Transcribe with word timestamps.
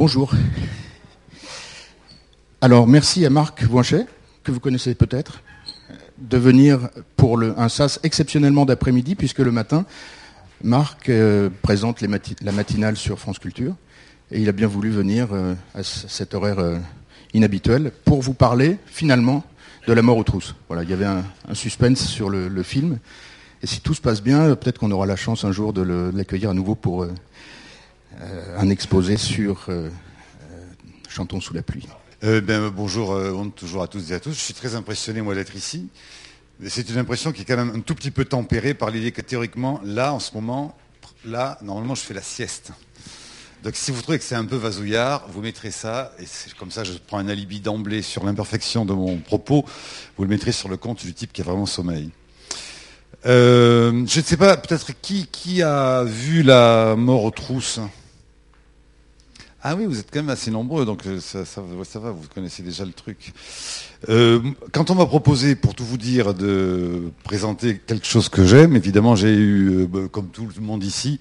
Bonjour. 0.00 0.32
Alors, 2.62 2.86
merci 2.86 3.26
à 3.26 3.28
Marc 3.28 3.64
Voinchet, 3.64 4.06
que 4.42 4.50
vous 4.50 4.58
connaissez 4.58 4.94
peut-être, 4.94 5.42
de 6.16 6.38
venir 6.38 6.88
pour 7.18 7.36
le, 7.36 7.52
un 7.60 7.68
SAS 7.68 8.00
exceptionnellement 8.02 8.64
d'après-midi, 8.64 9.14
puisque 9.14 9.40
le 9.40 9.52
matin, 9.52 9.84
Marc 10.64 11.10
euh, 11.10 11.50
présente 11.60 12.00
la 12.00 12.52
matinale 12.52 12.96
sur 12.96 13.18
France 13.18 13.38
Culture, 13.38 13.74
et 14.30 14.40
il 14.40 14.48
a 14.48 14.52
bien 14.52 14.68
voulu 14.68 14.88
venir 14.88 15.28
euh, 15.32 15.54
à 15.74 15.82
cet 15.82 16.32
horaire 16.32 16.60
euh, 16.60 16.78
inhabituel 17.34 17.92
pour 18.06 18.22
vous 18.22 18.32
parler, 18.32 18.78
finalement, 18.86 19.44
de 19.86 19.92
la 19.92 20.00
mort 20.00 20.16
aux 20.16 20.24
trousses. 20.24 20.54
Voilà, 20.68 20.82
il 20.82 20.88
y 20.88 20.94
avait 20.94 21.04
un, 21.04 21.24
suspense 21.52 22.06
sur 22.06 22.30
le, 22.30 22.62
film, 22.62 22.98
et 23.62 23.66
si 23.66 23.82
tout 23.82 23.92
se 23.92 24.00
passe 24.00 24.22
bien, 24.22 24.56
peut-être 24.56 24.78
qu'on 24.78 24.92
aura 24.92 25.04
la 25.04 25.16
chance 25.16 25.44
un 25.44 25.52
jour 25.52 25.74
de 25.74 26.10
l'accueillir 26.16 26.48
à 26.48 26.54
nouveau 26.54 26.74
pour 26.74 27.06
un 28.18 28.68
exposé 28.70 29.16
sur 29.16 29.68
Chantons 31.10 31.40
sous 31.40 31.54
la 31.54 31.62
pluie. 31.62 31.88
Euh, 32.22 32.40
ben, 32.40 32.68
bonjour, 32.68 33.12
euh, 33.12 33.34
à 33.82 33.86
tous 33.88 34.12
et 34.12 34.14
à 34.14 34.20
tous. 34.20 34.32
Je 34.32 34.38
suis 34.38 34.54
très 34.54 34.76
impressionné, 34.76 35.22
moi, 35.22 35.34
d'être 35.34 35.56
ici. 35.56 35.88
C'est 36.68 36.88
une 36.88 36.98
impression 36.98 37.32
qui 37.32 37.42
est 37.42 37.44
quand 37.44 37.56
même 37.56 37.72
un 37.74 37.80
tout 37.80 37.96
petit 37.96 38.12
peu 38.12 38.24
tempérée 38.24 38.74
par 38.74 38.90
l'idée 38.90 39.10
que 39.10 39.20
théoriquement, 39.20 39.80
là, 39.82 40.12
en 40.12 40.20
ce 40.20 40.32
moment, 40.34 40.76
là, 41.24 41.58
normalement, 41.62 41.96
je 41.96 42.02
fais 42.02 42.14
la 42.14 42.22
sieste. 42.22 42.72
Donc 43.64 43.74
si 43.74 43.90
vous 43.90 44.00
trouvez 44.02 44.18
que 44.18 44.24
c'est 44.24 44.36
un 44.36 44.44
peu 44.44 44.56
vasouillard, 44.56 45.26
vous 45.28 45.40
mettrez 45.42 45.70
ça, 45.70 46.12
et 46.18 46.24
comme 46.58 46.70
ça 46.70 46.82
je 46.82 46.92
prends 46.94 47.18
un 47.18 47.28
alibi 47.28 47.60
d'emblée 47.60 48.00
sur 48.00 48.24
l'imperfection 48.24 48.86
de 48.86 48.94
mon 48.94 49.18
propos, 49.18 49.66
vous 50.16 50.24
le 50.24 50.30
mettrez 50.30 50.52
sur 50.52 50.70
le 50.70 50.78
compte 50.78 51.04
du 51.04 51.12
type 51.12 51.30
qui 51.30 51.42
a 51.42 51.44
vraiment 51.44 51.66
sommeil. 51.66 52.10
Euh, 53.26 54.06
je 54.06 54.20
ne 54.20 54.24
sais 54.24 54.38
pas, 54.38 54.56
peut-être 54.56 54.92
qui, 55.02 55.26
qui 55.26 55.62
a 55.62 56.04
vu 56.04 56.42
la 56.42 56.94
mort 56.96 57.24
aux 57.24 57.30
trousses? 57.30 57.80
Ah 59.62 59.74
oui, 59.76 59.84
vous 59.84 59.98
êtes 59.98 60.10
quand 60.10 60.20
même 60.20 60.30
assez 60.30 60.50
nombreux, 60.50 60.86
donc 60.86 61.06
euh, 61.06 61.20
ça, 61.20 61.44
va, 61.60 62.10
vous 62.10 62.28
connaissez 62.34 62.62
déjà 62.62 62.86
le 62.86 62.92
truc. 62.92 63.34
Euh, 64.08 64.40
quand 64.72 64.90
on 64.90 64.94
m'a 64.94 65.04
proposé, 65.04 65.54
pour 65.54 65.74
tout 65.74 65.84
vous 65.84 65.98
dire, 65.98 66.32
de 66.32 67.10
présenter 67.24 67.76
quelque 67.76 68.06
chose 68.06 68.30
que 68.30 68.46
j'aime, 68.46 68.74
évidemment, 68.74 69.16
j'ai 69.16 69.34
eu, 69.34 69.82
euh, 69.82 69.86
bah, 69.86 70.00
comme 70.10 70.28
tout 70.28 70.48
le 70.56 70.62
monde 70.62 70.82
ici, 70.82 71.20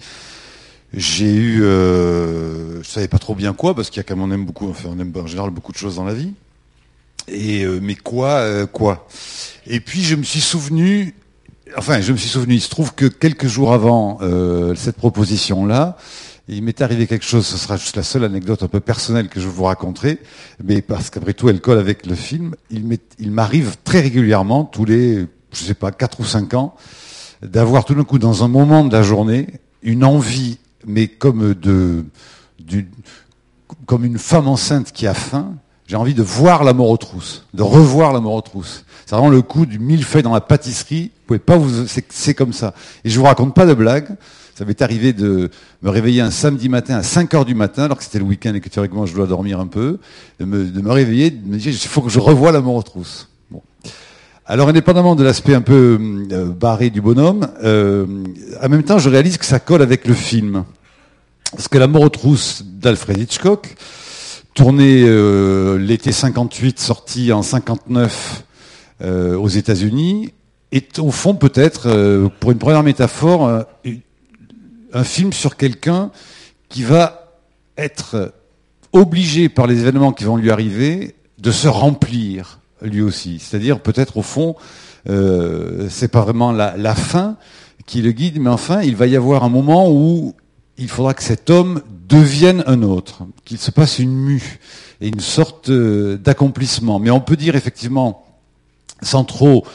j'ai 0.94 1.36
eu, 1.36 1.58
je 1.60 2.80
savais 2.84 3.10
pas 3.10 3.20
trop 3.20 3.36
bien 3.36 3.54
quoi, 3.54 3.76
parce 3.76 3.90
qu'il 3.90 3.98
y 3.98 4.00
a 4.00 4.04
quand 4.04 4.16
même 4.16 4.24
on 4.24 4.34
aime 4.34 4.46
beaucoup, 4.46 4.70
enfin, 4.70 4.90
on 4.92 5.00
aime 5.00 5.14
en 5.16 5.28
général 5.28 5.52
beaucoup 5.52 5.74
de 5.74 5.78
choses 5.78 5.98
dans 5.98 6.06
la 6.06 6.16
vie. 6.16 6.34
Et 7.28 7.64
mais 7.66 7.94
quoi, 7.94 8.66
quoi? 8.66 9.08
Et 9.68 9.82
puis 9.82 10.02
je 10.02 10.16
me 10.16 10.24
suis 10.24 10.42
souvenu, 10.42 11.14
enfin, 11.78 12.02
je 12.02 12.12
me 12.12 12.18
suis 12.18 12.30
souvenu. 12.30 12.56
Il 12.56 12.62
se 12.62 12.70
trouve 12.70 12.96
que 12.96 13.06
quelques 13.06 13.46
jours 13.46 13.72
avant 13.72 14.18
cette 14.76 14.98
il 16.50 16.64
m'est 16.64 16.82
arrivé 16.82 17.06
quelque 17.06 17.26
chose, 17.26 17.46
ce 17.46 17.58
sera 17.58 17.78
juste 17.78 17.96
la 17.96 18.04
seule 18.04 18.24
anecdote 18.24 18.64
un 18.64 18.68
peu 18.68 18.80
personnelle 18.80 19.30
que 19.30 19.40
je 19.40 19.48
vous 19.48 19.64
raconterai, 19.64 20.20
mais 20.64 20.82
parce 20.82 21.10
qu'après 21.10 21.34
tout, 21.34 21.50
elle 21.50 21.62
colle 21.62 21.78
avec 21.78 22.06
le 22.06 22.16
film. 22.16 22.56
Il 22.72 23.32
m'arrive 23.32 23.78
très 23.84 24.02
régulièrement, 24.02 24.64
tous 24.64 24.86
les, 24.86 25.28
je 25.54 25.58
sais 25.58 25.74
pas, 25.76 25.92
quatre 25.92 26.20
ou 26.20 26.26
cinq 26.26 26.54
ans, 26.56 26.76
d'avoir 27.44 27.86
tout 27.86 27.94
d'un 27.94 28.04
coup, 28.04 28.20
dans 28.20 28.44
un 28.44 28.48
moment 28.48 28.84
de 28.84 28.92
la 28.92 29.04
journée, 29.04 29.48
une 29.84 30.04
envie, 30.04 30.58
mais 30.86 31.08
comme 31.08 31.54
de, 31.54 32.06
comme 33.86 34.04
une 34.04 34.18
femme 34.18 34.48
enceinte 34.48 34.92
qui 34.92 35.08
a 35.08 35.14
faim, 35.14 35.54
j'ai 35.88 35.96
envie 35.96 36.14
de 36.14 36.24
voir 36.24 36.64
la 36.64 36.74
mort 36.74 36.90
aux 36.90 36.98
trousses, 36.98 37.46
de 37.54 37.64
revoir 37.64 38.14
la 38.14 38.20
mort 38.20 38.34
aux 38.34 38.42
trousses. 38.42 38.86
C'est 39.06 39.16
vraiment 39.16 39.32
le 39.32 39.42
coup 39.42 39.66
du 39.66 39.80
millefeuille 39.80 40.22
dans 40.22 40.34
la 40.34 40.42
pâtisserie. 40.42 41.12
Vous 41.14 41.26
pouvez 41.28 41.40
pas 41.40 41.58
vous, 41.58 41.88
c'est 41.88 42.34
comme 42.36 42.54
ça. 42.54 42.76
Et 43.04 43.10
je 43.10 43.20
vous 43.20 43.26
raconte 43.26 43.56
pas 43.56 43.66
de 43.66 43.74
blague. 43.74 44.16
Ça 44.60 44.66
m'est 44.66 44.82
arrivé 44.82 45.14
de 45.14 45.50
me 45.82 45.90
réveiller 45.90 46.20
un 46.20 46.32
samedi 46.32 46.68
matin 46.68 46.96
à 46.98 47.02
5 47.02 47.34
heures 47.34 47.46
du 47.46 47.56
matin, 47.56 47.84
alors 47.84 47.98
que 47.98 48.04
c'était 48.04 48.20
le 48.20 48.26
week-end 48.26 48.54
et 48.54 48.60
que 48.60 48.68
théoriquement 48.68 49.06
je 49.06 49.16
dois 49.16 49.26
dormir 49.26 49.58
un 49.62 49.68
peu, 49.68 50.00
de 50.38 50.44
me, 50.44 50.92
réveiller, 50.92 51.32
de 51.32 51.48
me 51.48 51.56
dire 51.56 51.72
il 51.72 51.78
faut 51.88 52.02
que 52.02 52.10
je 52.10 52.20
revoie 52.20 52.52
la 52.52 52.60
mort 52.60 52.76
aux 52.76 52.84
trousses. 52.84 53.30
Alors 54.46 54.68
indépendamment 54.68 55.16
de 55.16 55.24
l'aspect 55.24 55.54
un 55.54 55.62
peu 55.62 55.98
euh, 56.34 56.48
barré 56.48 56.90
du 56.90 57.00
bonhomme, 57.00 57.48
euh, 57.64 58.06
en 58.62 58.68
même 58.68 58.84
temps 58.84 58.98
je 58.98 59.10
réalise 59.10 59.38
que 59.38 59.46
ça 59.46 59.62
colle 59.62 59.82
avec 59.82 60.06
le 60.06 60.14
film. 60.14 60.66
Parce 61.54 61.70
que 61.70 61.78
la 61.78 61.88
mort 61.88 62.02
aux 62.02 62.10
trousses 62.10 62.62
d'Alfred 62.66 63.18
Hitchcock, 63.18 63.78
tourné 64.54 65.06
euh, 65.06 65.78
l'été 65.78 66.12
58, 66.12 66.82
sorti 66.82 67.32
en 67.32 67.44
59 67.44 68.44
aux 69.06 69.48
États-Unis, 69.48 70.34
est 70.74 71.00
au 71.00 71.12
fond 71.12 71.34
peut-être, 71.34 72.28
pour 72.42 72.52
une 72.52 72.58
première 72.58 72.84
métaphore, 72.84 73.64
un 74.94 75.04
film 75.04 75.34
sur 75.34 75.56
quelqu'un 75.56 76.12
qui 76.70 76.84
va 76.84 77.34
être 77.78 78.34
obligé 78.94 79.50
par 79.50 79.68
les 79.68 79.80
événements 79.80 80.14
qui 80.14 80.24
vont 80.24 80.38
lui 80.38 80.52
arriver 80.52 81.16
de 81.38 81.52
se 81.52 81.68
remplir 81.68 82.60
lui 82.82 83.02
aussi. 83.02 83.40
C'est-à-dire 83.40 83.80
peut-être 83.80 84.18
au 84.18 84.22
fond, 84.22 84.56
euh, 85.10 85.88
c'est 85.90 86.08
pas 86.10 86.22
vraiment 86.22 86.52
la, 86.52 86.76
la, 86.78 86.96
fin 86.96 87.38
qui 87.86 88.02
le 88.02 88.12
guide, 88.12 88.40
mais 88.40 88.50
enfin 88.50 88.82
il 88.82 88.96
va 88.96 89.08
y 89.08 89.16
avoir 89.16 89.44
un 89.44 89.50
moment 89.50 89.90
où 89.92 90.34
il 90.78 90.90
faudra 90.90 91.14
que 91.14 91.24
cet 91.24 91.50
homme 91.50 91.82
devienne 92.08 92.64
un 92.68 92.84
autre, 92.84 93.24
qu'il 93.46 93.58
se 93.58 93.72
passe 93.72 94.00
une 94.00 94.16
mue 94.16 94.60
et 95.02 95.08
une 95.08 95.20
sorte 95.20 95.70
euh, 95.70 96.18
d'accomplissement. 96.18 97.00
Mais 97.00 97.12
on 97.12 97.22
peut 97.22 97.36
dire 97.36 97.56
effectivement, 97.56 98.26
sans 99.02 99.24
trop 99.24 99.66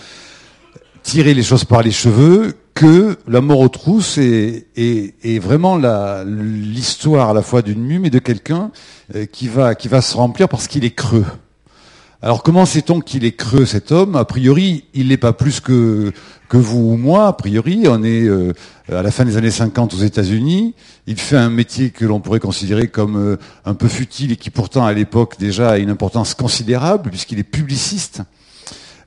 tirer 1.02 1.34
les 1.34 1.42
choses 1.42 1.64
par 1.64 1.82
les 1.82 1.92
cheveux, 1.92 2.56
que 2.74 3.16
la 3.28 3.40
mort 3.40 3.60
aux 3.60 3.68
trousses 3.68 4.18
est, 4.18 5.38
vraiment 5.38 5.78
l'histoire 6.26 7.30
à 7.30 7.34
la 7.34 7.42
fois 7.42 7.62
d'une 7.62 7.80
mue, 7.80 8.00
mais 8.00 8.10
de 8.10 8.18
quelqu'un 8.18 8.72
euh, 9.14 9.26
qui 9.26 9.48
va, 9.48 9.74
qui 9.74 9.88
va 9.88 10.02
se 10.02 10.16
remplir 10.16 10.48
parce 10.48 10.66
qu'il 10.66 10.84
est 10.84 10.94
creux. 10.94 11.24
Alors 12.20 12.42
comment 12.42 12.64
sait-on 12.64 13.00
qu'il 13.00 13.24
est 13.24 13.36
creux 13.36 13.66
cet 13.66 13.92
homme? 13.92 14.16
A 14.16 14.24
priori, 14.24 14.84
il 14.94 15.08
n'est 15.08 15.18
pas 15.18 15.34
plus 15.34 15.60
que, 15.60 16.10
que 16.48 16.56
vous 16.56 16.92
ou 16.92 16.96
moi. 16.96 17.28
A 17.28 17.32
priori, 17.34 17.84
on 17.86 18.02
est 18.02 18.22
euh, 18.22 18.52
à 18.90 19.02
la 19.02 19.10
fin 19.10 19.24
des 19.24 19.36
années 19.36 19.50
50 19.50 19.94
aux 19.94 19.98
États-Unis. 19.98 20.74
Il 21.06 21.20
fait 21.20 21.36
un 21.36 21.50
métier 21.50 21.90
que 21.90 22.04
l'on 22.04 22.20
pourrait 22.20 22.40
considérer 22.40 22.88
comme 22.88 23.16
euh, 23.16 23.36
un 23.66 23.74
peu 23.74 23.88
futile 23.88 24.32
et 24.32 24.36
qui 24.36 24.50
pourtant 24.50 24.86
à 24.86 24.92
l'époque 24.94 25.38
déjà 25.38 25.72
a 25.72 25.78
une 25.78 25.90
importance 25.90 26.34
considérable 26.34 27.10
puisqu'il 27.10 27.38
est 27.38 27.44
publiciste. 27.44 28.22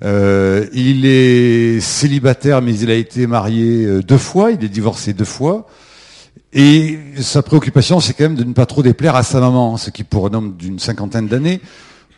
Euh, 0.04 0.68
il 0.74 1.06
est 1.06 1.80
célibataire, 1.80 2.62
mais 2.62 2.78
il 2.78 2.90
a 2.92 2.96
été 2.96 3.26
marié 3.26 3.86
euh, 3.86 4.02
deux 4.02 4.18
fois, 4.18 4.52
il 4.52 4.64
est 4.64 4.70
divorcé 4.70 5.14
deux 5.14 5.26
fois. 5.26 5.68
Et 6.54 7.00
sa 7.20 7.42
préoccupation, 7.42 8.00
c'est 8.00 8.14
quand 8.14 8.26
même 8.26 8.36
de 8.36 8.44
ne 8.44 8.54
pas 8.54 8.66
trop 8.66 8.84
déplaire 8.84 9.16
à 9.16 9.24
sa 9.24 9.40
maman, 9.40 9.78
ce 9.78 9.90
qui, 9.90 10.04
pour 10.04 10.28
un 10.28 10.34
homme 10.34 10.56
d'une 10.56 10.80
cinquantaine 10.80 11.28
d'années, 11.28 11.62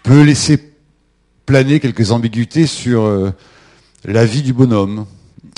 peut 0.03 0.21
laisser 0.21 0.73
planer 1.45 1.79
quelques 1.79 2.11
ambiguïtés 2.11 2.67
sur 2.67 3.03
euh, 3.03 3.31
la 4.05 4.25
vie 4.25 4.43
du 4.43 4.53
bonhomme, 4.53 5.05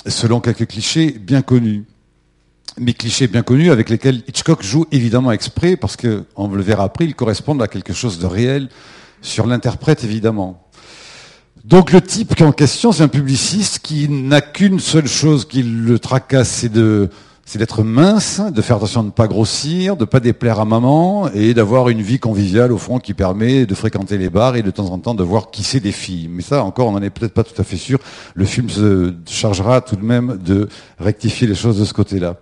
selon 0.08 0.40
quelques 0.40 0.68
clichés 0.68 1.12
bien 1.12 1.42
connus. 1.42 1.86
Mais 2.78 2.94
clichés 2.94 3.28
bien 3.28 3.42
connus 3.42 3.72
avec 3.72 3.90
lesquels 3.90 4.24
Hitchcock 4.28 4.64
joue 4.64 4.86
évidemment 4.92 5.31
exprès, 5.31 5.76
parce 5.76 5.98
que, 5.98 6.24
on 6.36 6.48
le 6.48 6.64
verra 6.64 6.84
après, 6.84 7.06
ils 7.06 7.16
correspondent 7.16 7.62
à 7.62 7.68
quelque 7.68 7.94
chose 7.94 8.20
de 8.20 8.28
réel 8.28 8.70
sur 9.22 9.48
l'interprète, 9.48 10.04
évidemment. 10.04 10.61
Donc 11.64 11.92
le 11.92 12.02
type 12.02 12.34
qui 12.34 12.42
est 12.42 12.46
en 12.46 12.52
question, 12.52 12.92
c'est 12.92 13.04
un 13.04 13.08
publiciste 13.08 13.80
qui 13.80 14.10
n'a 14.10 14.42
qu'une 14.42 14.80
seule 14.80 15.08
chose 15.08 15.46
qui 15.46 15.62
le 15.62 16.00
tracasse, 16.00 16.50
c'est 16.50 16.70
d'être 17.58 17.84
mince, 17.84 18.42
de 18.42 18.62
faire 18.64 18.78
attention 18.78 19.02
de 19.02 19.08
ne 19.08 19.12
pas 19.12 19.28
grossir, 19.28 19.96
de 19.96 20.06
pas 20.06 20.20
déplaire 20.20 20.60
à 20.60 20.66
maman 20.66 21.30
et 21.36 21.54
d'avoir 21.54 21.90
une 21.90 22.02
vie 22.02 22.18
conviviale 22.18 22.72
au 22.72 22.80
fond 22.80 22.98
qui 22.98 23.14
permet 23.14 23.68
de 23.68 23.76
fréquenter 23.76 24.18
les 24.18 24.32
bars 24.32 24.56
et 24.56 24.64
de 24.64 24.72
temps 24.72 24.90
en 24.90 24.98
temps 24.98 25.14
de 25.14 25.24
voir 25.24 25.52
qui 25.52 25.62
c'est 25.62 25.80
des 25.80 25.92
filles. 25.92 26.30
Mais 26.32 26.42
ça 26.42 26.64
encore, 26.64 26.88
on 26.88 26.94
n'en 26.94 27.02
est 27.04 27.12
peut-être 27.12 27.34
pas 27.34 27.44
tout 27.44 27.60
à 27.62 27.64
fait 27.64 27.78
sûr. 27.78 28.00
Le 28.34 28.46
film 28.46 28.68
se 28.68 29.14
chargera 29.28 29.82
tout 29.82 29.96
de 29.96 30.04
même 30.04 30.40
de 30.44 30.68
rectifier 31.00 31.46
les 31.46 31.56
choses 31.56 31.80
de 31.80 31.86
ce 31.86 31.94
côté-là. 31.94 32.38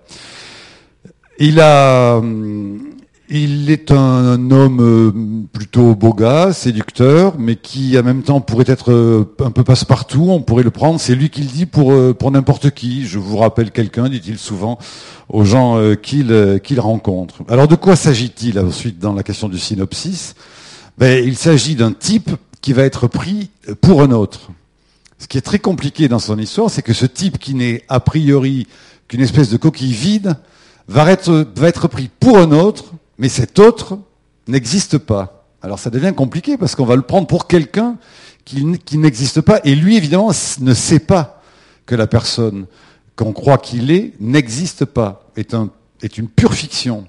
Il 1.39 1.59
a 1.59 2.17
hum, 2.17 2.79
il 3.29 3.69
est 3.69 3.91
un, 3.91 4.51
homme 4.51 4.79
euh, 4.81 5.11
plutôt 5.53 5.93
beau 5.93 6.13
gars, 6.13 6.51
séducteur, 6.51 7.35
mais 7.37 7.55
qui 7.55 7.97
en 7.97 8.03
même 8.03 8.23
temps 8.23 8.41
pourrait 8.41 8.65
être 8.67 8.91
euh, 8.91 9.35
un 9.39 9.51
peu 9.51 9.63
passe-partout, 9.63 10.27
on 10.29 10.41
pourrait 10.41 10.63
le 10.63 10.71
prendre, 10.71 10.99
c'est 10.99 11.15
lui 11.15 11.29
qui 11.29 11.41
le 11.41 11.47
dit 11.47 11.65
pour, 11.65 11.91
euh, 11.91 12.13
pour 12.13 12.31
n'importe 12.31 12.71
qui. 12.71 13.05
Je 13.05 13.19
vous 13.19 13.37
rappelle 13.37 13.71
quelqu'un, 13.71 14.09
dit-il 14.09 14.37
souvent 14.39 14.79
aux 15.29 15.45
gens 15.45 15.79
qu'il 16.01 16.79
rencontre. 16.79 17.43
Alors 17.49 17.67
de 17.67 17.75
quoi 17.75 17.95
s'agit-il 17.95 18.59
ensuite 18.59 18.97
dans 18.97 19.13
la 19.13 19.21
question 19.21 19.47
du 19.47 19.59
synopsis? 19.59 20.33
Ben, 20.97 21.23
Il 21.23 21.37
s'agit 21.37 21.75
d'un 21.75 21.91
type 21.91 22.31
qui 22.61 22.73
va 22.73 22.83
être 22.83 23.07
pris 23.07 23.51
pour 23.79 24.01
un 24.01 24.11
autre. 24.11 24.49
Ce 25.19 25.27
qui 25.27 25.37
est 25.37 25.41
très 25.41 25.59
compliqué 25.59 26.07
dans 26.07 26.17
son 26.17 26.39
histoire, 26.39 26.71
c'est 26.71 26.81
que 26.81 26.93
ce 26.93 27.05
type 27.05 27.37
qui 27.37 27.53
n'est 27.53 27.83
a 27.89 27.99
priori 27.99 28.65
qu'une 29.07 29.21
espèce 29.21 29.49
de 29.49 29.57
coquille 29.57 29.93
vide, 29.93 30.35
va 30.87 31.11
être, 31.11 31.45
va 31.55 31.67
être 31.67 31.87
pris 31.87 32.09
pour 32.19 32.39
un 32.39 32.51
autre 32.51 32.93
mais 33.19 33.29
cet 33.29 33.59
autre 33.59 33.99
n'existe 34.47 34.97
pas. 34.97 35.45
Alors 35.61 35.77
ça 35.77 35.89
devient 35.89 36.13
compliqué 36.15 36.57
parce 36.57 36.73
qu'on 36.73 36.85
va 36.85 36.95
le 36.95 37.01
prendre 37.03 37.27
pour 37.27 37.45
quelqu'un 37.47 37.97
qui, 38.45 38.65
n'existe 38.97 39.41
pas, 39.41 39.59
et 39.63 39.75
lui 39.75 39.95
évidemment 39.95 40.31
ne 40.61 40.73
sait 40.73 40.99
pas 40.99 41.43
que 41.85 41.93
la 41.93 42.07
personne 42.07 42.65
qu'on 43.15 43.31
croit 43.31 43.59
qu'il 43.59 43.91
est 43.91 44.13
n'existe 44.19 44.85
pas, 44.85 45.29
est, 45.35 45.53
un, 45.53 45.69
est 46.01 46.17
une 46.17 46.27
pure 46.27 46.55
fiction. 46.55 47.05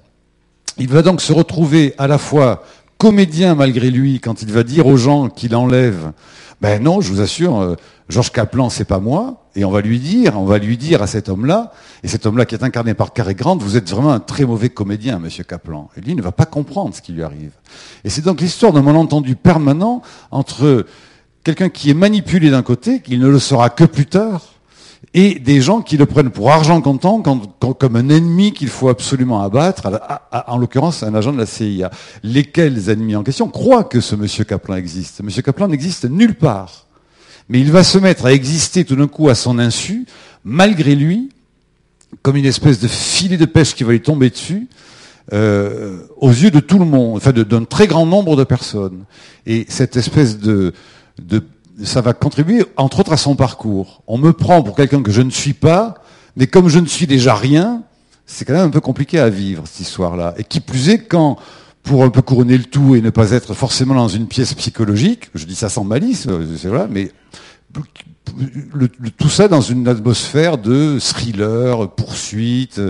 Il 0.77 0.89
va 0.89 1.01
donc 1.01 1.19
se 1.19 1.33
retrouver 1.33 1.95
à 1.97 2.07
la 2.07 2.19
fois 2.19 2.63
comédien 3.01 3.55
malgré 3.55 3.89
lui 3.89 4.19
quand 4.19 4.43
il 4.43 4.51
va 4.51 4.61
dire 4.61 4.85
aux 4.85 4.95
gens 4.95 5.27
qu'il 5.27 5.55
enlève. 5.55 6.11
Ben 6.61 6.83
non, 6.83 7.01
je 7.01 7.11
vous 7.11 7.19
assure, 7.19 7.59
euh, 7.59 7.75
Georges 8.09 8.31
Kaplan, 8.31 8.69
c'est 8.69 8.85
pas 8.85 8.99
moi. 8.99 9.47
Et 9.55 9.65
on 9.65 9.71
va 9.71 9.81
lui 9.81 9.97
dire, 9.97 10.39
on 10.39 10.45
va 10.45 10.59
lui 10.59 10.77
dire 10.77 11.01
à 11.01 11.07
cet 11.07 11.27
homme-là, 11.27 11.73
et 12.03 12.07
cet 12.07 12.27
homme-là 12.27 12.45
qui 12.45 12.53
est 12.53 12.63
incarné 12.63 12.93
par 12.93 13.11
Carré 13.11 13.33
Grant, 13.33 13.57
vous 13.57 13.75
êtes 13.75 13.89
vraiment 13.89 14.11
un 14.11 14.19
très 14.19 14.45
mauvais 14.45 14.69
comédien, 14.69 15.17
monsieur 15.17 15.43
Kaplan. 15.43 15.89
Et 15.97 16.01
lui 16.01 16.13
ne 16.13 16.21
va 16.21 16.31
pas 16.31 16.45
comprendre 16.45 16.93
ce 16.93 17.01
qui 17.01 17.11
lui 17.11 17.23
arrive. 17.23 17.53
Et 18.03 18.11
c'est 18.11 18.21
donc 18.21 18.39
l'histoire 18.39 18.71
d'un 18.71 18.83
malentendu 18.83 19.35
permanent 19.35 20.03
entre 20.29 20.85
quelqu'un 21.43 21.69
qui 21.69 21.89
est 21.89 21.95
manipulé 21.95 22.51
d'un 22.51 22.61
côté, 22.61 22.99
qu'il 22.99 23.19
ne 23.19 23.29
le 23.29 23.39
sera 23.39 23.71
que 23.71 23.83
plus 23.83 24.05
tard, 24.05 24.43
et 25.13 25.39
des 25.39 25.61
gens 25.61 25.81
qui 25.81 25.97
le 25.97 26.05
prennent 26.05 26.29
pour 26.29 26.51
argent 26.51 26.79
comptant 26.81 27.21
comme 27.21 27.95
un 27.95 28.09
ennemi 28.09 28.53
qu'il 28.53 28.69
faut 28.69 28.87
absolument 28.87 29.41
abattre, 29.41 29.89
en 30.47 30.57
l'occurrence 30.57 31.03
un 31.03 31.13
agent 31.15 31.33
de 31.33 31.37
la 31.37 31.45
CIA. 31.45 31.91
Lesquels 32.23 32.89
ennemis 32.89 33.15
en 33.15 33.23
question 33.23 33.49
croient 33.49 33.83
que 33.83 33.99
ce 33.99 34.15
monsieur 34.15 34.43
Kaplan 34.43 34.75
existe 34.75 35.21
Monsieur 35.21 35.41
Kaplan 35.41 35.67
n'existe 35.67 36.05
nulle 36.09 36.35
part. 36.35 36.85
Mais 37.49 37.59
il 37.59 37.71
va 37.71 37.83
se 37.83 37.97
mettre 37.97 38.25
à 38.25 38.31
exister 38.31 38.85
tout 38.85 38.95
d'un 38.95 39.07
coup 39.07 39.27
à 39.27 39.35
son 39.35 39.59
insu, 39.59 40.05
malgré 40.45 40.95
lui, 40.95 41.29
comme 42.21 42.37
une 42.37 42.45
espèce 42.45 42.79
de 42.79 42.87
filet 42.87 43.37
de 43.37 43.45
pêche 43.45 43.75
qui 43.75 43.83
va 43.83 43.91
lui 43.91 44.01
tomber 44.01 44.29
dessus, 44.29 44.69
euh, 45.33 45.99
aux 46.17 46.29
yeux 46.29 46.51
de 46.51 46.59
tout 46.61 46.79
le 46.79 46.85
monde, 46.85 47.17
enfin 47.17 47.31
d'un 47.31 47.65
très 47.65 47.87
grand 47.87 48.05
nombre 48.05 48.37
de 48.37 48.45
personnes. 48.45 49.03
Et 49.45 49.65
cette 49.67 49.97
espèce 49.97 50.37
de, 50.37 50.73
de 51.21 51.43
ça 51.83 52.01
va 52.01 52.13
contribuer, 52.13 52.65
entre 52.77 52.99
autres, 52.99 53.13
à 53.13 53.17
son 53.17 53.35
parcours. 53.35 54.03
On 54.07 54.17
me 54.17 54.33
prend 54.33 54.63
pour 54.63 54.75
quelqu'un 54.75 55.01
que 55.01 55.11
je 55.11 55.21
ne 55.21 55.29
suis 55.29 55.53
pas, 55.53 55.95
mais 56.35 56.47
comme 56.47 56.69
je 56.69 56.79
ne 56.79 56.87
suis 56.87 57.07
déjà 57.07 57.35
rien, 57.35 57.83
c'est 58.25 58.45
quand 58.45 58.53
même 58.53 58.67
un 58.67 58.69
peu 58.69 58.79
compliqué 58.79 59.19
à 59.19 59.29
vivre, 59.29 59.63
cette 59.65 59.81
histoire-là. 59.81 60.33
Et 60.37 60.43
qui 60.43 60.59
plus 60.59 60.89
est, 60.89 60.99
quand, 60.99 61.37
pour 61.83 62.03
un 62.03 62.09
peu 62.09 62.21
couronner 62.21 62.57
le 62.57 62.63
tout 62.63 62.95
et 62.95 63.01
ne 63.01 63.09
pas 63.09 63.31
être 63.31 63.53
forcément 63.53 63.95
dans 63.95 64.07
une 64.07 64.27
pièce 64.27 64.53
psychologique, 64.53 65.29
je 65.35 65.45
dis 65.45 65.55
ça 65.55 65.69
sans 65.69 65.83
malice, 65.83 66.27
c'est 66.57 66.69
vrai, 66.69 66.87
mais 66.89 67.11
tout 69.17 69.29
ça 69.29 69.47
dans 69.47 69.61
une 69.61 69.87
atmosphère 69.87 70.57
de 70.57 70.99
thriller, 70.99 71.89
poursuite, 71.91 72.81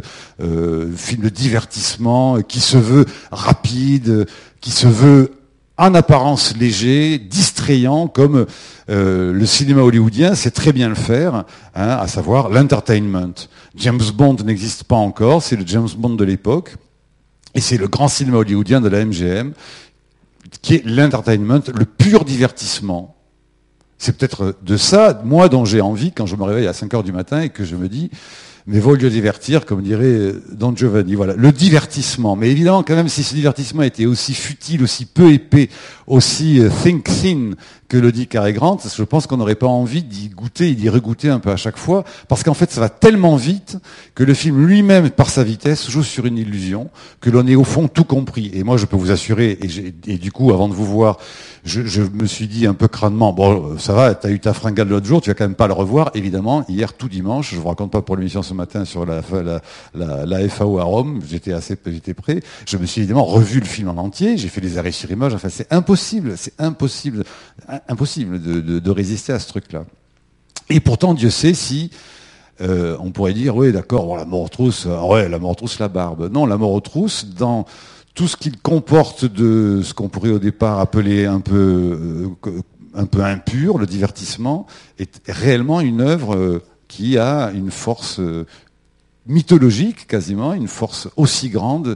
euh, 0.41 0.91
film 0.95 1.23
de 1.23 1.29
divertissement, 1.29 2.41
qui 2.41 2.59
se 2.59 2.77
veut 2.77 3.05
rapide, 3.31 4.27
qui 4.59 4.71
se 4.71 4.87
veut 4.87 5.31
en 5.81 5.95
apparence 5.95 6.55
léger, 6.55 7.17
distrayant, 7.17 8.07
comme 8.07 8.45
euh, 8.91 9.33
le 9.33 9.45
cinéma 9.47 9.81
hollywoodien 9.81 10.35
sait 10.35 10.51
très 10.51 10.73
bien 10.73 10.87
le 10.89 10.95
faire, 10.95 11.33
hein, 11.33 11.43
à 11.73 12.07
savoir 12.07 12.49
l'entertainment. 12.49 13.33
James 13.75 14.01
Bond 14.13 14.37
n'existe 14.45 14.83
pas 14.83 14.95
encore, 14.95 15.41
c'est 15.41 15.55
le 15.55 15.65
James 15.65 15.89
Bond 15.97 16.13
de 16.13 16.23
l'époque, 16.23 16.75
et 17.55 17.61
c'est 17.61 17.77
le 17.77 17.87
grand 17.87 18.09
cinéma 18.09 18.37
hollywoodien 18.37 18.79
de 18.79 18.89
la 18.89 19.03
MGM, 19.03 19.53
qui 20.61 20.75
est 20.75 20.85
l'entertainment, 20.85 21.63
le 21.73 21.85
pur 21.85 22.25
divertissement. 22.25 23.15
C'est 23.97 24.15
peut-être 24.15 24.55
de 24.61 24.77
ça, 24.77 25.19
moi, 25.25 25.49
dont 25.49 25.65
j'ai 25.65 25.81
envie 25.81 26.11
quand 26.11 26.27
je 26.27 26.35
me 26.35 26.43
réveille 26.43 26.67
à 26.67 26.73
5 26.73 26.93
heures 26.93 27.03
du 27.03 27.11
matin 27.11 27.41
et 27.41 27.49
que 27.49 27.65
je 27.65 27.75
me 27.75 27.89
dis, 27.89 28.11
mais 28.67 28.79
vaut 28.79 28.95
mieux 28.95 29.09
divertir, 29.09 29.65
comme 29.65 29.81
dirait 29.81 30.33
Don 30.51 30.75
Giovanni. 30.75 31.15
Voilà, 31.15 31.33
le 31.35 31.51
divertissement. 31.51 32.35
Mais 32.35 32.49
évidemment, 32.49 32.83
quand 32.83 32.95
même, 32.95 33.09
si 33.09 33.23
ce 33.23 33.33
divertissement 33.33 33.83
était 33.83 34.05
aussi 34.05 34.33
futile, 34.33 34.83
aussi 34.83 35.05
peu 35.05 35.31
épais, 35.31 35.69
aussi 36.07 36.59
euh, 36.59 36.69
think 36.83 37.03
thin 37.03 37.51
que 37.91 37.97
le 37.97 38.13
dit 38.13 38.27
Carré 38.27 38.53
Grant, 38.53 38.77
je 38.87 39.03
pense 39.03 39.27
qu'on 39.27 39.35
n'aurait 39.35 39.55
pas 39.55 39.67
envie 39.67 40.01
d'y 40.01 40.29
goûter 40.29 40.69
et 40.69 40.75
d'y 40.75 40.87
regoûter 40.87 41.27
un 41.27 41.39
peu 41.39 41.51
à 41.51 41.57
chaque 41.57 41.75
fois, 41.75 42.05
parce 42.29 42.41
qu'en 42.41 42.53
fait, 42.53 42.71
ça 42.71 42.79
va 42.79 42.87
tellement 42.87 43.35
vite 43.35 43.79
que 44.15 44.23
le 44.23 44.33
film 44.33 44.65
lui-même, 44.65 45.09
par 45.09 45.29
sa 45.29 45.43
vitesse, 45.43 45.89
joue 45.91 46.01
sur 46.01 46.25
une 46.25 46.37
illusion, 46.37 46.89
que 47.19 47.29
l'on 47.29 47.45
est 47.47 47.55
au 47.55 47.65
fond 47.65 47.89
tout 47.89 48.05
compris. 48.05 48.49
Et 48.53 48.63
moi, 48.63 48.77
je 48.77 48.85
peux 48.85 48.95
vous 48.95 49.11
assurer, 49.11 49.59
et, 50.07 50.17
du 50.17 50.31
coup, 50.31 50.53
avant 50.53 50.69
de 50.69 50.73
vous 50.73 50.85
voir, 50.85 51.17
je, 51.65 52.01
me 52.01 52.27
suis 52.27 52.47
dit 52.47 52.65
un 52.65 52.73
peu 52.73 52.87
crânement, 52.87 53.33
bon, 53.33 53.77
ça 53.77 53.91
va, 53.91 54.15
t'as 54.15 54.29
eu 54.29 54.39
ta 54.39 54.53
fringale 54.53 54.87
l'autre 54.87 55.05
jour, 55.05 55.21
tu 55.21 55.29
vas 55.29 55.33
quand 55.33 55.43
même 55.43 55.55
pas 55.55 55.67
le 55.67 55.73
revoir, 55.73 56.11
évidemment. 56.13 56.63
Hier, 56.69 56.93
tout 56.93 57.09
dimanche, 57.09 57.51
je 57.53 57.59
vous 57.59 57.67
raconte 57.67 57.91
pas 57.91 58.01
pour 58.01 58.15
l'émission 58.15 58.41
ce 58.41 58.53
matin 58.53 58.85
sur 58.85 59.05
la, 59.05 59.21
FAO 59.21 60.79
à 60.79 60.83
Rome, 60.83 61.19
j'étais 61.29 61.51
assez, 61.51 61.77
j'étais 61.85 62.13
prêt. 62.13 62.39
Je 62.65 62.77
me 62.77 62.85
suis 62.85 63.01
évidemment 63.01 63.25
revu 63.25 63.59
le 63.59 63.65
film 63.65 63.89
en 63.89 63.97
entier, 63.97 64.37
j'ai 64.37 64.47
fait 64.47 64.61
des 64.61 64.77
arrêts 64.77 64.93
sur 64.93 65.11
image, 65.11 65.33
enfin, 65.33 65.49
c'est 65.49 65.71
impossible, 65.73 66.35
c'est 66.37 66.53
impossible 66.57 67.25
impossible 67.87 68.41
de, 68.41 68.91
résister 68.91 69.33
à 69.33 69.39
ce 69.39 69.47
truc-là. 69.47 69.85
Et 70.69 70.79
pourtant, 70.79 71.13
Dieu 71.13 71.29
sait 71.29 71.53
si 71.53 71.91
euh, 72.61 72.95
on 72.99 73.11
pourrait 73.11 73.33
dire, 73.33 73.55
oui, 73.55 73.71
d'accord, 73.71 74.15
la 74.17 74.25
mort 74.25 74.41
aux 74.41 74.49
trousses, 74.49 74.85
euh, 74.87 75.27
la 75.27 75.39
mort 75.39 75.51
aux 75.51 75.55
trousses, 75.55 75.79
la 75.79 75.87
barbe. 75.87 76.31
Non, 76.31 76.45
la 76.45 76.57
mort 76.57 76.71
aux 76.71 76.81
trousses, 76.81 77.25
dans 77.25 77.65
tout 78.13 78.27
ce 78.27 78.37
qu'il 78.37 78.57
comporte 78.59 79.25
de 79.25 79.81
ce 79.83 79.93
qu'on 79.93 80.09
pourrait 80.09 80.31
au 80.31 80.39
départ 80.39 80.79
appeler 80.79 81.25
un 81.25 81.39
peu, 81.39 82.35
euh, 82.45 82.61
un 82.93 83.05
peu 83.05 83.23
impur, 83.23 83.77
le 83.77 83.87
divertissement, 83.87 84.67
est 84.99 85.21
réellement 85.27 85.81
une 85.81 86.01
œuvre 86.01 86.61
qui 86.87 87.17
a 87.17 87.51
une 87.51 87.71
force 87.71 88.19
mythologique 89.25 90.07
quasiment, 90.07 90.53
une 90.53 90.67
force 90.67 91.07
aussi 91.15 91.49
grande 91.49 91.95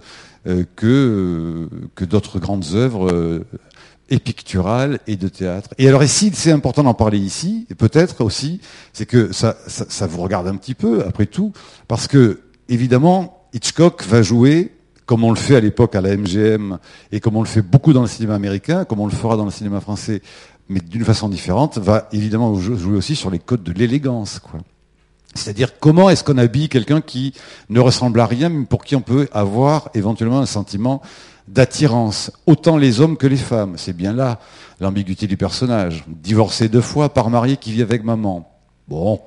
que, 0.75 1.69
que 1.95 2.05
d'autres 2.05 2.39
grandes 2.39 2.67
œuvres 2.75 3.43
et 4.09 4.19
pictural 4.19 4.99
et 5.07 5.15
de 5.15 5.27
théâtre. 5.27 5.69
Et 5.77 5.87
alors 5.87 6.03
ici, 6.03 6.31
c'est 6.33 6.51
important 6.51 6.83
d'en 6.83 6.93
parler 6.93 7.17
ici, 7.17 7.65
et 7.69 7.75
peut-être 7.75 8.23
aussi, 8.23 8.61
c'est 8.93 9.05
que 9.05 9.31
ça, 9.31 9.57
ça, 9.67 10.07
vous 10.07 10.21
regarde 10.21 10.47
un 10.47 10.55
petit 10.55 10.75
peu, 10.75 11.03
après 11.05 11.25
tout, 11.25 11.53
parce 11.87 12.07
que, 12.07 12.41
évidemment, 12.69 13.47
Hitchcock 13.53 14.03
va 14.05 14.21
jouer, 14.21 14.73
comme 15.05 15.23
on 15.23 15.31
le 15.31 15.37
fait 15.37 15.55
à 15.55 15.59
l'époque 15.59 15.95
à 15.95 16.01
la 16.01 16.15
MGM, 16.15 16.77
et 17.11 17.19
comme 17.19 17.35
on 17.35 17.41
le 17.41 17.47
fait 17.47 17.61
beaucoup 17.61 17.93
dans 17.93 18.01
le 18.01 18.07
cinéma 18.07 18.35
américain, 18.35 18.85
comme 18.85 18.99
on 18.99 19.07
le 19.07 19.11
fera 19.11 19.37
dans 19.37 19.45
le 19.45 19.51
cinéma 19.51 19.81
français, 19.81 20.21
mais 20.69 20.79
d'une 20.79 21.05
façon 21.05 21.29
différente, 21.29 21.77
va 21.77 22.07
évidemment 22.11 22.55
jouer 22.55 22.97
aussi 22.97 23.15
sur 23.15 23.29
les 23.29 23.39
codes 23.39 23.63
de 23.63 23.71
l'élégance, 23.71 24.39
quoi. 24.39 24.59
C'est-à-dire 25.35 25.79
comment 25.79 26.09
est-ce 26.09 26.23
qu'on 26.23 26.37
habille 26.37 26.69
quelqu'un 26.69 27.01
qui 27.01 27.33
ne 27.69 27.81
ressemble 27.81 28.21
à 28.21 28.25
rien, 28.25 28.47
mais 28.47 28.65
pour 28.65 28.85
qui 28.85 28.95
on 28.95 29.01
peut 29.01 29.27
avoir 29.33 29.89
éventuellement 29.93 30.39
un 30.39 30.45
sentiment 30.45 31.01
d'attirance, 31.47 32.31
autant 32.45 32.77
les 32.77 33.01
hommes 33.01 33.17
que 33.17 33.27
les 33.27 33.37
femmes. 33.37 33.73
C'est 33.77 33.95
bien 33.95 34.13
là 34.13 34.39
l'ambiguïté 34.79 35.27
du 35.27 35.37
personnage. 35.37 36.03
Divorcé 36.07 36.69
deux 36.69 36.81
fois 36.81 37.13
par 37.13 37.29
marié 37.29 37.57
qui 37.57 37.71
vit 37.71 37.81
avec 37.81 38.03
maman. 38.03 38.49
Bon, 38.87 39.21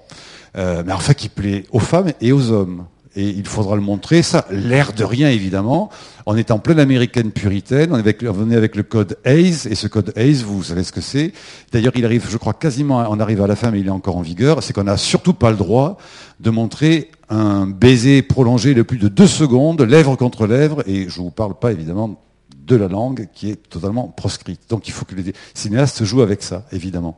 euh, 0.56 0.82
mais 0.84 0.92
enfin 0.92 1.14
qui 1.14 1.28
plaît 1.28 1.64
aux 1.70 1.78
femmes 1.78 2.12
et 2.20 2.32
aux 2.32 2.50
hommes. 2.50 2.86
Et 3.16 3.28
il 3.30 3.46
faudra 3.46 3.74
le 3.74 3.80
montrer, 3.80 4.22
ça, 4.22 4.46
l'air 4.50 4.92
de 4.92 5.02
rien 5.02 5.30
évidemment. 5.30 5.90
On 6.26 6.36
est 6.36 6.50
en 6.50 6.58
pleine 6.58 6.78
américaine 6.78 7.30
puritaine, 7.30 7.90
on 7.92 7.96
est 7.96 8.00
avec, 8.00 8.22
avec 8.22 8.76
le 8.76 8.82
code 8.82 9.16
Hayes, 9.24 9.66
et 9.68 9.74
ce 9.74 9.86
code 9.86 10.12
Hayes, 10.14 10.42
vous 10.42 10.62
savez 10.62 10.84
ce 10.84 10.92
que 10.92 11.00
c'est. 11.00 11.32
D'ailleurs, 11.72 11.94
il 11.96 12.04
arrive, 12.04 12.26
je 12.28 12.36
crois, 12.36 12.52
quasiment, 12.52 13.04
on 13.08 13.18
arrive 13.18 13.42
à 13.42 13.46
la 13.46 13.56
fin, 13.56 13.70
mais 13.70 13.80
il 13.80 13.86
est 13.86 13.90
encore 13.90 14.16
en 14.16 14.22
vigueur. 14.22 14.62
C'est 14.62 14.72
qu'on 14.72 14.84
n'a 14.84 14.98
surtout 14.98 15.32
pas 15.32 15.50
le 15.50 15.56
droit 15.56 15.96
de 16.40 16.50
montrer 16.50 17.10
un 17.30 17.66
baiser 17.66 18.22
prolongé 18.22 18.74
de 18.74 18.82
plus 18.82 18.98
de 18.98 19.08
deux 19.08 19.26
secondes, 19.26 19.80
lèvre 19.80 20.16
contre 20.16 20.46
lèvre, 20.46 20.82
et 20.86 21.08
je 21.08 21.18
ne 21.18 21.24
vous 21.24 21.30
parle 21.30 21.58
pas 21.58 21.72
évidemment 21.72 22.22
de 22.66 22.76
la 22.76 22.88
langue 22.88 23.28
qui 23.32 23.50
est 23.50 23.68
totalement 23.68 24.08
proscrite. 24.08 24.60
Donc 24.68 24.86
il 24.88 24.92
faut 24.92 25.06
que 25.06 25.14
les 25.14 25.32
cinéastes 25.54 26.04
jouent 26.04 26.22
avec 26.22 26.42
ça, 26.42 26.66
évidemment. 26.72 27.16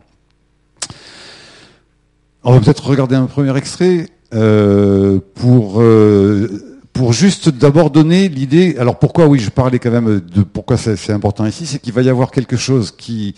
On 2.42 2.52
va 2.52 2.60
peut-être 2.60 2.86
regarder 2.86 3.16
un 3.16 3.26
premier 3.26 3.54
extrait 3.56 4.06
pour 4.30 5.80
euh, 5.80 6.48
pour 6.92 7.12
juste 7.12 7.48
d'abord 7.48 7.90
donner 7.90 8.28
l'idée. 8.28 8.76
Alors 8.78 8.98
pourquoi 8.98 9.26
oui, 9.26 9.38
je 9.38 9.50
parlais 9.50 9.78
quand 9.78 9.90
même 9.90 10.20
de 10.20 10.42
pourquoi 10.42 10.76
c'est 10.76 11.12
important 11.12 11.46
ici, 11.46 11.66
c'est 11.66 11.78
qu'il 11.78 11.92
va 11.92 12.02
y 12.02 12.08
avoir 12.08 12.30
quelque 12.30 12.56
chose 12.56 12.90
qui 12.90 13.34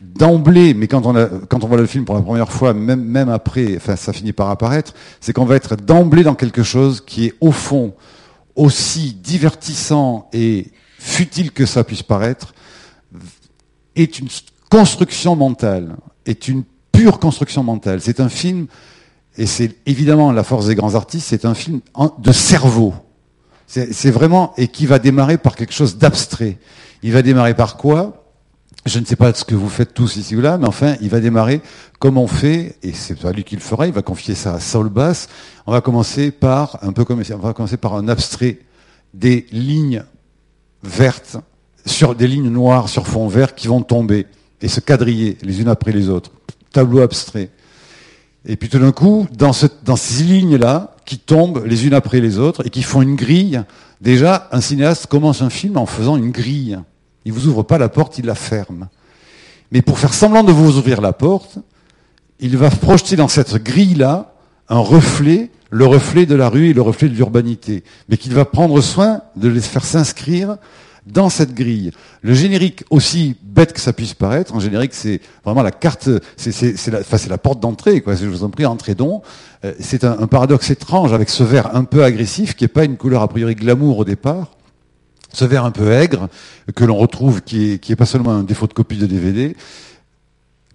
d'emblée, 0.00 0.72
mais 0.72 0.86
quand 0.88 1.04
on, 1.04 1.14
a, 1.14 1.26
quand 1.26 1.62
on 1.62 1.68
voit 1.68 1.76
le 1.76 1.86
film 1.86 2.04
pour 2.04 2.14
la 2.14 2.22
première 2.22 2.50
fois, 2.50 2.72
même, 2.72 3.04
même 3.04 3.28
après, 3.28 3.76
enfin, 3.76 3.96
ça 3.96 4.12
finit 4.12 4.32
par 4.32 4.48
apparaître, 4.48 4.94
c'est 5.20 5.32
qu'on 5.32 5.44
va 5.44 5.56
être 5.56 5.76
d'emblée 5.76 6.22
dans 6.22 6.34
quelque 6.34 6.62
chose 6.62 7.02
qui 7.02 7.26
est 7.26 7.34
au 7.40 7.52
fond 7.52 7.94
aussi 8.56 9.12
divertissant 9.12 10.28
et 10.32 10.68
futile 10.98 11.52
que 11.52 11.66
ça 11.66 11.84
puisse 11.84 12.02
paraître, 12.02 12.54
est 13.94 14.18
une 14.18 14.28
construction 14.70 15.36
mentale, 15.36 15.96
est 16.26 16.48
une 16.48 16.64
pure 16.92 17.18
construction 17.18 17.62
mentale. 17.62 18.00
C'est 18.00 18.20
un 18.20 18.28
film, 18.28 18.66
et 19.36 19.46
c'est 19.46 19.76
évidemment 19.86 20.32
la 20.32 20.42
force 20.42 20.66
des 20.66 20.74
grands 20.74 20.94
artistes, 20.94 21.28
c'est 21.28 21.44
un 21.44 21.54
film 21.54 21.80
de 22.18 22.32
cerveau. 22.32 22.94
C'est 23.66 24.10
vraiment, 24.10 24.52
et 24.56 24.66
qui 24.66 24.86
va 24.86 24.98
démarrer 24.98 25.38
par 25.38 25.54
quelque 25.54 25.72
chose 25.72 25.96
d'abstrait. 25.96 26.58
Il 27.02 27.12
va 27.12 27.22
démarrer 27.22 27.54
par 27.54 27.76
quoi? 27.76 28.24
Je 28.86 28.98
ne 28.98 29.04
sais 29.04 29.14
pas 29.14 29.32
ce 29.32 29.44
que 29.44 29.54
vous 29.54 29.68
faites 29.68 29.94
tous 29.94 30.16
ici 30.16 30.34
ou 30.34 30.40
là, 30.40 30.58
mais 30.58 30.66
enfin, 30.66 30.96
il 31.00 31.08
va 31.08 31.20
démarrer 31.20 31.60
comme 31.98 32.18
on 32.18 32.26
fait, 32.26 32.76
et 32.82 32.92
c'est 32.92 33.14
pas 33.14 33.30
lui 33.30 33.44
qui 33.44 33.54
le 33.54 33.60
fera, 33.60 33.86
il 33.86 33.92
va 33.92 34.02
confier 34.02 34.34
ça 34.34 34.54
à 34.54 34.60
Saul 34.60 34.88
Bass. 34.88 35.28
On 35.66 35.72
va 35.72 35.80
commencer 35.80 36.30
par, 36.30 36.78
un 36.82 36.92
peu 36.92 37.04
comme, 37.04 37.22
on 37.32 37.36
va 37.36 37.52
commencer 37.52 37.76
par 37.76 37.94
un 37.94 38.08
abstrait 38.08 38.58
des 39.14 39.46
lignes 39.52 40.02
vertes 40.82 41.36
sur 41.86 42.14
des 42.14 42.26
lignes 42.26 42.48
noires 42.48 42.88
sur 42.88 43.06
fond 43.06 43.28
vert 43.28 43.54
qui 43.54 43.68
vont 43.68 43.82
tomber 43.82 44.26
et 44.62 44.68
se 44.68 44.80
quadriller 44.80 45.38
les 45.42 45.60
unes 45.60 45.68
après 45.68 45.92
les 45.92 46.08
autres. 46.08 46.32
Tableau 46.72 47.00
abstrait. 47.00 47.50
Et 48.46 48.56
puis 48.56 48.68
tout 48.68 48.78
d'un 48.78 48.92
coup, 48.92 49.26
dans, 49.36 49.52
ce, 49.52 49.66
dans 49.84 49.96
ces 49.96 50.24
lignes-là, 50.24 50.96
qui 51.04 51.18
tombent 51.18 51.64
les 51.66 51.86
unes 51.86 51.94
après 51.94 52.20
les 52.20 52.38
autres 52.38 52.66
et 52.66 52.70
qui 52.70 52.82
font 52.82 53.02
une 53.02 53.16
grille 53.16 53.62
Déjà, 54.00 54.48
un 54.50 54.62
cinéaste 54.62 55.06
commence 55.06 55.42
un 55.42 55.50
film 55.50 55.76
en 55.76 55.84
faisant 55.84 56.16
une 56.16 56.30
grille. 56.30 56.78
Il 57.24 57.32
vous 57.32 57.48
ouvre 57.48 57.62
pas 57.62 57.76
la 57.76 57.90
porte, 57.90 58.16
il 58.18 58.24
la 58.24 58.34
ferme. 58.34 58.88
Mais 59.72 59.82
pour 59.82 59.98
faire 59.98 60.14
semblant 60.14 60.42
de 60.42 60.52
vous 60.52 60.78
ouvrir 60.78 61.02
la 61.02 61.12
porte, 61.12 61.58
il 62.38 62.56
va 62.56 62.70
projeter 62.70 63.16
dans 63.16 63.28
cette 63.28 63.62
grille-là 63.62 64.32
un 64.70 64.78
reflet, 64.78 65.50
le 65.68 65.84
reflet 65.84 66.24
de 66.24 66.34
la 66.34 66.48
rue 66.48 66.70
et 66.70 66.72
le 66.72 66.80
reflet 66.80 67.08
de 67.08 67.14
l'urbanité, 67.14 67.84
mais 68.08 68.16
qu'il 68.16 68.32
va 68.32 68.46
prendre 68.46 68.80
soin 68.80 69.20
de 69.36 69.48
les 69.48 69.60
faire 69.60 69.84
s'inscrire 69.84 70.56
dans 71.10 71.28
cette 71.28 71.54
grille. 71.54 71.92
Le 72.22 72.34
générique, 72.34 72.84
aussi 72.90 73.36
bête 73.42 73.72
que 73.72 73.80
ça 73.80 73.92
puisse 73.92 74.14
paraître, 74.14 74.54
un 74.54 74.60
générique, 74.60 74.94
c'est 74.94 75.20
vraiment 75.44 75.62
la 75.62 75.70
carte, 75.70 76.08
c'est 76.36 77.28
la, 77.28 77.38
porte 77.38 77.60
d'entrée. 77.60 78.02
Je 78.06 78.26
vous 78.26 78.44
en 78.44 78.50
prie, 78.50 78.66
entrez 78.66 78.94
donc. 78.94 79.22
Euh, 79.64 79.74
c'est 79.80 80.04
un, 80.04 80.26
paradoxe 80.26 80.70
étrange 80.70 81.12
avec 81.12 81.28
ce 81.28 81.42
vert 81.42 81.74
un 81.74 81.84
peu 81.84 82.04
agressif, 82.04 82.54
qui 82.54 82.64
n'est 82.64 82.68
pas 82.68 82.84
une 82.84 82.96
couleur 82.96 83.22
a 83.22 83.28
priori 83.28 83.54
glamour 83.54 83.98
au 83.98 84.04
départ. 84.04 84.56
Ce 85.32 85.44
vert 85.44 85.64
un 85.64 85.70
peu 85.70 85.92
aigre, 85.92 86.28
que 86.74 86.84
l'on 86.84 86.96
retrouve, 86.96 87.42
qui 87.42 87.72
est, 87.72 87.78
qui 87.78 87.92
est 87.92 87.96
pas 87.96 88.06
seulement 88.06 88.32
un 88.32 88.42
défaut 88.42 88.66
de 88.66 88.72
copie 88.72 88.96
de 88.96 89.06
DVD, 89.06 89.56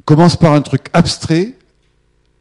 commence 0.05 0.35
par 0.37 0.53
un 0.53 0.61
truc 0.61 0.87
abstrait, 0.93 1.55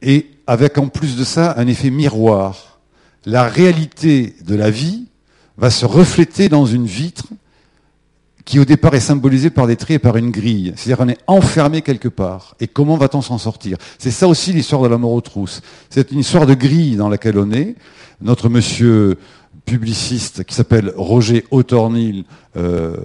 et 0.02 0.30
avec 0.46 0.78
en 0.78 0.88
plus 0.88 1.16
de 1.16 1.24
ça 1.24 1.54
un 1.56 1.66
effet 1.66 1.90
miroir. 1.90 2.78
La 3.24 3.44
réalité 3.44 4.36
de 4.44 4.54
la 4.54 4.70
vie 4.70 5.06
va 5.56 5.70
se 5.70 5.86
refléter 5.86 6.48
dans 6.48 6.66
une 6.66 6.86
vitre 6.86 7.28
qui 8.44 8.58
au 8.58 8.64
départ 8.64 8.94
est 8.94 9.00
symbolisée 9.00 9.50
par 9.50 9.66
des 9.66 9.76
traits 9.76 9.96
et 9.96 9.98
par 9.98 10.16
une 10.16 10.30
grille. 10.30 10.74
C'est-à-dire 10.76 10.98
qu'on 10.98 11.08
est 11.08 11.18
enfermé 11.26 11.82
quelque 11.82 12.08
part. 12.08 12.56
Et 12.60 12.66
comment 12.66 12.96
va-t-on 12.96 13.22
s'en 13.22 13.38
sortir? 13.38 13.78
C'est 13.98 14.10
ça 14.10 14.28
aussi 14.28 14.52
l'histoire 14.52 14.82
de 14.82 14.88
la 14.88 14.98
mort 14.98 15.12
aux 15.12 15.20
trousses. 15.20 15.62
C'est 15.88 16.12
une 16.12 16.18
histoire 16.18 16.46
de 16.46 16.54
grille 16.54 16.96
dans 16.96 17.08
laquelle 17.08 17.38
on 17.38 17.50
est. 17.52 17.74
Notre 18.20 18.48
monsieur 18.48 19.18
publiciste 19.64 20.44
qui 20.44 20.54
s'appelle 20.54 20.92
Roger 20.94 21.44
Autornil 21.50 22.24
euh, 22.56 22.96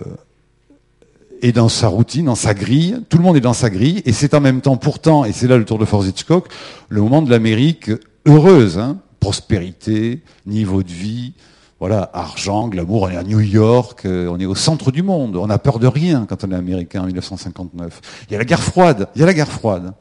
est 1.42 1.54
dans 1.54 1.70
sa 1.70 1.88
routine, 1.88 2.26
dans 2.26 2.36
sa 2.36 2.54
grille. 2.54 3.00
Tout 3.08 3.18
le 3.18 3.24
monde 3.24 3.38
est 3.38 3.42
dans 3.42 3.54
sa 3.54 3.70
grille. 3.70 4.02
Et 4.06 4.12
c'est 4.12 4.34
en 4.34 4.42
même 4.42 4.60
temps, 4.60 4.76
pourtant, 4.76 5.24
et 5.24 5.32
c'est 5.32 5.48
là 5.48 5.58
le 5.58 5.64
tour 5.66 5.80
de 5.80 5.86
force 5.86 6.08
Hitchcock, 6.08 6.50
le 6.90 7.02
moment 7.02 7.22
de 7.22 7.30
l'Amérique 7.30 7.92
heureuse. 8.26 8.78
Hein 8.78 8.98
Prospérité, 9.22 10.22
niveau 10.46 10.82
de 10.82 10.92
vie, 10.92 11.34
voilà, 11.80 12.10
argent, 12.14 12.68
glamour, 12.68 13.04
on 13.04 13.10
est 13.10 13.16
à 13.16 13.24
New 13.24 13.40
York, 13.40 14.06
euh, 14.06 14.28
on 14.28 14.38
est 14.40 14.46
au 14.46 14.56
centre 14.56 14.92
du 14.92 15.02
monde, 15.02 15.38
on 15.38 15.48
n'a 15.48 15.60
peur 15.60 15.80
de 15.80 15.88
rien 15.88 16.26
quand 16.28 16.44
on 16.44 16.52
est 16.52 16.56
américain 16.56 17.04
en 17.04 17.06
1959. 17.06 18.02
Il 18.28 18.34
y 18.34 18.36
a 18.36 18.40
la 18.40 18.46
guerre 18.46 18.62
froide, 18.62 19.08
il 19.16 19.20
y 19.22 19.24
a 19.24 19.26
la 19.26 19.34
guerre 19.34 19.52
froide. 19.52 19.94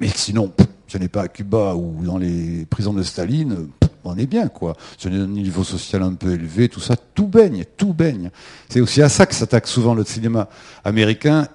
Mais 0.00 0.08
sinon, 0.08 0.52
ce 0.86 0.98
n'est 0.98 1.08
pas 1.08 1.22
à 1.22 1.28
Cuba 1.28 1.74
ou 1.74 2.04
dans 2.04 2.18
les 2.18 2.66
prisons 2.66 2.92
de 2.92 3.02
Staline, 3.02 3.68
on 4.04 4.16
est 4.16 4.26
bien, 4.26 4.48
quoi. 4.48 4.76
Ce 4.96 5.08
n'est 5.08 5.18
un 5.18 5.26
niveau 5.26 5.64
social 5.64 6.02
un 6.02 6.14
peu 6.14 6.32
élevé, 6.32 6.68
tout 6.68 6.80
ça, 6.80 6.96
tout 6.96 7.26
baigne, 7.26 7.64
tout 7.76 7.92
baigne. 7.92 8.30
C'est 8.68 8.80
aussi 8.80 9.02
à 9.02 9.08
ça 9.08 9.26
que 9.26 9.34
s'attaque 9.34 9.66
souvent 9.66 9.94
le 9.94 10.04
cinéma 10.04 10.48
américain, 10.84 11.48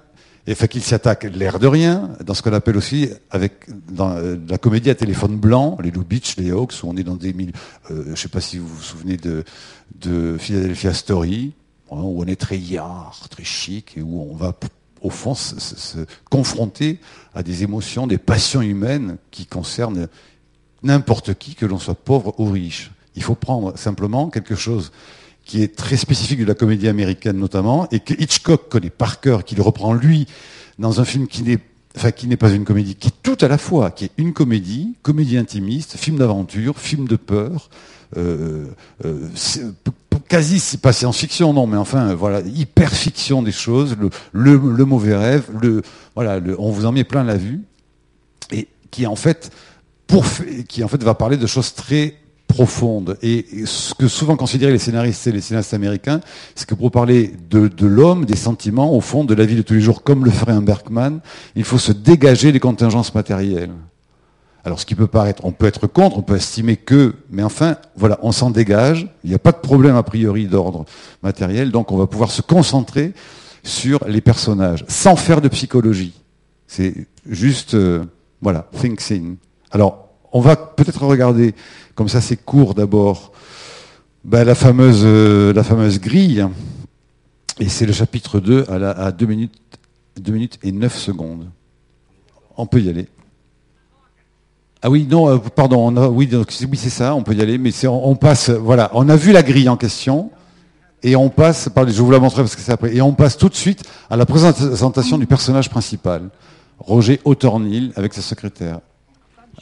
et 0.46 0.54
fait 0.54 0.68
qu'il 0.68 0.82
s'y 0.82 0.94
attaque 0.94 1.24
l'air 1.24 1.58
de 1.58 1.66
rien, 1.66 2.10
dans 2.24 2.34
ce 2.34 2.42
qu'on 2.42 2.52
appelle 2.52 2.76
aussi, 2.76 3.08
avec 3.30 3.64
dans 3.90 4.10
euh, 4.10 4.36
la 4.48 4.58
comédie 4.58 4.90
à 4.90 4.94
téléphone 4.94 5.36
blanc, 5.36 5.78
les 5.82 5.90
Lou 5.90 6.04
Beach, 6.04 6.36
les 6.36 6.50
Hawks, 6.50 6.74
où 6.82 6.88
on 6.88 6.96
est 6.96 7.02
dans 7.02 7.16
des 7.16 7.32
mille, 7.32 7.52
euh, 7.90 8.04
je 8.14 8.20
sais 8.20 8.28
pas 8.28 8.42
si 8.42 8.58
vous 8.58 8.68
vous 8.68 8.82
souvenez 8.82 9.16
de, 9.16 9.44
de 10.00 10.36
Philadelphia 10.38 10.92
Story, 10.92 11.54
où 11.90 12.22
on 12.22 12.26
est 12.26 12.40
très 12.40 12.58
yard, 12.58 13.16
très 13.30 13.44
chic, 13.44 13.96
et 13.96 14.02
où 14.02 14.20
on 14.30 14.34
va 14.34 14.54
au 15.00 15.10
fond 15.10 15.34
se, 15.34 16.06
confronter 16.30 16.98
à 17.34 17.42
des 17.42 17.62
émotions, 17.62 18.06
des 18.06 18.18
passions 18.18 18.62
humaines 18.62 19.18
qui 19.30 19.46
concernent 19.46 20.08
n'importe 20.82 21.34
qui, 21.34 21.54
que 21.54 21.66
l'on 21.66 21.78
soit 21.78 21.94
pauvre 21.94 22.34
ou 22.38 22.50
riche. 22.50 22.90
Il 23.14 23.22
faut 23.22 23.34
prendre 23.34 23.78
simplement 23.78 24.28
quelque 24.28 24.56
chose 24.56 24.92
qui 25.44 25.62
est 25.62 25.76
très 25.76 25.96
spécifique 25.96 26.40
de 26.40 26.44
la 26.44 26.54
comédie 26.54 26.88
américaine 26.88 27.38
notamment, 27.38 27.88
et 27.90 28.00
que 28.00 28.14
Hitchcock 28.14 28.68
connaît 28.68 28.90
par 28.90 29.20
cœur, 29.20 29.44
qu'il 29.44 29.60
reprend 29.60 29.92
lui 29.92 30.26
dans 30.78 31.00
un 31.00 31.04
film 31.04 31.26
qui 31.26 31.42
n'est 31.42 31.58
enfin 31.96 32.10
pas 32.38 32.50
une 32.50 32.64
comédie, 32.64 32.96
qui 32.96 33.08
est 33.08 33.22
tout 33.22 33.38
à 33.40 33.48
la 33.48 33.58
fois, 33.58 33.90
qui 33.90 34.06
est 34.06 34.10
une 34.16 34.32
comédie, 34.32 34.96
comédie 35.02 35.38
intimiste, 35.38 35.96
film 35.96 36.16
d'aventure, 36.16 36.78
film 36.78 37.06
de 37.06 37.16
peur, 37.16 37.68
euh, 38.16 38.66
euh, 39.04 39.28
quasi 40.28 40.60
c'est 40.60 40.80
pas 40.80 40.92
science-fiction 40.92 41.52
non, 41.52 41.66
mais 41.66 41.76
enfin 41.76 42.14
voilà 42.14 42.40
hyper 42.40 42.92
fiction 42.92 43.42
des 43.42 43.52
choses, 43.52 43.96
le, 44.32 44.58
mauvais 44.84 45.16
rêve, 45.16 45.44
le 45.60 45.82
voilà, 46.14 46.40
on 46.58 46.70
vous 46.70 46.86
en 46.86 46.92
met 46.92 47.04
plein 47.04 47.24
la 47.24 47.36
vue, 47.36 47.60
et 48.50 48.68
qui 48.90 49.06
en 49.06 49.16
fait 49.16 49.50
pour 50.06 50.24
qui 50.68 50.82
en 50.84 50.88
fait 50.88 51.02
va 51.02 51.14
parler 51.14 51.36
de 51.36 51.46
choses 51.46 51.74
très 51.74 52.14
profonde. 52.46 53.18
Et 53.22 53.46
ce 53.64 53.94
que 53.94 54.08
souvent 54.08 54.36
considèrent 54.36 54.70
les 54.70 54.78
scénaristes 54.78 55.26
et 55.26 55.32
les 55.32 55.40
scénaristes 55.40 55.74
américains, 55.74 56.20
c'est 56.54 56.66
que 56.66 56.74
pour 56.74 56.90
parler 56.90 57.32
de, 57.50 57.68
de 57.68 57.86
l'homme, 57.86 58.24
des 58.24 58.36
sentiments, 58.36 58.94
au 58.94 59.00
fond, 59.00 59.24
de 59.24 59.34
la 59.34 59.44
vie 59.44 59.56
de 59.56 59.62
tous 59.62 59.74
les 59.74 59.80
jours, 59.80 60.02
comme 60.02 60.24
le 60.24 60.30
ferait 60.30 60.52
un 60.52 60.62
Bergman, 60.62 61.20
il 61.56 61.64
faut 61.64 61.78
se 61.78 61.92
dégager 61.92 62.52
des 62.52 62.60
contingences 62.60 63.14
matérielles. 63.14 63.72
Alors, 64.64 64.80
ce 64.80 64.86
qui 64.86 64.94
peut 64.94 65.06
paraître, 65.06 65.44
on 65.44 65.52
peut 65.52 65.66
être 65.66 65.86
contre, 65.86 66.16
on 66.16 66.22
peut 66.22 66.36
estimer 66.36 66.76
que, 66.76 67.14
mais 67.30 67.42
enfin, 67.42 67.76
voilà, 67.96 68.18
on 68.22 68.32
s'en 68.32 68.50
dégage. 68.50 69.06
Il 69.22 69.28
n'y 69.28 69.36
a 69.36 69.38
pas 69.38 69.52
de 69.52 69.58
problème 69.58 69.94
a 69.94 70.02
priori 70.02 70.46
d'ordre 70.46 70.86
matériel, 71.22 71.70
donc 71.70 71.92
on 71.92 71.98
va 71.98 72.06
pouvoir 72.06 72.30
se 72.30 72.40
concentrer 72.40 73.12
sur 73.62 74.06
les 74.08 74.22
personnages, 74.22 74.84
sans 74.88 75.16
faire 75.16 75.42
de 75.42 75.48
psychologie. 75.48 76.14
C'est 76.66 77.06
juste, 77.28 77.74
euh, 77.74 78.04
voilà, 78.40 78.66
think 78.80 79.00
scene. 79.00 79.36
Alors, 79.70 80.03
on 80.34 80.40
va 80.40 80.56
peut-être 80.56 81.06
regarder 81.06 81.54
comme 81.94 82.08
ça 82.08 82.20
c'est 82.20 82.36
court 82.36 82.74
d'abord, 82.74 83.32
la, 84.30 84.54
fameuse, 84.54 85.02
euh, 85.04 85.52
la 85.52 85.62
fameuse 85.62 86.00
grille, 86.00 86.46
et 87.60 87.68
c'est 87.68 87.86
le 87.86 87.92
chapitre 87.92 88.40
2 88.40 88.64
à, 88.68 88.78
la, 88.78 88.90
à 88.90 89.12
2, 89.12 89.26
minutes, 89.26 89.54
2 90.20 90.32
minutes 90.32 90.58
et 90.64 90.72
9 90.72 90.96
secondes. 90.96 91.48
On 92.56 92.66
peut 92.66 92.80
y 92.80 92.88
aller. 92.88 93.08
Ah 94.82 94.90
oui, 94.90 95.06
non, 95.08 95.28
euh, 95.28 95.38
pardon, 95.38 95.94
oui, 96.08 96.26
donc, 96.26 96.50
c'est 96.50 96.90
ça, 96.90 97.14
on 97.14 97.22
peut 97.22 97.34
y 97.34 97.40
aller, 97.40 97.56
mais 97.56 97.70
on, 97.86 98.16
passe, 98.16 98.50
voilà, 98.50 98.90
on 98.92 99.08
a 99.08 99.16
vu 99.16 99.30
la 99.30 99.42
grille 99.42 99.68
en 99.68 99.76
question, 99.76 100.30
et 101.02 101.14
on 101.14 101.30
passe, 101.30 101.68
je 101.88 102.02
vous 102.02 102.10
la 102.10 102.18
montrer 102.18 102.42
parce 102.42 102.56
que 102.56 102.62
c'est 102.62 102.72
après, 102.72 102.94
et 102.94 103.00
on 103.00 103.12
passe 103.12 103.36
tout 103.36 103.48
de 103.48 103.54
suite 103.54 103.84
à 104.10 104.16
la 104.16 104.26
présentation 104.26 105.16
du 105.16 105.26
personnage 105.26 105.70
principal, 105.70 106.30
Roger 106.80 107.20
Autornil 107.24 107.92
avec 107.94 108.14
sa 108.14 108.20
secrétaire. 108.20 108.80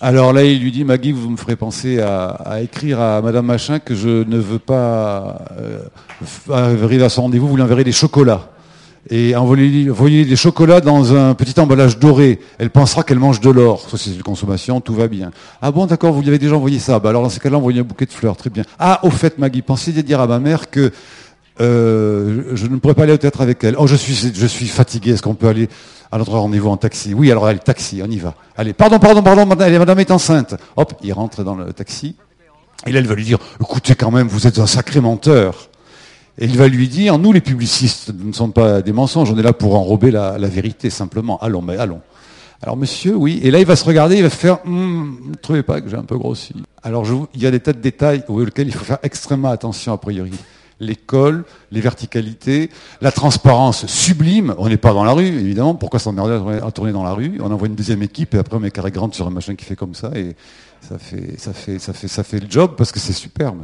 Alors 0.00 0.32
là, 0.32 0.44
il 0.44 0.60
lui 0.60 0.72
dit, 0.72 0.84
Maggie, 0.84 1.12
vous 1.12 1.30
me 1.30 1.36
ferez 1.36 1.56
penser 1.56 2.00
à, 2.00 2.60
écrire 2.62 3.00
à 3.00 3.20
Madame 3.22 3.46
Machin 3.46 3.78
que 3.78 3.94
je 3.94 4.24
ne 4.24 4.38
veux 4.38 4.58
pas 4.58 5.44
euh, 5.58 5.78
arriver 6.50 7.04
à 7.04 7.08
son 7.08 7.22
rendez-vous, 7.22 7.48
vous 7.48 7.56
lui 7.56 7.62
enverrez 7.62 7.84
des 7.84 7.92
chocolats. 7.92 8.48
Et 9.10 9.34
envoyez 9.34 10.24
des 10.24 10.36
chocolats 10.36 10.80
dans 10.80 11.14
un 11.14 11.34
petit 11.34 11.58
emballage 11.58 11.98
doré. 11.98 12.38
Elle 12.58 12.70
pensera 12.70 13.02
qu'elle 13.02 13.18
mange 13.18 13.40
de 13.40 13.50
l'or. 13.50 13.88
Ça, 13.90 13.98
c'est 13.98 14.14
une 14.14 14.22
consommation, 14.22 14.80
tout 14.80 14.94
va 14.94 15.08
bien. 15.08 15.32
Ah 15.60 15.72
bon, 15.72 15.86
d'accord, 15.86 16.12
vous 16.12 16.20
lui 16.20 16.28
avez 16.28 16.38
déjà 16.38 16.54
envoyé 16.54 16.78
ça. 16.78 17.00
Bah 17.00 17.10
alors, 17.10 17.22
dans 17.22 17.28
ce 17.28 17.40
cas-là, 17.40 17.56
envoyez 17.56 17.80
un 17.80 17.84
bouquet 17.84 18.06
de 18.06 18.12
fleurs. 18.12 18.36
Très 18.36 18.48
bien. 18.48 18.62
Ah, 18.78 19.00
au 19.02 19.10
fait, 19.10 19.38
Maggie, 19.38 19.60
pensez 19.60 19.98
à 19.98 20.02
dire 20.02 20.20
à 20.20 20.28
ma 20.28 20.38
mère 20.38 20.70
que 20.70 20.92
euh, 21.60 22.52
je 22.54 22.66
ne 22.66 22.76
pourrais 22.76 22.94
pas 22.94 23.02
aller 23.02 23.12
au 23.12 23.18
théâtre 23.18 23.40
avec 23.40 23.62
elle. 23.64 23.74
Oh, 23.78 23.86
je 23.86 23.96
suis, 23.96 24.32
je 24.34 24.46
suis 24.46 24.66
fatigué. 24.66 25.12
Est-ce 25.12 25.22
qu'on 25.22 25.34
peut 25.34 25.48
aller 25.48 25.68
à 26.10 26.18
notre 26.18 26.32
rendez-vous 26.32 26.70
en 26.70 26.76
taxi? 26.76 27.14
Oui, 27.14 27.30
alors 27.30 27.46
allez, 27.46 27.58
taxi, 27.58 28.02
on 28.04 28.10
y 28.10 28.18
va. 28.18 28.34
Allez, 28.56 28.72
pardon, 28.72 28.98
pardon, 28.98 29.22
pardon, 29.22 29.46
madame, 29.46 29.78
madame 29.78 30.00
est 30.00 30.10
enceinte. 30.10 30.54
Hop, 30.76 30.94
il 31.02 31.12
rentre 31.12 31.44
dans 31.44 31.54
le 31.54 31.72
taxi. 31.72 32.16
Et 32.86 32.92
là, 32.92 32.98
elle 32.98 33.06
va 33.06 33.14
lui 33.14 33.24
dire, 33.24 33.38
écoutez 33.60 33.94
quand 33.94 34.10
même, 34.10 34.26
vous 34.26 34.46
êtes 34.46 34.58
un 34.58 34.66
sacré 34.66 35.00
menteur. 35.00 35.68
Et 36.38 36.46
il 36.46 36.56
va 36.56 36.66
lui 36.66 36.88
dire, 36.88 37.18
nous 37.18 37.32
les 37.32 37.42
publicistes, 37.42 38.12
nous 38.18 38.28
ne 38.28 38.32
sommes 38.32 38.54
pas 38.54 38.80
des 38.80 38.92
mensonges, 38.92 39.30
on 39.30 39.38
est 39.38 39.42
là 39.42 39.52
pour 39.52 39.76
enrober 39.76 40.10
la, 40.10 40.38
vérité, 40.38 40.88
simplement. 40.88 41.38
Allons, 41.40 41.60
mais 41.60 41.76
allons. 41.76 42.00
Alors 42.62 42.76
monsieur, 42.76 43.14
oui. 43.14 43.40
Et 43.42 43.50
là, 43.50 43.58
il 43.58 43.66
va 43.66 43.76
se 43.76 43.84
regarder, 43.84 44.16
il 44.16 44.22
va 44.22 44.30
faire, 44.30 44.58
ne 44.64 45.34
trouvez 45.42 45.62
pas 45.62 45.80
que 45.80 45.90
j'ai 45.90 45.96
un 45.96 46.04
peu 46.04 46.16
grossi? 46.16 46.54
Alors 46.82 47.04
il 47.34 47.42
y 47.42 47.46
a 47.46 47.50
des 47.50 47.60
tas 47.60 47.72
de 47.72 47.80
détails 47.80 48.24
auxquels 48.28 48.68
il 48.68 48.72
faut 48.72 48.84
faire 48.84 48.98
extrêmement 49.02 49.50
attention 49.50 49.92
a 49.92 49.98
priori 49.98 50.32
l'école, 50.80 51.44
les 51.70 51.80
verticalités, 51.80 52.70
la 53.00 53.12
transparence 53.12 53.86
sublime. 53.86 54.54
On 54.58 54.68
n'est 54.68 54.76
pas 54.76 54.92
dans 54.92 55.04
la 55.04 55.12
rue, 55.12 55.26
évidemment. 55.26 55.74
Pourquoi 55.74 56.00
s'emmerder 56.00 56.60
à 56.62 56.70
tourner 56.70 56.92
dans 56.92 57.04
la 57.04 57.12
rue? 57.12 57.38
On 57.40 57.50
envoie 57.50 57.68
une 57.68 57.74
deuxième 57.74 58.02
équipe 58.02 58.34
et 58.34 58.38
après 58.38 58.56
on 58.56 58.60
met 58.60 58.70
carré 58.70 58.90
grande 58.90 59.14
sur 59.14 59.26
un 59.26 59.30
machin 59.30 59.54
qui 59.54 59.64
fait 59.64 59.76
comme 59.76 59.94
ça 59.94 60.10
et 60.14 60.34
ça 60.80 60.98
fait, 60.98 62.40
le 62.40 62.50
job 62.50 62.72
parce 62.76 62.92
que 62.92 62.98
c'est 62.98 63.12
superbe. 63.12 63.62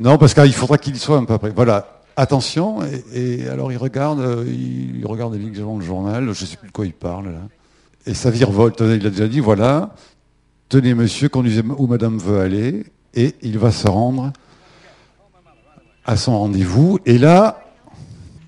Non, 0.00 0.18
parce 0.18 0.34
qu'il 0.34 0.52
faudra 0.52 0.78
qu'il 0.78 0.96
soit 0.96 1.18
un 1.18 1.24
peu 1.24 1.34
après. 1.34 1.50
Voilà. 1.50 1.92
Attention, 2.18 2.78
et, 3.12 3.46
alors 3.46 3.70
il 3.72 3.76
regarde, 3.76 4.20
euh, 4.20 4.44
il, 4.48 5.04
regarde 5.04 5.34
évidemment 5.34 5.76
le 5.76 5.84
journal, 5.84 6.24
je 6.24 6.28
ne 6.30 6.34
sais 6.34 6.56
plus 6.56 6.68
de 6.68 6.72
quoi 6.72 6.86
il 6.86 6.94
parle 6.94 7.26
là. 7.26 7.42
Et 8.06 8.14
ça 8.14 8.30
virevolte, 8.30 8.80
il 8.80 9.06
a 9.06 9.10
déjà 9.10 9.28
dit, 9.28 9.40
voilà, 9.40 9.94
tenez 10.70 10.94
monsieur, 10.94 11.28
conduisez 11.28 11.62
où 11.76 11.86
madame 11.86 12.16
veut 12.16 12.40
aller, 12.40 12.86
et 13.12 13.34
il 13.42 13.58
va 13.58 13.70
se 13.70 13.86
rendre 13.86 14.32
à 16.06 16.16
son 16.16 16.38
rendez-vous. 16.38 16.98
Et 17.04 17.18
là, 17.18 17.60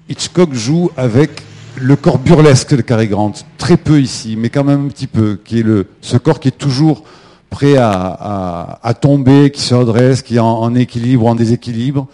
Hitchcock 0.09 0.55
joue 0.55 0.91
avec 0.97 1.43
le 1.77 1.97
corps 1.97 2.19
burlesque 2.19 2.75
de 2.75 2.83
Cary 2.83 3.09
Grant. 3.09 3.33
Très 3.59 3.77
peu 3.77 4.00
ici, 4.00 4.37
mais 4.37 4.49
quand 4.49 4.65
même 4.65 4.87
un 4.87 4.88
petit 4.88 5.07
peu, 5.07 5.41
qui 5.45 5.61
est 5.61 5.62
le, 5.62 5.87
ce 6.00 6.17
corps 6.17 6.41
qui 6.41 6.49
est 6.49 6.59
toujours 6.59 7.05
prêt 7.50 7.77
à, 7.77 8.95
tomber, 9.00 9.50
qui 9.50 9.61
se 9.61 9.75
redresse, 9.75 10.23
qui 10.23 10.37
est 10.37 10.41
en, 10.41 10.75
équilibre 10.75 11.27
en 11.27 11.35
déséquilibre. 11.35 12.07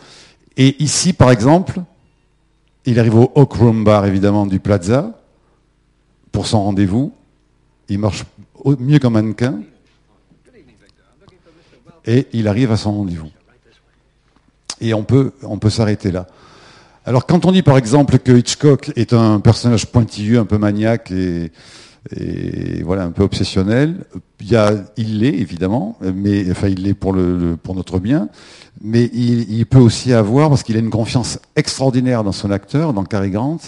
Et 0.56 0.82
ici, 0.82 1.12
par 1.12 1.30
exemple, 1.30 1.80
il 2.84 2.98
arrive 2.98 3.16
au 3.16 3.32
Oak 3.34 3.52
Room 3.54 3.84
Bar, 3.84 4.06
évidemment, 4.06 4.46
du 4.46 4.60
Plaza, 4.60 5.10
pour 6.30 6.46
son 6.46 6.62
rendez-vous. 6.64 7.12
Il 7.88 7.98
marche 7.98 8.24
mieux 8.78 8.98
qu'un 8.98 9.10
mannequin. 9.10 9.60
Et 12.06 12.26
il 12.32 12.48
arrive 12.48 12.70
à 12.70 12.76
son 12.76 12.92
rendez-vous. 12.92 13.30
Et 14.84 14.92
on 14.92 15.02
peut, 15.02 15.32
s'arrêter 15.70 16.10
là. 16.10 16.26
Alors 17.06 17.26
quand 17.26 17.46
on 17.46 17.52
dit 17.52 17.62
par 17.62 17.78
exemple 17.78 18.18
que 18.18 18.32
Hitchcock 18.32 18.92
est 18.96 19.14
un 19.14 19.40
personnage 19.40 19.86
pointilleux, 19.86 20.38
un 20.38 20.44
peu 20.44 20.58
maniaque 20.58 21.10
et, 21.10 21.50
voilà 22.84 23.04
un 23.04 23.12
peu 23.12 23.22
obsessionnel. 23.22 24.04
Il 24.98 25.20
l'est 25.20 25.34
évidemment, 25.38 25.96
mais 26.14 26.50
enfin 26.50 26.68
il 26.68 26.82
l'est 26.82 26.92
pour 26.92 27.16
pour 27.62 27.74
notre 27.74 27.98
bien, 27.98 28.28
mais 28.82 29.08
il, 29.14 29.50
il 29.50 29.64
peut 29.64 29.78
aussi 29.78 30.12
avoir 30.12 30.50
parce 30.50 30.62
qu'il 30.62 30.76
a 30.76 30.80
une 30.80 30.90
confiance 30.90 31.38
extraordinaire 31.56 32.22
dans 32.22 32.32
son 32.32 32.50
acteur, 32.50 32.92
dans 32.92 33.04
Cary 33.04 33.30
Grant. 33.30 33.58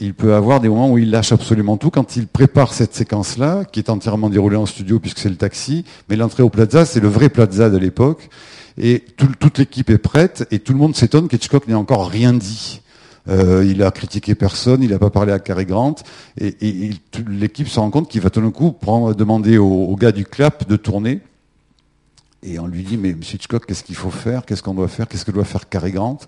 Il 0.00 0.14
peut 0.14 0.34
avoir 0.34 0.60
des 0.60 0.68
moments 0.68 0.90
où 0.90 0.98
il 0.98 1.10
lâche 1.10 1.30
absolument 1.30 1.76
tout 1.76 1.90
quand 1.90 2.16
il 2.16 2.26
prépare 2.26 2.74
cette 2.74 2.94
séquence-là, 2.94 3.64
qui 3.64 3.78
est 3.78 3.88
entièrement 3.88 4.30
déroulée 4.30 4.56
en 4.56 4.66
studio 4.66 4.98
puisque 4.98 5.18
c'est 5.18 5.28
le 5.28 5.36
taxi. 5.36 5.84
Mais 6.08 6.16
l'entrée 6.16 6.42
au 6.42 6.50
Plaza, 6.50 6.84
c'est 6.84 7.00
le 7.00 7.08
vrai 7.08 7.28
Plaza 7.28 7.70
de 7.70 7.78
l'époque, 7.78 8.28
et 8.78 9.04
toute 9.16 9.58
l'équipe 9.58 9.90
est 9.90 9.98
prête 9.98 10.46
et 10.50 10.58
tout 10.58 10.72
le 10.72 10.78
monde 10.78 10.94
s'étonne 10.94 11.28
qu'Hitchcock 11.28 11.66
n'ait 11.68 11.74
encore 11.74 12.08
rien 12.08 12.32
dit. 12.32 12.82
Euh, 13.28 13.64
il 13.68 13.82
a 13.82 13.90
critiqué 13.90 14.34
personne, 14.34 14.82
il 14.82 14.90
n'a 14.90 14.98
pas 14.98 15.10
parlé 15.10 15.32
à 15.32 15.40
Cary 15.40 15.66
Grant, 15.66 15.96
et, 16.40 16.90
l'équipe 17.28 17.68
se 17.68 17.80
rend 17.80 17.90
compte 17.90 18.08
qu'il 18.08 18.20
va 18.20 18.30
tout 18.30 18.40
d'un 18.40 18.52
coup 18.52 18.76
demander 19.16 19.58
au, 19.58 19.96
gars 19.96 20.12
du 20.12 20.24
clap 20.24 20.68
de 20.68 20.76
tourner. 20.76 21.20
Et 22.42 22.60
on 22.60 22.68
lui 22.68 22.84
dit, 22.84 22.96
mais 22.96 23.14
Monsieur 23.14 23.36
Hitchcock, 23.36 23.66
qu'est-ce 23.66 23.82
qu'il 23.82 23.96
faut 23.96 24.10
faire? 24.10 24.46
Qu'est-ce 24.46 24.62
qu'on 24.62 24.74
doit 24.74 24.86
faire? 24.86 25.08
Qu'est-ce 25.08 25.24
que 25.24 25.32
doit 25.32 25.44
faire 25.44 25.68
Cary 25.68 25.90
Grant? 25.90 26.18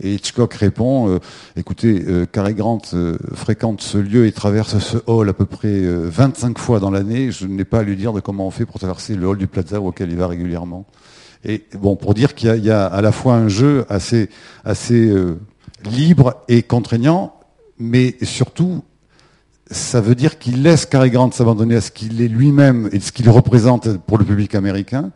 Et 0.00 0.14
Hitchcock 0.14 0.52
répond, 0.54 1.08
euh, 1.08 1.18
écoutez, 1.56 2.04
euh, 2.06 2.26
Grant 2.32 2.82
euh, 2.94 3.16
fréquente 3.34 3.80
ce 3.80 3.98
lieu 3.98 4.26
et 4.26 4.32
traverse 4.32 4.78
ce 4.78 4.98
hall 5.06 5.28
à 5.28 5.32
peu 5.32 5.46
près 5.46 5.80
25 5.82 6.58
fois 6.58 6.80
dans 6.80 6.90
l'année. 6.90 7.30
Je 7.30 7.46
n'ai 7.46 7.64
pas 7.64 7.80
à 7.80 7.82
lui 7.82 7.96
dire 7.96 8.12
de 8.12 8.20
comment 8.20 8.46
on 8.46 8.50
fait 8.50 8.66
pour 8.66 8.78
traverser 8.78 9.14
le 9.14 9.26
hall 9.26 9.38
du 9.38 9.46
Plaza 9.46 9.80
auquel 9.80 10.10
il 10.10 10.16
va 10.16 10.26
régulièrement. 10.26 10.84
Et 11.44 11.64
bon, 11.74 11.96
pour 11.96 12.14
dire 12.14 12.34
qu'il 12.34 12.64
y, 12.64 12.70
a 12.70 12.86
à 12.86 13.00
la 13.00 13.12
fois 13.12 13.34
un 13.34 13.48
jeu 13.48 13.84
assez, 13.88 14.28
assez 14.64 15.12
libre 15.84 16.34
et 16.48 16.62
contraignant, 16.62 17.34
mais 17.78 18.16
surtout, 18.22 18.84
ça 19.70 20.00
veut 20.00 20.14
dire 20.14 20.38
qu'il 20.38 20.62
laisse 20.62 20.86
Cary 20.86 21.10
Grant 21.10 21.30
s'abandonner 21.32 21.76
à 21.76 21.80
ce 21.80 21.90
qu'il 21.90 22.20
est 22.20 22.28
lui-même 22.28 22.88
et 22.92 23.00
ce 23.00 23.10
qu'il 23.10 23.28
représente 23.28 23.96
pour 23.98 24.18
le 24.18 24.24
public 24.24 24.54
américain. 24.54 25.10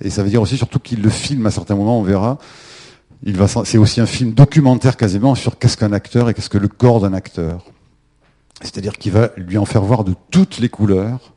Et 0.00 0.10
ça 0.10 0.22
veut 0.22 0.30
dire 0.30 0.42
aussi 0.42 0.56
surtout 0.56 0.78
qu'il 0.78 1.02
le 1.02 1.10
filme 1.10 1.46
à 1.46 1.50
certains 1.50 1.74
moments, 1.74 1.98
on 1.98 2.02
verra. 2.02 2.38
C'est 3.64 3.78
aussi 3.78 4.00
un 4.00 4.06
film 4.06 4.32
documentaire 4.32 4.96
quasiment 4.96 5.34
sur 5.34 5.58
qu'est-ce 5.58 5.76
qu'un 5.76 5.92
acteur 5.92 6.28
et 6.28 6.34
qu'est-ce 6.34 6.50
que 6.50 6.58
le 6.58 6.68
corps 6.68 7.00
d'un 7.00 7.12
acteur. 7.12 7.64
C'est-à-dire 8.60 8.92
qu'il 8.92 9.12
va 9.12 9.30
lui 9.36 9.58
en 9.58 9.64
faire 9.64 9.82
voir 9.82 10.04
de 10.04 10.14
toutes 10.30 10.58
les 10.58 10.68
couleurs, 10.68 11.32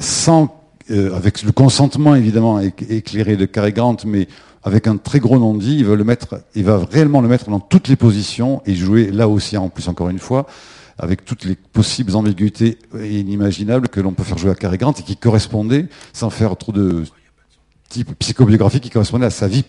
sans, 0.00 0.63
euh, 0.90 1.14
avec 1.14 1.42
le 1.42 1.52
consentement 1.52 2.14
évidemment 2.14 2.60
éclairé 2.60 3.36
de 3.36 3.46
Cary 3.46 3.72
Grant, 3.72 3.96
mais 4.06 4.28
avec 4.62 4.86
un 4.86 4.96
très 4.96 5.20
gros 5.20 5.38
non-dit, 5.38 5.76
il 5.78 5.84
va 5.84 5.94
le 5.94 6.04
mettre, 6.04 6.40
il 6.54 6.64
va 6.64 6.78
réellement 6.90 7.20
le 7.20 7.28
mettre 7.28 7.50
dans 7.50 7.60
toutes 7.60 7.88
les 7.88 7.96
positions 7.96 8.62
et 8.66 8.74
jouer 8.74 9.10
là 9.10 9.28
aussi 9.28 9.56
en 9.56 9.68
plus 9.68 9.88
encore 9.88 10.08
une 10.08 10.18
fois 10.18 10.46
avec 10.98 11.24
toutes 11.24 11.44
les 11.44 11.56
possibles 11.56 12.14
ambiguïtés 12.14 12.78
inimaginables 12.94 13.88
que 13.88 14.00
l'on 14.00 14.12
peut 14.12 14.22
faire 14.22 14.38
jouer 14.38 14.50
à 14.50 14.54
Cary 14.54 14.78
Grant 14.78 14.92
et 14.92 15.02
qui 15.02 15.16
correspondaient, 15.16 15.86
sans 16.12 16.30
faire 16.30 16.56
trop 16.56 16.72
de 16.72 17.04
type 17.88 18.16
psychobiographique, 18.18 18.82
qui 18.82 18.90
correspondait 18.90 19.26
à 19.26 19.30
sa 19.30 19.48
vie 19.48 19.64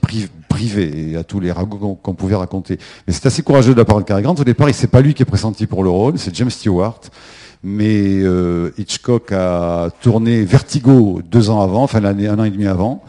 privée 0.50 1.12
et 1.12 1.16
à 1.16 1.24
tous 1.24 1.40
les 1.40 1.52
ragots 1.52 2.00
qu'on 2.02 2.14
pouvait 2.14 2.36
raconter. 2.36 2.78
Mais 3.08 3.14
c'est 3.14 3.26
assez 3.26 3.44
courageux 3.44 3.74
de 3.74 3.80
la 3.80 3.86
part 3.86 3.98
de 3.98 4.04
Cary 4.04 4.24
Grant. 4.24 4.36
Au 4.36 4.44
départ, 4.44 4.68
c'est 4.74 4.88
pas 4.88 5.02
lui 5.02 5.14
qui 5.14 5.24
est 5.24 5.26
pressenti 5.26 5.68
pour 5.68 5.84
le 5.84 5.90
rôle, 5.90 6.18
c'est 6.18 6.34
James 6.36 6.50
Stewart. 6.50 7.00
Mais 7.68 8.22
euh, 8.22 8.70
Hitchcock 8.78 9.32
a 9.32 9.90
tourné 10.00 10.44
Vertigo 10.44 11.22
deux 11.28 11.50
ans 11.50 11.62
avant, 11.62 11.82
enfin 11.82 12.00
l'année 12.00 12.28
un 12.28 12.38
an 12.38 12.44
et 12.44 12.52
demi 12.52 12.68
avant. 12.68 13.04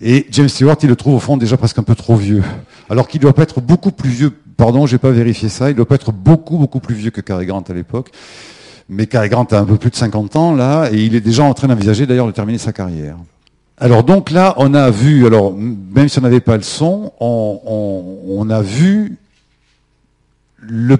Et 0.00 0.26
James 0.30 0.48
Stewart, 0.48 0.76
il 0.80 0.88
le 0.88 0.94
trouve 0.94 1.14
au 1.14 1.18
fond 1.18 1.36
déjà 1.36 1.56
presque 1.56 1.80
un 1.80 1.82
peu 1.82 1.96
trop 1.96 2.14
vieux. 2.14 2.44
Alors 2.88 3.08
qu'il 3.08 3.20
doit 3.20 3.32
pas 3.32 3.42
être 3.42 3.60
beaucoup 3.60 3.90
plus 3.90 4.10
vieux. 4.10 4.32
Pardon, 4.56 4.86
j'ai 4.86 4.98
pas 4.98 5.10
vérifié 5.10 5.48
ça. 5.48 5.70
Il 5.70 5.74
doit 5.74 5.88
pas 5.88 5.96
être 5.96 6.12
beaucoup, 6.12 6.56
beaucoup 6.56 6.78
plus 6.78 6.94
vieux 6.94 7.10
que 7.10 7.20
Cary 7.20 7.46
Grant 7.46 7.64
à 7.68 7.72
l'époque. 7.72 8.12
Mais 8.88 9.08
Cary 9.08 9.28
Grant 9.28 9.48
a 9.50 9.58
un 9.58 9.64
peu 9.64 9.76
plus 9.76 9.90
de 9.90 9.96
50 9.96 10.36
ans, 10.36 10.54
là, 10.54 10.88
et 10.92 11.02
il 11.02 11.16
est 11.16 11.20
déjà 11.20 11.42
en 11.42 11.52
train 11.52 11.66
d'envisager 11.66 12.06
d'ailleurs 12.06 12.28
de 12.28 12.32
terminer 12.32 12.58
sa 12.58 12.72
carrière. 12.72 13.16
Alors 13.76 14.04
donc 14.04 14.30
là, 14.30 14.54
on 14.58 14.72
a 14.74 14.88
vu, 14.88 15.26
alors 15.26 15.52
même 15.52 16.08
si 16.08 16.20
on 16.20 16.22
n'avait 16.22 16.38
pas 16.38 16.56
le 16.56 16.62
son, 16.62 17.12
on, 17.18 18.48
a 18.50 18.62
vu 18.62 19.18
le, 20.60 20.96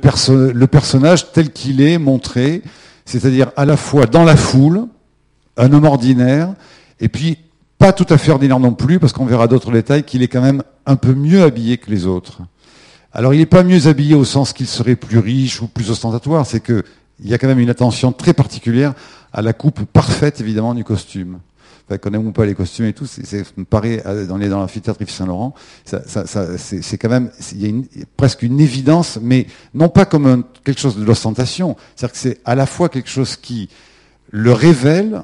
le 0.52 0.66
personnage 0.66 1.30
tel 1.30 1.52
qu'il 1.52 1.80
est 1.80 1.98
montré, 1.98 2.62
c'est-à-dire 3.06 3.50
à 3.56 3.64
la 3.64 3.76
fois 3.76 4.04
dans 4.06 4.24
la 4.24 4.36
foule, 4.36 4.86
un 5.56 5.72
homme 5.72 5.84
ordinaire, 5.84 6.52
et 7.00 7.08
puis 7.08 7.38
pas 7.78 7.92
tout 7.92 8.06
à 8.10 8.18
fait 8.18 8.32
ordinaire 8.32 8.60
non 8.60 8.74
plus, 8.74 8.98
parce 8.98 9.12
qu'on 9.12 9.24
verra 9.24 9.48
d'autres 9.48 9.72
détails, 9.72 10.04
qu'il 10.04 10.22
est 10.22 10.28
quand 10.28 10.42
même 10.42 10.62
un 10.84 10.96
peu 10.96 11.14
mieux 11.14 11.42
habillé 11.42 11.78
que 11.78 11.90
les 11.90 12.06
autres. 12.06 12.42
Alors 13.12 13.32
il 13.32 13.38
n'est 13.38 13.46
pas 13.46 13.62
mieux 13.62 13.86
habillé 13.86 14.14
au 14.14 14.24
sens 14.24 14.52
qu'il 14.52 14.66
serait 14.66 14.96
plus 14.96 15.18
riche 15.18 15.62
ou 15.62 15.68
plus 15.68 15.90
ostentatoire, 15.90 16.44
c'est 16.44 16.60
qu'il 16.60 16.82
y 17.24 17.32
a 17.32 17.38
quand 17.38 17.48
même 17.48 17.60
une 17.60 17.70
attention 17.70 18.12
très 18.12 18.34
particulière 18.34 18.92
à 19.32 19.40
la 19.40 19.52
coupe 19.52 19.84
parfaite 19.84 20.40
évidemment 20.40 20.74
du 20.74 20.84
costume. 20.84 21.38
Enfin, 21.88 21.98
qu'on 21.98 22.12
aime 22.14 22.26
ou 22.26 22.32
pas 22.32 22.46
les 22.46 22.54
costumes 22.54 22.86
et 22.86 22.92
tout, 22.92 23.06
c'est 23.06 23.56
me 23.56 23.64
paraît 23.64 24.02
dans 24.26 24.36
les 24.36 24.48
dans 24.48 24.58
l'amphithéâtre 24.58 25.00
Yves 25.00 25.10
Saint 25.10 25.26
Laurent, 25.26 25.54
ça, 25.84 26.02
ça, 26.06 26.26
ça 26.26 26.58
c'est 26.58 26.98
quand 26.98 27.08
même 27.08 27.30
il 27.52 27.62
y 27.62 27.64
a 27.64 27.68
une, 27.68 27.86
presque 28.16 28.42
une 28.42 28.58
évidence, 28.58 29.20
mais 29.22 29.46
non 29.72 29.88
pas 29.88 30.04
comme 30.04 30.26
un, 30.26 30.44
quelque 30.64 30.80
chose 30.80 30.96
de 30.96 31.04
l'ostentation, 31.04 31.76
c'est-à-dire 31.94 32.12
que 32.12 32.18
c'est 32.18 32.40
à 32.44 32.56
la 32.56 32.66
fois 32.66 32.88
quelque 32.88 33.08
chose 33.08 33.36
qui 33.36 33.68
le 34.30 34.52
révèle 34.52 35.22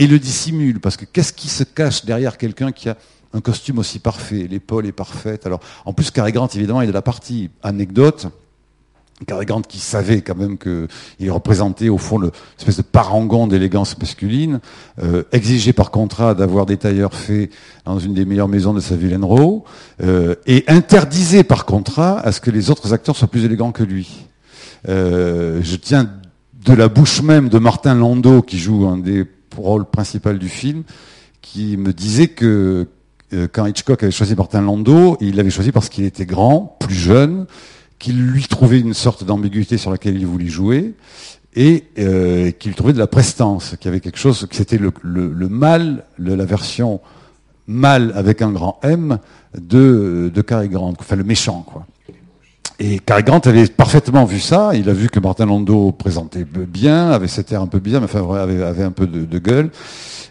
et 0.00 0.06
le 0.06 0.18
dissimule. 0.18 0.80
Parce 0.80 0.96
que 0.96 1.04
qu'est-ce 1.04 1.32
qui 1.32 1.48
se 1.48 1.64
cache 1.64 2.04
derrière 2.04 2.38
quelqu'un 2.38 2.72
qui 2.72 2.88
a 2.88 2.96
un 3.32 3.40
costume 3.40 3.78
aussi 3.78 3.98
parfait? 3.98 4.48
L'épaule 4.50 4.86
est 4.86 4.92
parfaite. 4.92 5.46
Alors, 5.46 5.60
en 5.84 5.92
plus, 5.92 6.10
Cary 6.10 6.32
Grant, 6.32 6.48
évidemment, 6.48 6.80
il 6.80 6.84
est 6.84 6.88
de 6.88 6.92
la 6.92 7.02
partie 7.02 7.50
anecdote. 7.62 8.28
Cary 9.26 9.46
Grant 9.46 9.62
qui 9.62 9.78
savait 9.78 10.22
quand 10.22 10.36
même 10.36 10.56
qu'il 10.58 11.30
représentait 11.30 11.88
au 11.88 11.98
fond 11.98 12.18
l'espèce 12.18 12.76
de 12.76 12.82
parangon 12.82 13.46
d'élégance 13.46 13.98
masculine, 13.98 14.60
euh, 15.02 15.24
exigé 15.32 15.72
par 15.72 15.90
contrat 15.90 16.34
d'avoir 16.34 16.66
des 16.66 16.76
tailleurs 16.76 17.14
faits 17.14 17.50
dans 17.84 17.98
une 17.98 18.14
des 18.14 18.24
meilleures 18.24 18.48
maisons 18.48 18.72
de 18.72 18.80
sa 18.80 18.96
vilaine 18.96 19.24
Row, 19.24 19.64
euh, 20.02 20.34
et 20.46 20.64
interdisait 20.68 21.44
par 21.44 21.66
contrat 21.66 22.18
à 22.20 22.32
ce 22.32 22.40
que 22.40 22.50
les 22.50 22.70
autres 22.70 22.92
acteurs 22.92 23.16
soient 23.16 23.28
plus 23.28 23.44
élégants 23.44 23.72
que 23.72 23.82
lui. 23.82 24.26
Euh, 24.88 25.60
je 25.62 25.76
tiens 25.76 26.10
de 26.64 26.72
la 26.72 26.88
bouche 26.88 27.22
même 27.22 27.48
de 27.48 27.58
Martin 27.58 27.94
Landau, 27.94 28.42
qui 28.42 28.58
joue 28.58 28.86
un 28.86 28.98
des 28.98 29.26
rôle 29.56 29.84
principal 29.84 30.38
du 30.38 30.48
film, 30.48 30.82
qui 31.42 31.76
me 31.76 31.92
disait 31.92 32.28
que 32.28 32.86
euh, 33.32 33.48
quand 33.50 33.66
Hitchcock 33.66 34.02
avait 34.02 34.12
choisi 34.12 34.34
Martin 34.34 34.62
Landau, 34.62 35.16
il 35.20 35.36
l'avait 35.36 35.50
choisi 35.50 35.72
parce 35.72 35.88
qu'il 35.88 36.04
était 36.04 36.26
grand, 36.26 36.76
plus 36.80 36.94
jeune, 36.94 37.46
qu'il 38.00 38.20
lui 38.20 38.42
trouvait 38.44 38.80
une 38.80 38.94
sorte 38.94 39.22
d'ambiguïté 39.22 39.78
sur 39.78 39.92
laquelle 39.92 40.16
il 40.16 40.26
voulait 40.26 40.48
jouer, 40.48 40.94
et 41.54 41.84
euh, 41.98 42.50
qu'il 42.50 42.74
trouvait 42.74 42.92
de 42.92 42.98
la 42.98 43.06
prestance, 43.06 43.76
qu'il 43.76 43.86
y 43.86 43.88
avait 43.88 44.00
quelque 44.00 44.18
chose, 44.18 44.46
que 44.48 44.56
c'était 44.56 44.78
le, 44.78 44.92
le, 45.02 45.48
mal, 45.48 46.04
la 46.18 46.44
version 46.44 47.00
mal 47.66 48.12
avec 48.16 48.42
un 48.42 48.50
grand 48.50 48.80
M 48.82 49.18
de, 49.56 50.30
de 50.32 50.42
Cary 50.42 50.68
Grant, 50.68 50.94
enfin 50.98 51.16
le 51.16 51.24
méchant, 51.24 51.62
quoi. 51.62 51.86
Et 52.82 52.98
Cary 52.98 53.22
Grant 53.22 53.40
avait 53.40 53.66
parfaitement 53.66 54.24
vu 54.24 54.40
ça. 54.40 54.70
Il 54.74 54.88
a 54.88 54.94
vu 54.94 55.10
que 55.10 55.20
Martin 55.20 55.44
Landau 55.44 55.92
présentait 55.92 56.44
bien, 56.44 57.10
avait 57.10 57.28
cet 57.28 57.52
air 57.52 57.60
un 57.60 57.66
peu 57.66 57.78
bien, 57.78 58.02
enfin 58.02 58.26
avait, 58.34 58.82
un 58.82 58.90
peu 58.90 59.06
de, 59.06 59.38
gueule. 59.38 59.70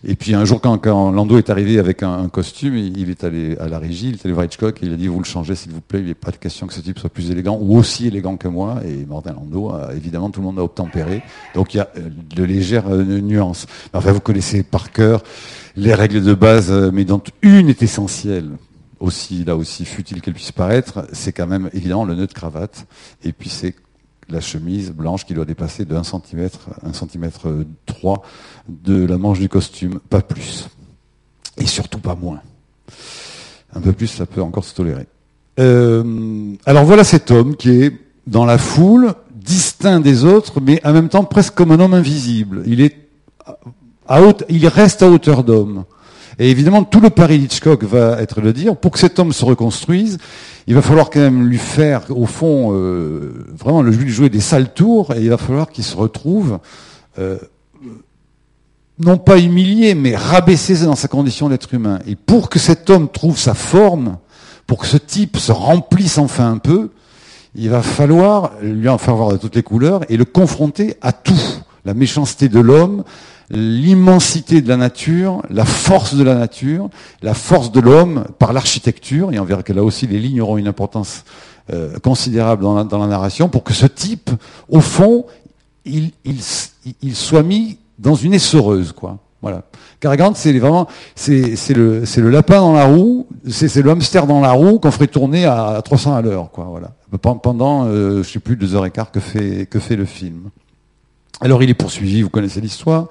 Et 0.03 0.15
puis 0.15 0.33
un 0.33 0.45
jour, 0.45 0.59
quand, 0.59 0.79
quand 0.79 1.11
Landau 1.11 1.37
est 1.37 1.51
arrivé 1.51 1.77
avec 1.77 2.01
un, 2.01 2.27
costume, 2.27 2.75
il 2.75 3.11
est 3.11 3.23
allé 3.23 3.55
à 3.59 3.67
la 3.67 3.77
régie, 3.77 4.09
il 4.09 4.15
est 4.15 4.25
allé 4.25 4.33
voir 4.33 4.45
Hitchcock 4.45 4.79
il 4.81 4.91
a 4.93 4.95
dit 4.95 5.05
vous 5.05 5.19
le 5.19 5.25
changez 5.25 5.53
s'il 5.53 5.73
vous 5.73 5.81
plaît. 5.81 5.99
Il 5.99 6.07
n'est 6.07 6.15
pas 6.15 6.31
de 6.31 6.37
question 6.37 6.65
que 6.65 6.73
ce 6.73 6.81
type 6.81 6.97
soit 6.97 7.11
plus 7.11 7.29
élégant 7.29 7.59
ou 7.61 7.77
aussi 7.77 8.07
élégant 8.07 8.35
que 8.35 8.47
moi. 8.47 8.77
Et 8.83 9.05
Martin 9.05 9.33
Landau, 9.33 9.71
évidemment, 9.95 10.31
tout 10.31 10.39
le 10.39 10.47
monde 10.47 10.57
a 10.57 10.63
obtempéré. 10.63 11.21
Donc 11.53 11.75
il 11.75 11.77
y 11.77 11.81
a 11.81 11.89
euh, 11.97 12.09
de 12.35 12.43
légères 12.43 12.87
euh, 12.89 13.03
nuances. 13.03 13.67
Enfin, 13.93 14.11
vous 14.11 14.21
connaissez 14.21 14.63
par 14.63 14.91
cœur 14.91 15.21
les 15.75 15.93
règles 15.93 16.23
de 16.23 16.33
base, 16.33 16.71
euh, 16.71 16.89
mais 16.91 17.05
dont 17.05 17.21
une 17.43 17.69
est 17.69 17.83
essentielle 17.83 18.49
aussi, 18.99 19.43
là 19.45 19.55
aussi 19.55 19.85
futile 19.85 20.21
qu'elle 20.21 20.33
puisse 20.33 20.51
paraître, 20.51 21.07
c'est 21.13 21.31
quand 21.31 21.47
même 21.47 21.69
évidemment 21.73 22.05
le 22.05 22.15
nœud 22.15 22.27
de 22.27 22.33
cravate. 22.33 22.85
Et 23.23 23.31
puis 23.31 23.49
c'est 23.49 23.75
la 24.29 24.41
chemise 24.41 24.91
blanche 24.91 25.25
qui 25.25 25.33
doit 25.33 25.45
dépasser 25.45 25.85
de 25.85 25.95
1 25.95 26.03
cm, 26.03 26.49
1 26.83 26.93
cm 26.93 27.31
3 27.85 28.23
de 28.67 29.05
la 29.05 29.17
manche 29.17 29.39
du 29.39 29.49
costume, 29.49 29.99
pas 30.09 30.21
plus. 30.21 30.69
Et 31.57 31.65
surtout 31.65 31.99
pas 31.99 32.15
moins. 32.15 32.41
Un 33.73 33.81
peu 33.81 33.91
plus, 33.91 34.07
ça 34.07 34.25
peut 34.25 34.41
encore 34.41 34.63
se 34.63 34.73
tolérer. 34.73 35.07
Euh, 35.59 36.53
alors 36.65 36.85
voilà 36.85 37.03
cet 37.03 37.31
homme 37.31 37.55
qui 37.55 37.69
est 37.71 37.91
dans 38.27 38.45
la 38.45 38.57
foule, 38.57 39.13
distinct 39.33 39.99
des 39.99 40.23
autres, 40.23 40.61
mais 40.61 40.79
en 40.85 40.93
même 40.93 41.09
temps 41.09 41.23
presque 41.23 41.55
comme 41.55 41.71
un 41.71 41.79
homme 41.79 41.93
invisible. 41.93 42.63
Il 42.65 42.81
est 42.81 42.95
à 44.07 44.21
il 44.49 44.67
reste 44.67 45.03
à 45.03 45.09
hauteur 45.09 45.43
d'homme. 45.43 45.85
Et 46.39 46.49
évidemment, 46.49 46.85
tout 46.85 47.01
le 47.01 47.09
pari 47.09 47.37
d'Hitchcock 47.37 47.83
va 47.83 48.21
être 48.21 48.39
de 48.39 48.51
dire, 48.53 48.77
pour 48.77 48.91
que 48.91 48.99
cet 48.99 49.19
homme 49.19 49.33
se 49.33 49.43
reconstruise, 49.43 50.17
il 50.67 50.73
va 50.73 50.81
falloir 50.81 51.09
quand 51.09 51.19
même 51.19 51.45
lui 51.45 51.57
faire, 51.57 52.03
au 52.09 52.25
fond, 52.25 52.69
euh, 52.71 53.45
vraiment 53.57 53.81
lui 53.81 54.09
jouer 54.09 54.29
des 54.29 54.39
sales 54.39 54.73
tours, 54.73 55.13
et 55.13 55.21
il 55.21 55.29
va 55.29 55.37
falloir 55.37 55.69
qu'il 55.69 55.83
se 55.83 55.97
retrouve, 55.97 56.59
euh, 57.19 57.37
non 58.99 59.17
pas 59.17 59.37
humilié, 59.37 59.95
mais 59.95 60.15
rabaissé 60.15 60.85
dans 60.85 60.95
sa 60.95 61.09
condition 61.09 61.49
d'être 61.49 61.73
humain. 61.73 61.99
Et 62.07 62.15
pour 62.15 62.49
que 62.49 62.57
cet 62.57 62.89
homme 62.89 63.09
trouve 63.09 63.37
sa 63.37 63.53
forme, 63.53 64.17
pour 64.65 64.77
que 64.77 64.87
ce 64.87 64.97
type 64.97 65.37
se 65.37 65.51
remplisse 65.51 66.17
enfin 66.17 66.51
un 66.51 66.57
peu, 66.57 66.91
il 67.55 67.69
va 67.69 67.81
falloir 67.81 68.51
lui 68.61 68.87
en 68.87 68.97
faire 68.97 69.15
voir 69.15 69.31
de 69.31 69.37
toutes 69.37 69.55
les 69.55 69.63
couleurs 69.63 70.01
et 70.09 70.15
le 70.15 70.25
confronter 70.25 70.95
à 71.01 71.11
tout. 71.11 71.41
La 71.83 71.93
méchanceté 71.93 72.47
de 72.47 72.59
l'homme, 72.59 73.03
l'immensité 73.51 74.61
de 74.61 74.69
la 74.69 74.77
nature, 74.77 75.41
la 75.49 75.65
force 75.65 76.15
de 76.15 76.23
la 76.23 76.35
nature, 76.35 76.89
la 77.21 77.33
force 77.33 77.71
de 77.71 77.79
l'homme 77.79 78.25
par 78.37 78.53
l'architecture, 78.53 79.31
et 79.33 79.39
on 79.39 79.45
verra 79.45 79.63
que 79.63 79.73
là 79.73 79.83
aussi 79.83 80.07
les 80.07 80.19
lignes 80.19 80.41
auront 80.41 80.57
une 80.57 80.67
importance 80.67 81.23
euh, 81.71 81.97
considérable 81.99 82.63
dans 82.63 82.75
la, 82.75 83.07
narration, 83.07 83.49
pour 83.49 83.63
que 83.63 83.73
ce 83.73 83.85
type, 83.85 84.29
au 84.69 84.81
fond, 84.81 85.25
il, 85.85 86.11
soit 87.13 87.43
mis 87.43 87.77
dans 87.97 88.15
une 88.15 88.33
essoreuse, 88.33 88.91
quoi. 88.91 89.17
Voilà. 89.41 89.63
C'est 90.33 90.57
vraiment, 90.57 90.87
c'est, 91.15 91.73
le, 91.73 92.05
c'est 92.05 92.21
le 92.21 92.29
lapin 92.29 92.59
dans 92.59 92.73
la 92.73 92.85
roue, 92.85 93.27
c'est, 93.47 93.73
le 93.81 93.91
hamster 93.91 94.27
dans 94.27 94.41
la 94.41 94.51
roue 94.51 94.79
qu'on 94.79 94.91
ferait 94.91 95.07
tourner 95.07 95.45
à 95.45 95.81
300 95.83 96.15
à 96.15 96.21
l'heure, 96.21 96.51
quoi. 96.51 96.65
Voilà. 96.65 96.91
Pendant, 97.41 97.85
euh, 97.85 98.23
je 98.23 98.29
sais 98.29 98.39
plus, 98.39 98.55
deux 98.55 98.75
heures 98.75 98.85
et 98.85 98.91
quart 98.91 99.11
que 99.11 99.19
fait, 99.19 99.65
que 99.65 99.79
fait 99.79 99.95
le 99.95 100.05
film. 100.05 100.49
Alors 101.41 101.63
il 101.63 101.69
est 101.69 101.75
poursuivi, 101.75 102.21
vous 102.21 102.29
connaissez 102.29 102.61
l'histoire. 102.61 103.07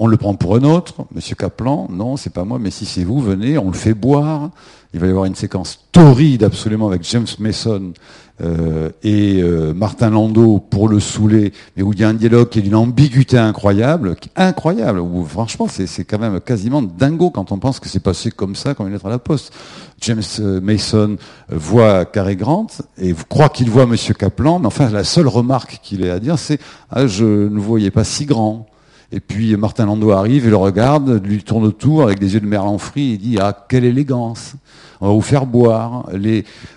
On 0.00 0.06
le 0.06 0.16
prend 0.16 0.34
pour 0.34 0.54
un 0.54 0.62
autre, 0.62 1.06
Monsieur 1.12 1.34
Kaplan, 1.34 1.88
non, 1.90 2.16
c'est 2.16 2.32
pas 2.32 2.44
moi, 2.44 2.60
mais 2.60 2.70
si 2.70 2.86
c'est 2.86 3.02
vous, 3.02 3.20
venez, 3.20 3.58
on 3.58 3.66
le 3.66 3.76
fait 3.76 3.94
boire. 3.94 4.50
Il 4.94 5.00
va 5.00 5.06
y 5.08 5.10
avoir 5.10 5.24
une 5.24 5.34
séquence 5.34 5.86
torride 5.90 6.44
absolument 6.44 6.86
avec 6.86 7.02
James 7.02 7.26
Mason 7.40 7.92
euh, 8.40 8.90
et 9.02 9.42
euh, 9.42 9.74
Martin 9.74 10.10
Landau 10.10 10.60
pour 10.60 10.88
le 10.88 11.00
saouler, 11.00 11.52
mais 11.76 11.82
où 11.82 11.92
il 11.92 11.98
y 11.98 12.04
a 12.04 12.08
un 12.08 12.14
dialogue 12.14 12.48
qui 12.48 12.60
est 12.60 12.62
d'une 12.62 12.76
ambiguïté 12.76 13.36
incroyable, 13.36 14.14
incroyable, 14.36 15.00
où 15.00 15.24
franchement 15.24 15.66
c'est 15.68 16.04
quand 16.04 16.20
même 16.20 16.40
quasiment 16.40 16.80
dingo 16.80 17.30
quand 17.30 17.50
on 17.50 17.58
pense 17.58 17.80
que 17.80 17.88
c'est 17.88 17.98
passé 17.98 18.30
comme 18.30 18.54
ça, 18.54 18.74
comme 18.74 18.86
une 18.86 18.92
lettre 18.92 19.06
à 19.06 19.10
la 19.10 19.18
poste. 19.18 19.52
James 20.00 20.22
euh, 20.38 20.60
Mason 20.60 21.16
voit 21.50 22.04
Cary 22.04 22.36
Grant 22.36 22.68
et 22.98 23.12
croit 23.28 23.48
qu'il 23.48 23.68
voit 23.68 23.86
Monsieur 23.86 24.14
Kaplan, 24.14 24.60
mais 24.60 24.68
enfin 24.68 24.88
la 24.90 25.02
seule 25.02 25.26
remarque 25.26 25.80
qu'il 25.82 26.04
ait 26.04 26.10
à 26.10 26.20
dire 26.20 26.38
c'est 26.38 26.60
ah, 26.88 27.08
je 27.08 27.24
ne 27.24 27.58
voyais 27.58 27.90
pas 27.90 28.04
si 28.04 28.24
grand. 28.24 28.68
Et 29.10 29.20
puis 29.20 29.56
Martin 29.56 29.86
Landau 29.86 30.10
arrive 30.10 30.46
et 30.46 30.50
le 30.50 30.56
regarde, 30.56 31.22
lui 31.24 31.42
tourne 31.42 31.64
autour 31.64 32.02
avec 32.02 32.18
des 32.18 32.34
yeux 32.34 32.40
de 32.40 32.46
merlan 32.46 32.76
frit 32.76 33.14
et 33.14 33.16
dit 33.16 33.38
ah 33.40 33.66
quelle 33.68 33.84
élégance 33.84 34.54
on 35.00 35.08
va 35.08 35.12
vous 35.14 35.22
faire 35.22 35.46
boire. 35.46 36.10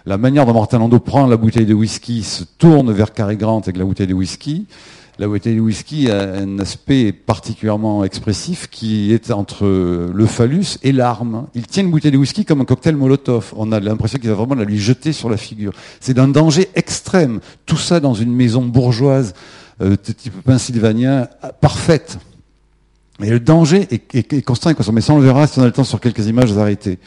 La 0.05 0.17
manière 0.17 0.45
dont 0.45 0.53
Martin 0.53 0.79
Landau 0.79 0.99
prend 0.99 1.27
la 1.27 1.37
bouteille 1.37 1.65
de 1.65 1.73
whisky 1.73 2.23
se 2.23 2.43
tourne 2.57 2.91
vers 2.91 3.13
Cary 3.13 3.35
Grant 3.35 3.59
avec 3.59 3.77
la 3.77 3.83
bouteille 3.83 4.07
de 4.07 4.13
whisky. 4.13 4.67
La 5.19 5.27
bouteille 5.27 5.55
de 5.55 5.61
whisky 5.61 6.09
a 6.09 6.35
un 6.35 6.57
aspect 6.59 7.11
particulièrement 7.11 8.03
expressif 8.05 8.69
qui 8.69 9.11
est 9.11 9.29
entre 9.31 9.65
le 9.65 10.25
phallus 10.25 10.77
et 10.83 10.91
l'arme. 10.91 11.47
Il 11.53 11.67
tient 11.67 11.83
une 11.83 11.91
bouteille 11.91 12.11
de 12.11 12.17
whisky 12.17 12.45
comme 12.45 12.61
un 12.61 12.65
cocktail 12.65 12.95
Molotov. 12.95 13.53
On 13.57 13.71
a 13.71 13.79
l'impression 13.79 14.19
qu'il 14.19 14.29
va 14.29 14.35
vraiment 14.35 14.55
la 14.55 14.63
lui 14.63 14.79
jeter 14.79 15.11
sur 15.11 15.29
la 15.29 15.37
figure. 15.37 15.73
C'est 15.99 16.13
d'un 16.13 16.27
danger 16.27 16.69
extrême. 16.75 17.39
Tout 17.65 17.77
ça 17.77 17.99
dans 17.99 18.13
une 18.13 18.33
maison 18.33 18.63
bourgeoise 18.63 19.33
de 19.89 19.95
type 19.95 20.41
pennsylvanien 20.43 21.27
parfaite. 21.59 22.17
Et 23.23 23.29
le 23.29 23.39
danger 23.39 23.87
est, 23.91 24.41
constant 24.41 24.69
et 24.69 24.75
constant. 24.75 24.93
Mais 24.93 25.01
ça, 25.01 25.13
on 25.13 25.17
le 25.17 25.25
verra 25.25 25.47
si 25.47 25.59
on 25.59 25.63
a 25.63 25.65
le 25.65 25.71
temps 25.71 25.83
sur 25.83 25.99
quelques 25.99 26.27
images 26.27 26.57
arrêtées. 26.57 26.99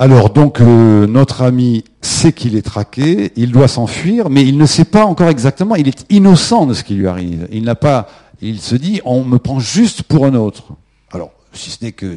Alors 0.00 0.30
donc 0.30 0.60
notre 0.60 1.42
ami 1.42 1.82
sait 2.02 2.32
qu'il 2.32 2.54
est 2.54 2.62
traqué, 2.62 3.32
il 3.34 3.50
doit 3.50 3.66
s'enfuir, 3.66 4.30
mais 4.30 4.46
il 4.46 4.56
ne 4.56 4.64
sait 4.64 4.84
pas 4.84 5.04
encore 5.04 5.28
exactement, 5.28 5.74
il 5.74 5.88
est 5.88 6.06
innocent 6.08 6.66
de 6.66 6.74
ce 6.74 6.84
qui 6.84 6.94
lui 6.94 7.08
arrive. 7.08 7.48
Il 7.50 7.64
n'a 7.64 7.74
pas, 7.74 8.08
il 8.40 8.60
se 8.60 8.76
dit, 8.76 9.00
on 9.04 9.24
me 9.24 9.38
prend 9.38 9.58
juste 9.58 10.04
pour 10.04 10.24
un 10.24 10.34
autre. 10.36 10.68
Alors, 11.10 11.32
si 11.52 11.70
ce 11.70 11.84
n'est 11.84 11.90
que, 11.90 12.16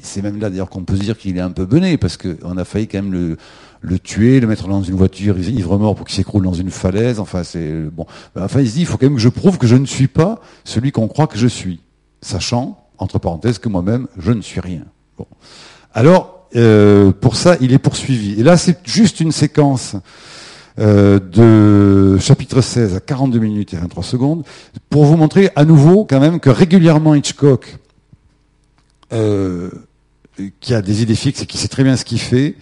c'est 0.00 0.22
même 0.22 0.40
là 0.40 0.48
d'ailleurs 0.48 0.70
qu'on 0.70 0.84
peut 0.84 0.96
se 0.96 1.02
dire 1.02 1.18
qu'il 1.18 1.36
est 1.36 1.42
un 1.42 1.50
peu 1.50 1.66
bené, 1.66 1.98
parce 1.98 2.16
qu'on 2.16 2.56
a 2.56 2.64
failli 2.64 2.88
quand 2.88 3.02
même 3.02 3.12
le, 3.12 3.36
le 3.80 3.98
tuer, 3.98 4.40
le 4.40 4.46
mettre 4.46 4.68
dans 4.68 4.82
une 4.82 4.94
voiture 4.94 5.38
ivre-mort 5.38 5.94
pour 5.94 6.06
qu'il 6.06 6.16
s'écroule 6.16 6.44
dans 6.44 6.52
une 6.52 6.70
falaise. 6.70 7.18
Enfin, 7.18 7.44
c'est 7.44 7.72
bon. 7.92 8.06
Enfin, 8.36 8.60
il 8.60 8.68
se 8.68 8.74
dit, 8.74 8.80
il 8.80 8.86
faut 8.86 8.98
quand 8.98 9.06
même 9.06 9.16
que 9.16 9.22
je 9.22 9.28
prouve 9.28 9.58
que 9.58 9.66
je 9.66 9.76
ne 9.76 9.86
suis 9.86 10.08
pas 10.08 10.40
celui 10.64 10.92
qu'on 10.92 11.08
croit 11.08 11.26
que 11.26 11.38
je 11.38 11.46
suis, 11.46 11.80
sachant, 12.20 12.86
entre 12.98 13.18
parenthèses, 13.18 13.58
que 13.58 13.68
moi-même, 13.68 14.06
je 14.18 14.32
ne 14.32 14.42
suis 14.42 14.60
rien. 14.60 14.84
Bon. 15.16 15.26
Alors, 15.94 16.46
euh, 16.56 17.12
pour 17.12 17.36
ça, 17.36 17.56
il 17.60 17.72
est 17.72 17.78
poursuivi. 17.78 18.38
Et 18.38 18.42
là, 18.42 18.56
c'est 18.56 18.78
juste 18.86 19.20
une 19.20 19.32
séquence 19.32 19.96
euh, 20.78 21.18
de 21.18 22.18
chapitre 22.18 22.60
16 22.60 22.96
à 22.96 23.00
42 23.00 23.38
minutes 23.38 23.74
et 23.74 23.76
23 23.76 24.02
secondes, 24.02 24.44
pour 24.88 25.04
vous 25.04 25.16
montrer 25.16 25.50
à 25.56 25.64
nouveau 25.64 26.04
quand 26.04 26.20
même 26.20 26.40
que 26.40 26.50
régulièrement 26.50 27.14
Hitchcock, 27.14 27.78
euh, 29.12 29.70
qui 30.60 30.74
a 30.74 30.80
des 30.80 31.02
idées 31.02 31.14
fixes 31.14 31.42
et 31.42 31.46
qui 31.46 31.58
sait 31.58 31.68
très 31.68 31.84
bien 31.84 31.96
ce 31.96 32.04
qu'il 32.04 32.20
fait, 32.20 32.56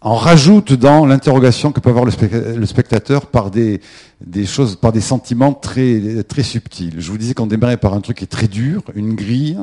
en 0.00 0.14
rajoute 0.14 0.72
dans 0.72 1.06
l'interrogation 1.06 1.72
que 1.72 1.80
peut 1.80 1.90
avoir 1.90 2.04
le 2.04 2.66
spectateur 2.66 3.26
par 3.26 3.50
des, 3.50 3.80
des 4.24 4.46
choses, 4.46 4.76
par 4.76 4.92
des 4.92 5.00
sentiments 5.00 5.52
très, 5.52 6.22
très 6.24 6.42
subtils. 6.42 6.94
Je 6.98 7.10
vous 7.10 7.18
disais 7.18 7.34
qu'on 7.34 7.46
démarrait 7.46 7.76
par 7.76 7.94
un 7.94 8.00
truc 8.00 8.18
qui 8.18 8.24
est 8.24 8.28
très 8.28 8.48
dur, 8.48 8.82
une 8.94 9.14
grille, 9.14 9.58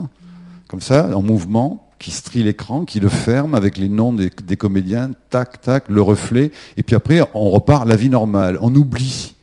comme 0.68 0.82
ça, 0.82 1.16
en 1.16 1.22
mouvement, 1.22 1.88
qui 2.00 2.12
strie 2.12 2.44
l'écran, 2.44 2.84
qui 2.84 3.00
le 3.00 3.10
ferme 3.10 3.56
avec 3.56 3.78
les 3.78 3.88
noms 3.88 4.12
des, 4.12 4.30
comédiens, 4.58 5.12
tac, 5.30 5.62
tac, 5.62 5.86
le 5.88 6.02
reflet, 6.02 6.52
et 6.76 6.84
puis 6.84 6.96
après, 6.96 7.22
on 7.34 7.50
repart 7.50 7.88
la 7.88 7.96
vie 7.96 8.10
normale. 8.10 8.58
On 8.62 8.76
oublie 8.76 9.36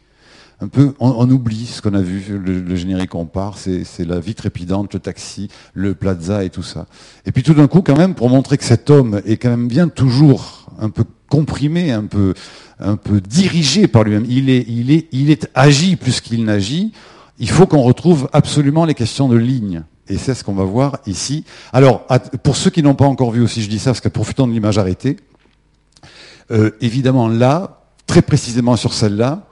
un 0.62 0.68
peu, 0.68 0.94
on, 1.00 1.30
oublie 1.30 1.66
ce 1.66 1.80
qu'on 1.80 1.94
a 1.94 2.02
vu, 2.02 2.38
le, 2.38 2.76
générique 2.76 3.14
on 3.14 3.24
part, 3.24 3.56
c'est 3.56 4.04
la 4.04 4.20
vie 4.20 4.34
trépidante, 4.34 4.92
le 4.92 5.00
taxi, 5.00 5.48
le 5.72 5.94
plaza 5.94 6.44
et 6.44 6.50
tout 6.50 6.62
ça. 6.62 6.86
Et 7.24 7.32
puis 7.32 7.42
tout 7.42 7.54
d'un 7.54 7.66
coup, 7.66 7.80
quand 7.80 7.96
même, 7.96 8.14
pour 8.14 8.28
montrer 8.28 8.58
que 8.58 8.64
cet 8.64 8.90
homme 8.90 9.22
est 9.24 9.38
quand 9.38 9.48
même 9.48 9.68
bien 9.68 9.88
toujours 9.88 10.66
un 10.78 10.90
peu 10.90 11.04
comprimé, 11.30 11.92
un 11.92 12.04
peu, 12.04 12.34
un 12.78 12.96
peu 12.96 13.20
dirigé 13.20 13.88
par 13.88 14.04
lui-même, 14.04 14.26
il 14.28 14.50
est, 14.50 14.66
il 14.68 14.90
est, 14.90 15.08
il 15.12 15.30
est 15.30 15.48
agi 15.54 15.96
plus 15.96 16.20
qu'il 16.20 16.44
n'agit, 16.44 16.92
il 17.38 17.48
faut 17.48 17.66
qu'on 17.66 17.82
retrouve 17.82 18.28
absolument 18.34 18.84
les 18.84 18.94
questions 18.94 19.28
de 19.28 19.36
ligne. 19.36 19.82
Et 20.08 20.18
c'est 20.18 20.34
ce 20.34 20.44
qu'on 20.44 20.54
va 20.54 20.64
voir 20.64 20.98
ici. 21.06 21.44
Alors, 21.72 22.06
pour 22.42 22.56
ceux 22.56 22.68
qui 22.68 22.82
n'ont 22.82 22.96
pas 22.96 23.06
encore 23.06 23.30
vu 23.30 23.40
aussi, 23.42 23.62
je 23.62 23.70
dis 23.70 23.78
ça 23.78 23.90
parce 23.90 24.00
que 24.00 24.08
profitons 24.08 24.46
de 24.46 24.52
l'image 24.52 24.76
arrêtée. 24.76 25.16
Euh, 26.50 26.72
évidemment, 26.80 27.28
là, 27.28 27.84
très 28.06 28.20
précisément 28.20 28.76
sur 28.76 28.92
celle-là, 28.92 29.46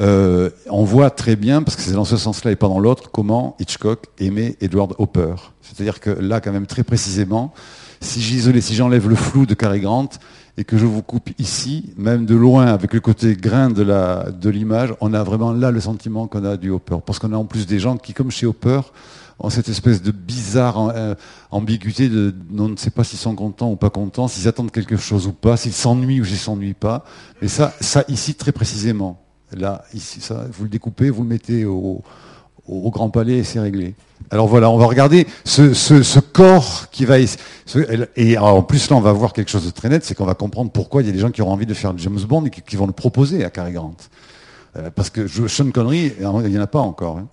euh, 0.00 0.50
on 0.70 0.84
voit 0.84 1.10
très 1.10 1.36
bien, 1.36 1.62
parce 1.62 1.76
que 1.76 1.82
c'est 1.82 1.92
dans 1.92 2.04
ce 2.04 2.16
sens-là 2.16 2.50
et 2.50 2.56
pas 2.56 2.68
dans 2.68 2.80
l'autre, 2.80 3.10
comment 3.10 3.56
Hitchcock 3.58 4.06
aimait 4.18 4.56
Edward 4.60 4.94
Hopper. 4.98 5.34
C'est-à-dire 5.60 6.00
que 6.00 6.10
là, 6.10 6.40
quand 6.40 6.52
même, 6.52 6.66
très 6.66 6.82
précisément, 6.82 7.52
si 8.00 8.20
j'isole, 8.20 8.60
si 8.60 8.74
j'enlève 8.74 9.08
le 9.08 9.14
flou 9.14 9.46
de 9.46 9.54
Cary 9.54 9.80
Grant 9.80 10.08
et 10.56 10.64
que 10.64 10.76
je 10.76 10.86
vous 10.86 11.02
coupe 11.02 11.30
ici, 11.38 11.92
même 11.96 12.26
de 12.26 12.34
loin, 12.34 12.66
avec 12.66 12.92
le 12.94 13.00
côté 13.00 13.34
grain 13.36 13.70
de 13.70 14.50
l'image, 14.50 14.94
on 15.00 15.14
a 15.14 15.22
vraiment 15.22 15.52
là 15.52 15.70
le 15.70 15.80
sentiment 15.80 16.26
qu'on 16.26 16.44
a 16.44 16.56
du 16.56 16.70
Hopper. 16.70 16.98
Parce 17.04 17.18
qu'on 17.18 17.32
a 17.32 17.36
en 17.36 17.44
plus 17.44 17.66
des 17.66 17.78
gens 17.78 17.96
qui, 17.96 18.12
comme 18.12 18.30
chez 18.30 18.46
Hopper, 18.46 18.80
ont 19.38 19.50
cette 19.50 19.68
espèce 19.68 20.02
de 20.02 20.10
bizarre 20.10 20.92
euh, 20.94 21.14
ambiguïté 21.50 22.08
de 22.08 22.34
on 22.56 22.68
ne 22.68 22.76
sait 22.76 22.90
pas 22.90 23.02
s'ils 23.02 23.18
sont 23.18 23.34
contents 23.34 23.70
ou 23.70 23.76
pas 23.76 23.90
contents, 23.90 24.28
s'ils 24.28 24.46
attendent 24.46 24.70
quelque 24.70 24.96
chose 24.96 25.26
ou 25.26 25.32
pas, 25.32 25.56
s'ils 25.56 25.72
s'ennuient 25.72 26.20
ou 26.20 26.24
s'ils 26.24 26.36
s'ennuient 26.36 26.74
pas. 26.74 27.04
Mais 27.40 27.48
ça, 27.48 27.72
ça 27.80 28.04
ici 28.08 28.34
très 28.34 28.52
précisément. 28.52 29.20
Là, 29.56 29.84
ici, 29.94 30.20
ça, 30.20 30.46
vous 30.52 30.64
le 30.64 30.70
découpez, 30.70 31.10
vous 31.10 31.22
le 31.22 31.28
mettez 31.28 31.64
au, 31.64 32.02
Grand 32.68 33.10
Palais 33.10 33.38
et 33.38 33.44
c'est 33.44 33.60
réglé. 33.60 33.94
Alors 34.30 34.46
voilà, 34.46 34.70
on 34.70 34.78
va 34.78 34.86
regarder 34.86 35.26
ce, 35.44 36.20
corps 36.20 36.88
qui 36.90 37.04
va... 37.04 37.16
et 37.18 38.38
en 38.38 38.62
plus 38.62 38.88
là, 38.88 38.96
on 38.96 39.00
va 39.00 39.12
voir 39.12 39.32
quelque 39.32 39.50
chose 39.50 39.66
de 39.66 39.70
très 39.70 39.88
net, 39.88 40.04
c'est 40.04 40.14
qu'on 40.14 40.24
va 40.24 40.34
comprendre 40.34 40.70
pourquoi 40.70 41.02
il 41.02 41.06
y 41.06 41.08
a 41.08 41.12
des 41.12 41.18
gens 41.18 41.30
qui 41.30 41.42
auront 41.42 41.52
envie 41.52 41.66
de 41.66 41.74
faire 41.74 41.92
James 41.98 42.20
Bond 42.20 42.46
et 42.46 42.50
qui, 42.50 42.76
vont 42.76 42.86
le 42.86 42.92
proposer 42.92 43.44
à 43.44 43.50
Cary 43.50 43.72
Grant. 43.72 43.96
Euh, 44.76 44.90
parce 44.94 45.10
que 45.10 45.26
Sean 45.26 45.70
Connery, 45.70 46.12
il 46.18 46.50
n'y 46.50 46.58
en 46.58 46.62
a 46.62 46.66
pas 46.66 46.78
encore. 46.78 47.18
Hein. 47.18 47.26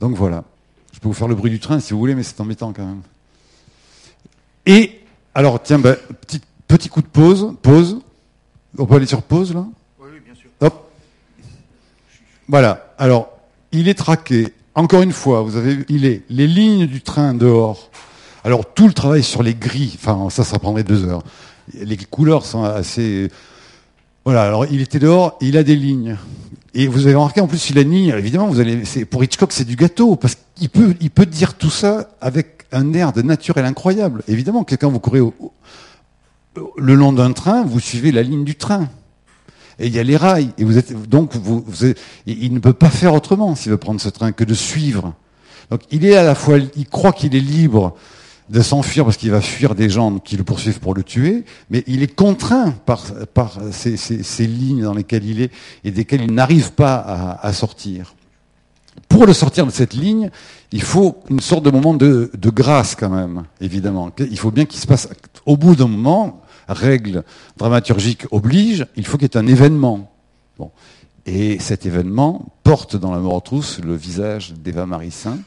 Donc 0.00 0.14
voilà. 0.14 0.44
Je 0.92 1.00
peux 1.00 1.08
vous 1.08 1.14
faire 1.14 1.28
le 1.28 1.34
bruit 1.34 1.50
du 1.50 1.60
train 1.60 1.80
si 1.80 1.92
vous 1.92 1.98
voulez, 1.98 2.14
mais 2.14 2.22
c'est 2.22 2.40
embêtant 2.40 2.72
quand 2.72 2.86
même. 2.86 3.02
Et, 4.66 5.00
alors, 5.34 5.62
tiens, 5.62 5.78
ben, 5.78 5.96
petit, 6.20 6.40
petit 6.66 6.88
coup 6.88 7.02
de 7.02 7.06
pause. 7.06 7.54
Pause. 7.62 8.00
On 8.76 8.84
peut 8.84 8.96
aller 8.96 9.06
sur 9.06 9.22
pause, 9.22 9.54
là 9.54 9.64
Oui, 10.00 10.08
bien 10.24 10.34
sûr. 10.34 10.50
Hop. 10.60 10.90
Voilà. 12.48 12.92
Alors, 12.98 13.28
il 13.72 13.88
est 13.88 13.94
traqué. 13.94 14.48
Encore 14.74 15.02
une 15.02 15.12
fois, 15.12 15.42
vous 15.42 15.56
avez, 15.56 15.78
il 15.88 16.04
est 16.06 16.22
les 16.30 16.46
lignes 16.46 16.86
du 16.86 17.00
train 17.00 17.34
dehors. 17.34 17.90
Alors, 18.44 18.72
tout 18.72 18.86
le 18.86 18.92
travail 18.94 19.22
sur 19.22 19.42
les 19.42 19.54
grilles, 19.54 19.96
enfin, 19.96 20.30
ça, 20.30 20.44
ça 20.44 20.58
prendrait 20.58 20.84
deux 20.84 21.04
heures. 21.04 21.22
Les 21.74 21.96
couleurs 21.96 22.46
sont 22.46 22.64
assez 22.64 23.28
Voilà, 24.24 24.42
alors 24.44 24.66
il 24.66 24.80
était 24.80 24.98
dehors, 24.98 25.36
il 25.40 25.56
a 25.56 25.62
des 25.62 25.76
lignes. 25.76 26.16
Et 26.74 26.86
vous 26.86 27.06
avez 27.06 27.14
remarqué, 27.14 27.40
en 27.40 27.46
plus, 27.48 27.70
il 27.70 27.78
a 27.78 27.82
ligne, 27.82 28.14
évidemment, 28.16 28.46
vous 28.46 28.60
allez, 28.60 28.76
pour 29.10 29.24
Hitchcock, 29.24 29.52
c'est 29.52 29.64
du 29.64 29.74
gâteau, 29.74 30.16
parce 30.16 30.36
qu'il 30.54 30.68
peut, 30.70 30.94
il 31.00 31.10
peut 31.10 31.26
dire 31.26 31.54
tout 31.54 31.70
ça 31.70 32.10
avec 32.20 32.66
un 32.72 32.92
air 32.92 33.12
de 33.12 33.22
naturel 33.22 33.64
incroyable. 33.64 34.22
Évidemment, 34.28 34.64
quelqu'un 34.64 34.88
vous 34.88 35.00
courez 35.00 35.20
au- 35.20 35.34
le 36.76 36.94
long 36.94 37.12
d'un 37.12 37.32
train, 37.32 37.64
vous 37.64 37.80
suivez 37.80 38.12
la 38.12 38.22
ligne 38.22 38.44
du 38.44 38.54
train. 38.54 38.88
Et 39.78 39.86
il 39.86 39.94
y 39.94 39.98
a 39.98 40.02
les 40.02 40.16
rails. 40.16 40.50
Et 40.58 40.64
vous 40.64 40.78
êtes, 40.78 40.92
donc, 41.08 41.34
vous, 41.36 41.64
il 42.26 42.52
ne 42.52 42.58
peut 42.58 42.72
pas 42.72 42.90
faire 42.90 43.14
autrement 43.14 43.54
s'il 43.54 43.70
veut 43.70 43.78
prendre 43.78 44.00
ce 44.00 44.08
train 44.08 44.32
que 44.32 44.44
de 44.44 44.54
suivre. 44.54 45.14
Donc, 45.70 45.82
il 45.90 46.04
est 46.04 46.16
à 46.16 46.22
la 46.22 46.34
fois, 46.34 46.58
il 46.58 46.86
croit 46.86 47.12
qu'il 47.12 47.34
est 47.36 47.40
libre 47.40 47.94
de 48.48 48.62
s'enfuir 48.62 49.04
parce 49.04 49.16
qu'il 49.16 49.30
va 49.30 49.40
fuir 49.40 49.74
des 49.74 49.90
gens 49.90 50.18
qui 50.18 50.36
le 50.36 50.44
poursuivent 50.44 50.80
pour 50.80 50.94
le 50.94 51.02
tuer, 51.02 51.44
mais 51.70 51.84
il 51.86 52.02
est 52.02 52.14
contraint 52.14 52.70
par, 52.86 53.04
par 53.34 53.58
ces, 53.72 54.46
lignes 54.46 54.82
dans 54.82 54.94
lesquelles 54.94 55.26
il 55.26 55.42
est 55.42 55.50
et 55.84 55.90
desquelles 55.90 56.22
il 56.22 56.32
n'arrive 56.32 56.72
pas 56.72 57.38
à, 57.42 57.52
sortir. 57.52 58.14
Pour 59.08 59.26
le 59.26 59.32
sortir 59.32 59.66
de 59.66 59.70
cette 59.70 59.94
ligne, 59.94 60.30
il 60.72 60.82
faut 60.82 61.18
une 61.30 61.40
sorte 61.40 61.62
de 61.62 61.70
moment 61.70 61.94
de 61.94 62.50
grâce 62.50 62.94
quand 62.94 63.10
même, 63.10 63.44
évidemment. 63.60 64.10
Il 64.18 64.38
faut 64.38 64.50
bien 64.50 64.64
qu'il 64.64 64.80
se 64.80 64.86
passe, 64.86 65.08
au 65.44 65.56
bout 65.56 65.76
d'un 65.76 65.88
moment, 65.88 66.42
règle 66.74 67.24
dramaturgique 67.56 68.26
oblige, 68.30 68.86
il 68.96 69.06
faut 69.06 69.18
qu'il 69.18 69.28
y 69.28 69.30
ait 69.30 69.36
un 69.36 69.46
événement. 69.46 70.10
Bon. 70.58 70.70
Et 71.26 71.58
cet 71.58 71.86
événement 71.86 72.46
porte 72.62 72.96
dans 72.96 73.12
la 73.12 73.18
mort 73.18 73.34
aux 73.34 73.40
trousses 73.40 73.80
le 73.80 73.94
visage 73.94 74.54
d'Eva 74.54 74.86
Marissin, 74.86 75.38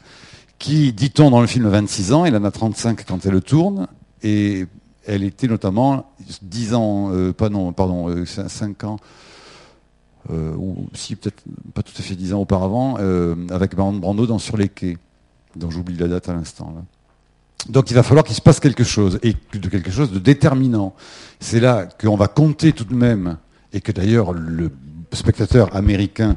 qui, 0.58 0.92
dit-on 0.92 1.30
dans 1.30 1.40
le 1.40 1.46
film, 1.46 1.66
a 1.66 1.70
26 1.70 2.12
ans, 2.12 2.24
elle 2.24 2.36
en 2.36 2.44
a 2.44 2.50
35 2.50 3.04
quand 3.04 3.26
elle 3.26 3.32
le 3.32 3.40
tourne, 3.40 3.88
et 4.22 4.66
elle 5.06 5.24
était 5.24 5.48
notamment 5.48 6.12
10 6.42 6.74
ans, 6.74 7.10
euh, 7.12 7.32
pas 7.32 7.48
non, 7.48 7.72
pardon, 7.72 8.08
euh, 8.08 8.24
5 8.26 8.84
ans, 8.84 8.98
euh, 10.30 10.54
ou 10.54 10.86
si 10.94 11.16
peut-être 11.16 11.42
pas 11.74 11.82
tout 11.82 11.94
à 11.98 12.02
fait 12.02 12.14
10 12.14 12.34
ans 12.34 12.40
auparavant, 12.40 12.96
euh, 13.00 13.34
avec 13.50 13.76
Marlon 13.76 13.94
Brando 13.94 14.26
dans 14.26 14.38
Sur 14.38 14.56
les 14.56 14.68
quais, 14.68 14.98
dont 15.56 15.70
j'oublie 15.70 15.96
la 15.96 16.06
date 16.08 16.28
à 16.28 16.34
l'instant. 16.34 16.72
là. 16.76 16.82
Donc 17.68 17.90
il 17.90 17.94
va 17.94 18.02
falloir 18.02 18.24
qu'il 18.24 18.34
se 18.34 18.40
passe 18.40 18.60
quelque 18.60 18.84
chose, 18.84 19.18
et 19.22 19.34
de 19.52 19.68
quelque 19.68 19.90
chose 19.90 20.10
de 20.10 20.18
déterminant. 20.18 20.94
C'est 21.40 21.60
là 21.60 21.86
qu'on 22.00 22.16
va 22.16 22.28
compter 22.28 22.72
tout 22.72 22.84
de 22.84 22.94
même, 22.94 23.36
et 23.72 23.80
que 23.80 23.92
d'ailleurs 23.92 24.32
le 24.32 24.70
spectateur 25.12 25.74
américain 25.76 26.36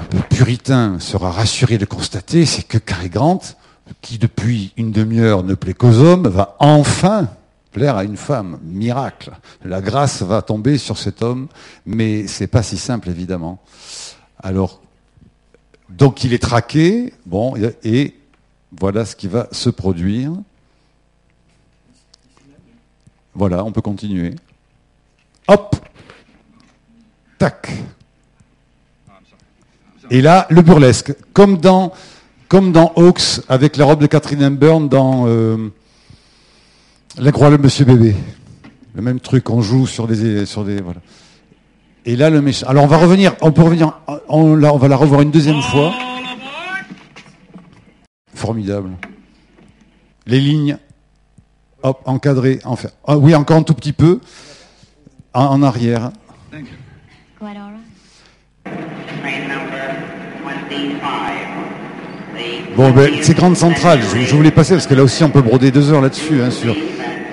un 0.00 0.04
peu 0.04 0.18
puritain 0.18 0.98
sera 0.98 1.30
rassuré 1.30 1.78
de 1.78 1.84
constater, 1.84 2.44
c'est 2.44 2.64
que 2.64 2.78
Cary 2.78 3.08
Grant, 3.08 3.40
qui 4.00 4.18
depuis 4.18 4.72
une 4.76 4.90
demi-heure 4.90 5.44
ne 5.44 5.54
plaît 5.54 5.74
qu'aux 5.74 5.98
hommes, 5.98 6.26
va 6.26 6.56
enfin 6.58 7.28
plaire 7.72 7.96
à 7.96 8.04
une 8.04 8.16
femme. 8.16 8.58
Miracle. 8.64 9.32
La 9.64 9.80
grâce 9.80 10.22
va 10.22 10.42
tomber 10.42 10.78
sur 10.78 10.98
cet 10.98 11.22
homme, 11.22 11.46
mais 11.84 12.26
c'est 12.26 12.46
pas 12.46 12.62
si 12.62 12.78
simple 12.78 13.10
évidemment. 13.10 13.60
Alors, 14.42 14.80
donc 15.90 16.24
il 16.24 16.32
est 16.32 16.42
traqué, 16.42 17.12
bon, 17.26 17.54
et 17.84 18.14
voilà 18.72 19.04
ce 19.04 19.16
qui 19.16 19.28
va 19.28 19.48
se 19.52 19.70
produire. 19.70 20.32
Voilà, 23.34 23.64
on 23.64 23.72
peut 23.72 23.82
continuer. 23.82 24.34
Hop 25.48 25.76
Tac 27.38 27.70
et 30.10 30.20
là, 30.20 30.46
le 30.50 30.62
burlesque, 30.62 31.14
comme 31.32 31.58
dans, 31.58 31.92
comme 32.48 32.72
Hawks, 32.76 33.40
avec 33.48 33.76
la 33.76 33.84
robe 33.84 34.00
de 34.00 34.06
Catherine 34.06 34.42
Hepburn 34.42 34.88
dans 34.88 35.24
euh, 35.26 35.72
L'incroyable 37.18 37.64
Monsieur 37.64 37.84
Bébé. 37.84 38.14
Le 38.94 39.02
même 39.02 39.20
truc, 39.20 39.50
on 39.50 39.62
joue 39.62 39.86
sur 39.86 40.06
des, 40.06 40.46
sur 40.46 40.64
des. 40.64 40.78
Et 42.04 42.14
là, 42.14 42.30
le 42.30 42.40
méchant. 42.40 42.66
Alors, 42.68 42.84
on 42.84 42.88
va 42.88 42.98
revenir, 42.98 43.34
on 43.40 43.50
peut 43.50 43.62
revenir, 43.62 43.98
on 44.28 44.54
va 44.54 44.88
la 44.88 44.96
revoir 44.96 45.22
une 45.22 45.30
deuxième 45.30 45.60
fois. 45.60 45.92
Formidable. 48.36 48.90
Les 50.26 50.40
lignes, 50.40 50.76
hop, 51.82 52.02
encadrées, 52.04 52.58
enfin, 52.64 52.90
ah 53.06 53.16
oui, 53.16 53.34
encore 53.34 53.56
un 53.56 53.62
tout 53.62 53.72
petit 53.72 53.94
peu, 53.94 54.20
en, 55.32 55.44
en 55.46 55.62
arrière. 55.62 56.10
Quite 56.50 56.66
all 57.42 57.72
right. 57.72 58.76
Train 59.22 59.48
number 59.48 59.96
25. 60.44 60.76
The 62.34 62.76
Bon, 62.76 62.90
ben, 62.90 63.10
c'est 63.22 63.34
Grande 63.34 63.56
Centrale, 63.56 64.00
je, 64.02 64.20
je 64.20 64.36
voulais 64.36 64.50
passer 64.50 64.74
parce 64.74 64.86
que 64.86 64.94
là 64.94 65.02
aussi 65.02 65.24
on 65.24 65.30
peut 65.30 65.40
broder 65.40 65.70
deux 65.70 65.90
heures 65.90 66.02
là-dessus, 66.02 66.42
hein, 66.42 66.50
sur 66.50 66.76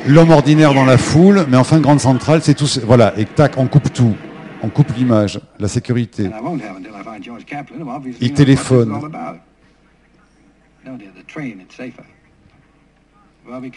l'homme 0.08 0.32
ordinaire 0.32 0.74
dans 0.74 0.86
la 0.86 0.98
foule, 0.98 1.46
mais 1.50 1.58
enfin 1.58 1.80
Grande 1.82 2.00
Centrale, 2.00 2.42
c'est 2.44 2.54
tout, 2.54 2.68
voilà, 2.86 3.14
et 3.18 3.26
tac, 3.26 3.58
on 3.58 3.68
coupe 3.68 3.92
tout, 3.92 4.16
on 4.62 4.70
coupe 4.70 4.96
l'image, 4.96 5.42
la 5.60 5.68
sécurité. 5.68 6.30
Il 8.22 8.32
téléphone. 8.32 9.02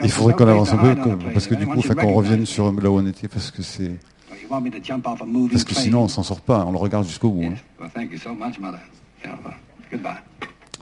Il 0.04 0.10
faudrait 0.10 0.32
qu'on 0.34 0.46
avance 0.52 0.72
un 0.72 0.76
peu, 0.94 0.94
parce 1.32 1.46
que 1.46 1.54
du 1.54 1.66
coup, 1.66 1.80
qu'on 1.94 2.12
revienne 2.14 2.46
sur 2.46 2.72
là 2.72 2.90
où 2.90 2.98
on 2.98 3.06
était, 3.06 3.28
parce 3.28 3.50
que 3.50 3.62
c'est, 3.62 3.92
parce 5.48 5.64
que 5.64 5.74
sinon 5.82 6.00
on 6.02 6.08
s'en 6.08 6.22
sort 6.22 6.40
pas, 6.40 6.64
on 6.66 6.72
le 6.72 6.78
regarde 6.78 7.06
jusqu'au 7.06 7.30
bout. 7.30 7.42
hein. 7.44 7.54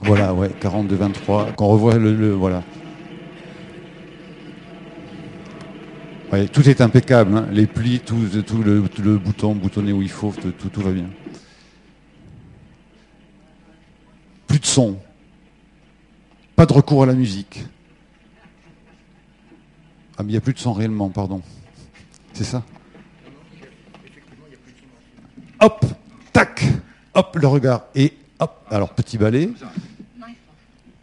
Voilà, 0.01 0.33
ouais, 0.33 0.49
42-23, 0.61 1.55
qu'on 1.55 1.67
revoit 1.67 1.95
le, 1.97 2.13
le- 2.15 2.33
voilà. 2.33 2.63
Ouais, 6.31 6.47
tout 6.47 6.67
est 6.67 6.81
impeccable, 6.81 7.37
hein, 7.37 7.47
les 7.51 7.65
plis, 7.67 7.99
tout, 8.01 8.17
tout 8.45 8.61
le, 8.61 9.17
bouton 9.17 9.55
boutonné 9.55 9.93
où 9.93 10.01
il 10.01 10.09
faut, 10.09 10.31
tout, 10.39 10.51
tout, 10.51 10.69
tout 10.69 10.81
va 10.81 10.91
bien. 10.91 11.05
Plus 14.47 14.59
de 14.59 14.65
son, 14.65 14.97
pas 16.55 16.65
de 16.65 16.73
recours 16.73 17.03
à 17.03 17.05
la 17.05 17.13
musique. 17.13 17.63
Ah, 20.17 20.23
mais 20.23 20.29
il 20.29 20.31
n'y 20.31 20.37
a 20.37 20.41
plus 20.41 20.53
de 20.53 20.59
son 20.59 20.73
réellement, 20.73 21.09
pardon. 21.09 21.41
C'est 22.33 22.45
ça 22.45 22.63
Hop, 25.61 25.85
tac, 26.31 26.63
hop, 27.13 27.37
le 27.39 27.47
regard. 27.47 27.83
Et 27.95 28.13
hop, 28.39 28.65
alors 28.69 28.89
petit 28.89 29.17
balai. 29.17 29.51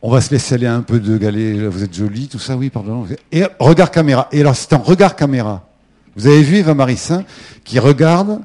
On 0.00 0.10
va 0.10 0.20
se 0.20 0.30
laisser 0.30 0.56
aller 0.56 0.66
un 0.66 0.82
peu 0.82 0.98
de 0.98 1.16
galet, 1.16 1.66
vous 1.68 1.84
êtes 1.84 1.94
jolie, 1.94 2.26
tout 2.26 2.40
ça, 2.40 2.56
oui, 2.56 2.70
pardon. 2.70 3.06
Et 3.30 3.44
regard 3.60 3.90
caméra. 3.90 4.28
Et 4.32 4.40
alors 4.40 4.56
c'est 4.56 4.72
en 4.72 4.82
regard 4.82 5.14
caméra. 5.14 5.68
Vous 6.16 6.26
avez 6.26 6.42
vu 6.42 6.56
Eva 6.56 6.74
Marissin 6.74 7.24
qui 7.64 7.78
regarde 7.78 8.40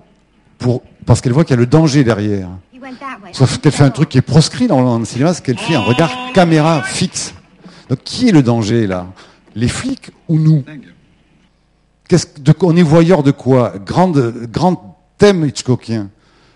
parce 1.06 1.22
qu'elle 1.22 1.34
voit 1.34 1.44
qu'il 1.44 1.52
y 1.52 1.58
a 1.58 1.60
le 1.60 1.66
danger 1.66 2.04
derrière. 2.04 2.50
Sauf 3.34 3.58
qu'elle 3.60 3.72
fait 3.72 3.84
un 3.84 3.90
truc 3.90 4.10
qui 4.10 4.18
est 4.18 4.22
proscrit 4.22 4.68
dans, 4.68 4.98
le 4.98 5.06
cinéma, 5.06 5.34
c'est 5.34 5.44
qu'elle 5.44 5.58
fait 5.58 5.76
un 5.76 5.82
regard 5.82 6.12
caméra 6.34 6.82
fixe. 6.84 7.34
Donc 7.90 8.00
qui 8.04 8.30
est 8.30 8.32
le 8.32 8.44
danger 8.44 8.88
là? 8.88 9.08
Les 9.56 9.68
flics 9.68 10.12
ou 10.28 10.38
nous? 10.38 10.64
On 12.62 12.76
est 12.76 12.84
voyeur 12.84 13.24
de 13.24 13.32
quoi? 13.32 13.74
Grande, 13.86 14.48
Grand 14.52 14.98
thème 15.18 15.46
Hitchcockien. 15.46 16.10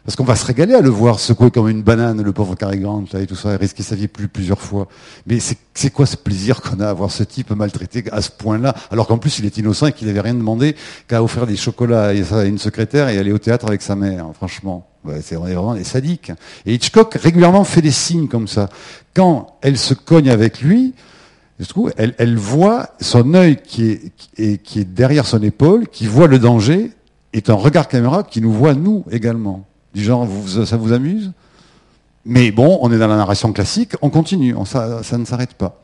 Parce 0.03 0.15
qu'on 0.15 0.23
va 0.23 0.35
se 0.35 0.45
régaler 0.45 0.73
à 0.73 0.81
le 0.81 0.89
voir 0.89 1.19
secouer 1.19 1.51
comme 1.51 1.69
une 1.69 1.83
banane, 1.83 2.21
le 2.23 2.31
pauvre 2.31 2.55
Cary 2.55 2.79
Grant, 2.79 3.03
tout 3.27 3.35
ça, 3.35 3.53
et 3.53 3.55
risquer 3.55 3.83
sa 3.83 3.95
vie 3.95 4.07
plus, 4.07 4.27
plusieurs 4.27 4.59
fois. 4.59 4.87
Mais 5.27 5.37
c'est 5.39 5.89
quoi 5.91 6.07
ce 6.07 6.17
plaisir 6.17 6.61
qu'on 6.61 6.79
a 6.79 6.89
à 6.89 6.93
voir 6.93 7.11
ce 7.11 7.23
type 7.23 7.51
maltraité 7.51 8.03
à 8.11 8.21
ce 8.21 8.31
point-là, 8.31 8.73
alors 8.89 9.05
qu'en 9.05 9.19
plus 9.19 9.37
il 9.37 9.45
est 9.45 9.57
innocent 9.57 9.87
et 9.87 9.91
qu'il 9.91 10.07
n'avait 10.07 10.21
rien 10.21 10.33
demandé 10.33 10.75
qu'à 11.07 11.21
offrir 11.21 11.45
des 11.45 11.55
chocolats 11.55 12.07
à 12.07 12.43
une 12.45 12.57
secrétaire 12.57 13.09
et 13.09 13.19
aller 13.19 13.31
au 13.31 13.37
théâtre 13.37 13.67
avec 13.67 13.83
sa 13.83 13.95
mère, 13.95 14.25
franchement. 14.33 14.87
Ouais, 15.03 15.21
c'est 15.23 15.35
on 15.35 15.47
est 15.47 15.53
vraiment 15.53 15.75
des 15.75 15.83
sadiques. 15.83 16.31
Et 16.65 16.73
Hitchcock 16.73 17.13
régulièrement 17.15 17.63
fait 17.63 17.81
des 17.81 17.91
signes 17.91 18.27
comme 18.27 18.47
ça. 18.47 18.69
Quand 19.13 19.57
elle 19.61 19.77
se 19.77 19.93
cogne 19.93 20.29
avec 20.29 20.61
lui, 20.61 20.93
trouve, 21.67 21.93
elle, 21.97 22.15
elle 22.17 22.37
voit 22.37 22.89
son 22.99 23.33
œil 23.33 23.57
qui 23.63 24.11
est 24.37 24.93
derrière 24.93 25.27
son 25.27 25.43
épaule, 25.43 25.87
qui 25.87 26.07
voit 26.07 26.27
le 26.27 26.39
danger, 26.39 26.91
est 27.33 27.49
un 27.49 27.55
regard 27.55 27.87
caméra 27.87 28.23
qui 28.23 28.41
nous 28.41 28.51
voit 28.51 28.73
nous 28.73 29.05
également. 29.11 29.67
Du 29.93 30.03
genre, 30.03 30.25
vous, 30.25 30.65
ça 30.65 30.77
vous 30.77 30.93
amuse? 30.93 31.31
Mais 32.25 32.51
bon, 32.51 32.79
on 32.81 32.91
est 32.91 32.97
dans 32.97 33.07
la 33.07 33.17
narration 33.17 33.51
classique, 33.51 33.93
on 34.01 34.09
continue, 34.09 34.55
on, 34.55 34.63
ça, 34.63 35.03
ça 35.03 35.17
ne 35.17 35.25
s'arrête 35.25 35.55
pas. 35.55 35.81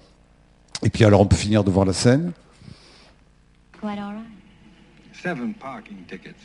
Et 0.84 0.89
puis 0.89 1.04
alors 1.04 1.22
on 1.22 1.26
peut 1.26 1.36
finir 1.36 1.63
de 1.63 1.72
voir 1.72 1.86
la 1.86 1.93
scène. 1.93 2.32
Quite 3.74 3.98
all 3.98 4.13
right. 4.13 4.24
Seven 5.24 5.54
parking 5.54 5.98
tickets. 6.08 6.36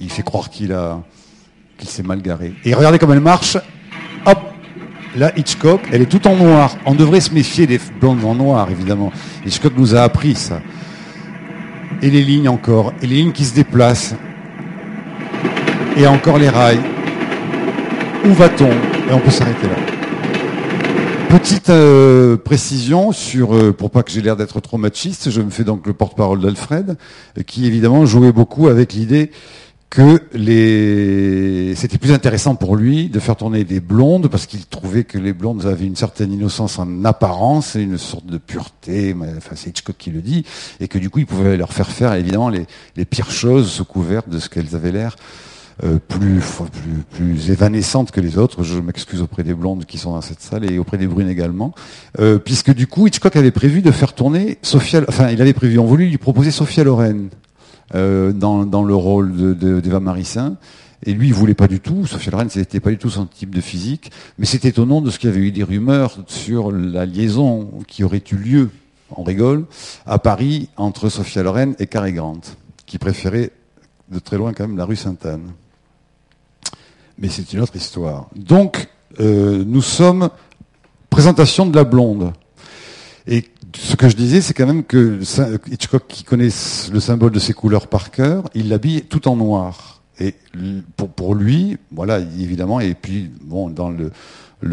Il 0.00 0.10
fait 0.10 0.22
croire 0.22 0.48
qu'il 0.48 0.72
a 0.72 1.02
qu'il 1.76 1.88
s'est 1.88 2.02
mal 2.02 2.22
garé. 2.22 2.54
Et 2.64 2.74
regardez 2.74 2.98
comme 2.98 3.12
elle 3.12 3.20
marche. 3.20 3.56
Hop 4.26 4.38
Là, 5.16 5.32
Hitchcock, 5.36 5.80
elle 5.90 6.02
est 6.02 6.06
tout 6.06 6.26
en 6.28 6.36
noir. 6.36 6.76
On 6.84 6.94
devrait 6.94 7.20
se 7.20 7.32
méfier 7.32 7.66
des 7.66 7.80
blondes 8.00 8.24
en 8.24 8.34
noir, 8.34 8.70
évidemment. 8.70 9.10
Hitchcock 9.44 9.72
nous 9.76 9.94
a 9.94 10.02
appris 10.02 10.34
ça. 10.34 10.60
Et 12.02 12.10
les 12.10 12.22
lignes 12.22 12.48
encore. 12.48 12.92
Et 13.02 13.06
les 13.06 13.16
lignes 13.16 13.32
qui 13.32 13.44
se 13.44 13.54
déplacent. 13.54 14.14
Et 15.98 16.06
encore 16.06 16.38
les 16.38 16.48
rails. 16.48 16.78
Où 18.24 18.32
va-t-on? 18.32 18.70
Et 18.70 19.12
on 19.12 19.18
peut 19.18 19.32
s'arrêter 19.32 19.66
là. 19.66 19.74
Petite 21.28 21.70
euh, 21.70 22.36
précision 22.36 23.10
sur, 23.10 23.52
euh, 23.52 23.72
pour 23.72 23.90
pas 23.90 24.04
que 24.04 24.12
j'ai 24.12 24.22
l'air 24.22 24.36
d'être 24.36 24.60
trop 24.60 24.78
machiste, 24.78 25.30
je 25.30 25.40
me 25.40 25.50
fais 25.50 25.64
donc 25.64 25.88
le 25.88 25.94
porte-parole 25.94 26.40
d'Alfred, 26.40 26.96
qui 27.48 27.66
évidemment 27.66 28.06
jouait 28.06 28.30
beaucoup 28.30 28.68
avec 28.68 28.92
l'idée 28.92 29.32
que 29.90 30.22
les... 30.34 31.74
c'était 31.74 31.98
plus 31.98 32.12
intéressant 32.12 32.54
pour 32.54 32.76
lui 32.76 33.08
de 33.08 33.18
faire 33.18 33.34
tourner 33.34 33.64
des 33.64 33.80
blondes 33.80 34.28
parce 34.28 34.46
qu'il 34.46 34.66
trouvait 34.66 35.02
que 35.02 35.18
les 35.18 35.32
blondes 35.32 35.66
avaient 35.66 35.86
une 35.86 35.96
certaine 35.96 36.32
innocence 36.32 36.78
en 36.78 37.04
apparence 37.04 37.74
et 37.74 37.82
une 37.82 37.98
sorte 37.98 38.26
de 38.26 38.38
pureté, 38.38 39.16
enfin 39.36 39.56
c'est 39.56 39.70
Hitchcock 39.70 39.96
qui 39.98 40.10
le 40.10 40.20
dit, 40.20 40.44
et 40.78 40.86
que 40.86 40.98
du 40.98 41.10
coup 41.10 41.18
il 41.18 41.26
pouvait 41.26 41.56
leur 41.56 41.72
faire 41.72 41.90
faire 41.90 42.14
évidemment 42.14 42.50
les, 42.50 42.66
les 42.96 43.04
pires 43.04 43.32
choses 43.32 43.68
sous 43.68 43.84
couvert 43.84 44.22
de 44.28 44.38
ce 44.38 44.48
qu'elles 44.48 44.76
avaient 44.76 44.92
l'air 44.92 45.16
euh, 45.84 45.98
plus, 46.08 46.40
plus, 46.40 47.02
plus 47.10 47.50
évanescentes 47.50 48.10
que 48.10 48.20
les 48.20 48.36
autres. 48.38 48.62
Je 48.64 48.78
m'excuse 48.80 49.22
auprès 49.22 49.42
des 49.44 49.54
blondes 49.54 49.84
qui 49.84 49.98
sont 49.98 50.12
dans 50.12 50.20
cette 50.20 50.40
salle 50.40 50.70
et 50.70 50.78
auprès 50.78 50.98
des 50.98 51.06
brunes 51.06 51.28
également, 51.28 51.74
euh, 52.18 52.38
puisque 52.38 52.74
du 52.74 52.86
coup 52.86 53.06
Hitchcock 53.06 53.36
avait 53.36 53.50
prévu 53.52 53.82
de 53.82 53.90
faire 53.90 54.12
tourner 54.12 54.58
Sophia, 54.62 55.02
enfin 55.08 55.30
il 55.30 55.40
avait 55.40 55.52
prévu, 55.52 55.78
on 55.78 55.84
voulu 55.86 56.06
lui 56.06 56.18
proposer 56.18 56.50
Sophia 56.50 56.84
Loren 56.84 57.28
euh, 57.94 58.32
dans, 58.32 58.64
le 58.84 58.94
rôle 58.94 59.36
de- 59.36 59.54
de- 59.54 59.80
d'Eva 59.80 60.00
Marissin. 60.00 60.56
Et 61.06 61.14
lui, 61.14 61.28
il 61.28 61.32
voulait 61.34 61.54
pas 61.54 61.68
du 61.68 61.78
tout. 61.78 62.06
Sophia 62.06 62.32
Loren, 62.32 62.50
c'était 62.50 62.80
pas 62.80 62.90
du 62.90 62.98
tout 62.98 63.08
son 63.08 63.24
type 63.26 63.54
de 63.54 63.60
physique. 63.60 64.10
Mais 64.36 64.46
c'était 64.46 64.80
au 64.80 64.84
nom 64.84 65.00
de 65.00 65.10
ce 65.10 65.20
qu'il 65.20 65.30
y 65.30 65.32
avait 65.32 65.40
eu 65.46 65.52
des 65.52 65.62
rumeurs 65.62 66.18
sur 66.26 66.72
la 66.72 67.06
liaison 67.06 67.70
qui 67.86 68.02
aurait 68.02 68.22
eu 68.32 68.34
lieu, 68.34 68.70
on 69.14 69.22
rigole, 69.22 69.64
à 70.06 70.18
Paris 70.18 70.70
entre 70.76 71.08
Sophia 71.08 71.44
Loren 71.44 71.76
et 71.78 71.86
Cary 71.86 72.12
Grant, 72.14 72.40
qui 72.84 72.98
préférait 72.98 73.52
de 74.10 74.18
très 74.18 74.38
loin 74.38 74.52
quand 74.52 74.66
même 74.66 74.76
la 74.76 74.84
rue 74.84 74.96
Sainte-Anne. 74.96 75.52
Mais 77.18 77.28
c'est 77.28 77.52
une 77.52 77.60
autre 77.60 77.76
histoire. 77.76 78.28
Donc, 78.36 78.88
euh, 79.20 79.64
nous 79.66 79.82
sommes 79.82 80.30
présentation 81.10 81.66
de 81.66 81.74
la 81.74 81.84
blonde. 81.84 82.32
Et 83.26 83.44
ce 83.76 83.96
que 83.96 84.08
je 84.08 84.16
disais, 84.16 84.40
c'est 84.40 84.54
quand 84.54 84.66
même 84.66 84.84
que 84.84 85.20
Hitchcock, 85.70 86.04
qui 86.08 86.24
connaît 86.24 86.48
le 86.92 87.00
symbole 87.00 87.32
de 87.32 87.38
ses 87.38 87.52
couleurs 87.52 87.88
par 87.88 88.10
cœur, 88.10 88.44
il 88.54 88.68
l'habille 88.68 89.02
tout 89.02 89.28
en 89.28 89.36
noir. 89.36 90.02
Et 90.20 90.34
pour, 91.16 91.34
lui, 91.34 91.76
voilà, 91.92 92.18
évidemment, 92.18 92.80
et 92.80 92.94
puis 92.94 93.30
bon, 93.42 93.68
dans 93.68 93.90
le, 93.90 94.10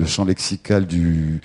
champ 0.06 0.26
lexical 0.26 0.88
du, 0.88 1.42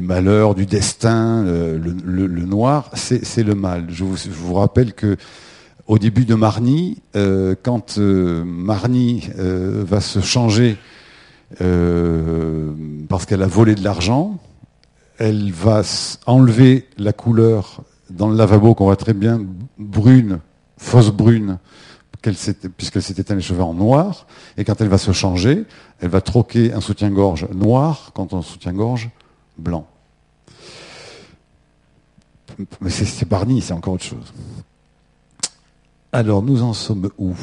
malheur, 0.00 0.54
du 0.54 0.66
destin, 0.66 1.44
euh, 1.46 1.78
le, 2.04 2.44
noir, 2.44 2.90
c'est 2.94 3.42
le 3.42 3.54
mal. 3.54 3.86
Je 3.88 4.04
vous 4.04 4.54
rappelle 4.54 4.94
que 4.94 5.16
au 5.86 5.98
début 5.98 6.24
de 6.24 6.34
Marnie, 6.34 7.00
euh, 7.14 7.54
quand 7.62 7.98
euh, 7.98 8.44
Marnie 8.44 9.28
euh, 9.38 9.84
va 9.86 10.00
se 10.00 10.20
changer 10.20 10.76
euh, 11.60 12.72
parce 13.08 13.24
qu'elle 13.26 13.42
a 13.42 13.46
volé 13.46 13.74
de 13.74 13.84
l'argent, 13.84 14.38
elle 15.18 15.52
va 15.52 15.82
enlever 16.26 16.88
la 16.98 17.12
couleur 17.12 17.82
dans 18.10 18.28
le 18.28 18.36
lavabo 18.36 18.74
qu'on 18.74 18.84
voit 18.86 18.96
très 18.96 19.14
bien 19.14 19.40
brune, 19.78 20.40
fausse 20.76 21.10
brune, 21.10 21.58
puisqu'elle 22.20 23.02
s'est 23.02 23.14
éteint 23.18 23.36
les 23.36 23.40
cheveux 23.40 23.62
en 23.62 23.72
noir, 23.74 24.26
et 24.56 24.64
quand 24.64 24.80
elle 24.80 24.88
va 24.88 24.98
se 24.98 25.12
changer, 25.12 25.64
elle 26.00 26.08
va 26.08 26.20
troquer 26.20 26.72
un 26.72 26.80
soutien-gorge 26.80 27.46
noir 27.54 28.10
contre 28.12 28.34
un 28.36 28.42
soutien-gorge 28.42 29.08
blanc. 29.56 29.86
Mais 32.80 32.90
c'est- 32.90 33.04
c'est 33.04 33.28
Barney, 33.28 33.60
c'est 33.60 33.72
encore 33.72 33.94
autre 33.94 34.04
chose. 34.04 34.32
Alors, 36.12 36.42
nous 36.42 36.62
en 36.62 36.72
sommes 36.72 37.10
où? 37.18 37.34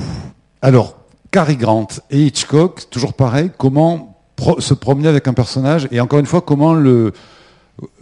Alors, 0.61 0.95
Cary 1.31 1.57
Grant 1.57 1.87
et 2.09 2.21
Hitchcock, 2.21 2.89
toujours 2.89 3.13
pareil, 3.13 3.51
comment 3.57 4.17
se 4.59 4.73
promener 4.73 5.07
avec 5.07 5.27
un 5.27 5.33
personnage, 5.33 5.87
et 5.91 5.99
encore 5.99 6.19
une 6.19 6.25
fois, 6.25 6.41
comment 6.41 6.73
le 6.73 7.13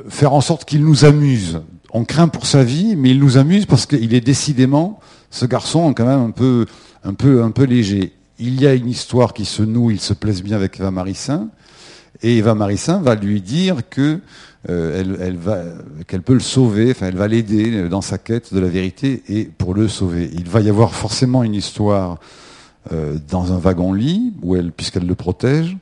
faire 0.10 0.34
en 0.34 0.42
sorte 0.42 0.66
qu'il 0.66 0.84
nous 0.84 1.06
amuse? 1.06 1.62
On 1.94 2.06
craint 2.06 2.28
pour 2.28 2.46
sa 2.46 2.64
vie, 2.64 2.96
mais 2.96 3.12
il 3.12 3.20
nous 3.20 3.38
amuse 3.38 3.66
parce 3.66 3.86
qu'il 3.86 4.14
est 4.14 4.22
décidément, 4.22 5.00
ce 5.30 5.46
garçon, 5.46 5.94
quand 5.94 6.06
même 6.06 6.22
un 6.22 6.32
peu, 6.32 6.66
un 7.04 7.14
peu, 7.14 7.44
un 7.44 7.52
peu 7.52 7.64
léger. 7.64 8.14
Il 8.40 8.62
y 8.62 8.68
a 8.68 8.74
une 8.74 8.90
histoire 8.90 9.34
qui 9.34 9.46
se 9.46 9.62
noue, 9.62 9.92
il 9.92 10.00
se 10.00 10.14
plaise 10.14 10.42
bien 10.42 10.56
avec 10.56 10.80
Eva 10.80 10.92
Marissin, 10.92 11.50
et 12.22 12.38
Eva 12.38 12.56
Marissin 12.56 13.02
va 13.02 13.16
lui 13.16 13.42
dire 13.42 13.78
euh, 14.70 15.04
qu'elle 16.08 16.22
peut 16.22 16.34
le 16.34 16.40
sauver, 16.40 16.92
enfin, 16.92 17.08
elle 17.08 17.16
va 17.16 17.28
l'aider 17.28 17.90
dans 17.90 18.02
sa 18.02 18.18
quête 18.18 18.54
de 18.54 18.60
la 18.60 18.68
vérité 18.68 19.24
et 19.28 19.46
pour 19.46 19.74
le 19.74 19.88
sauver. 19.88 20.30
Il 20.34 20.48
va 20.48 20.62
y 20.62 20.70
avoir 20.70 20.94
forcément 20.94 21.44
une 21.44 21.56
histoire 21.56 22.20
euh, 22.92 23.18
dans 23.30 23.54
un 23.54 23.58
wagon-lit 23.58 24.34
puisqu'elle 24.76 25.08
le 25.08 25.16
protège, 25.16 25.78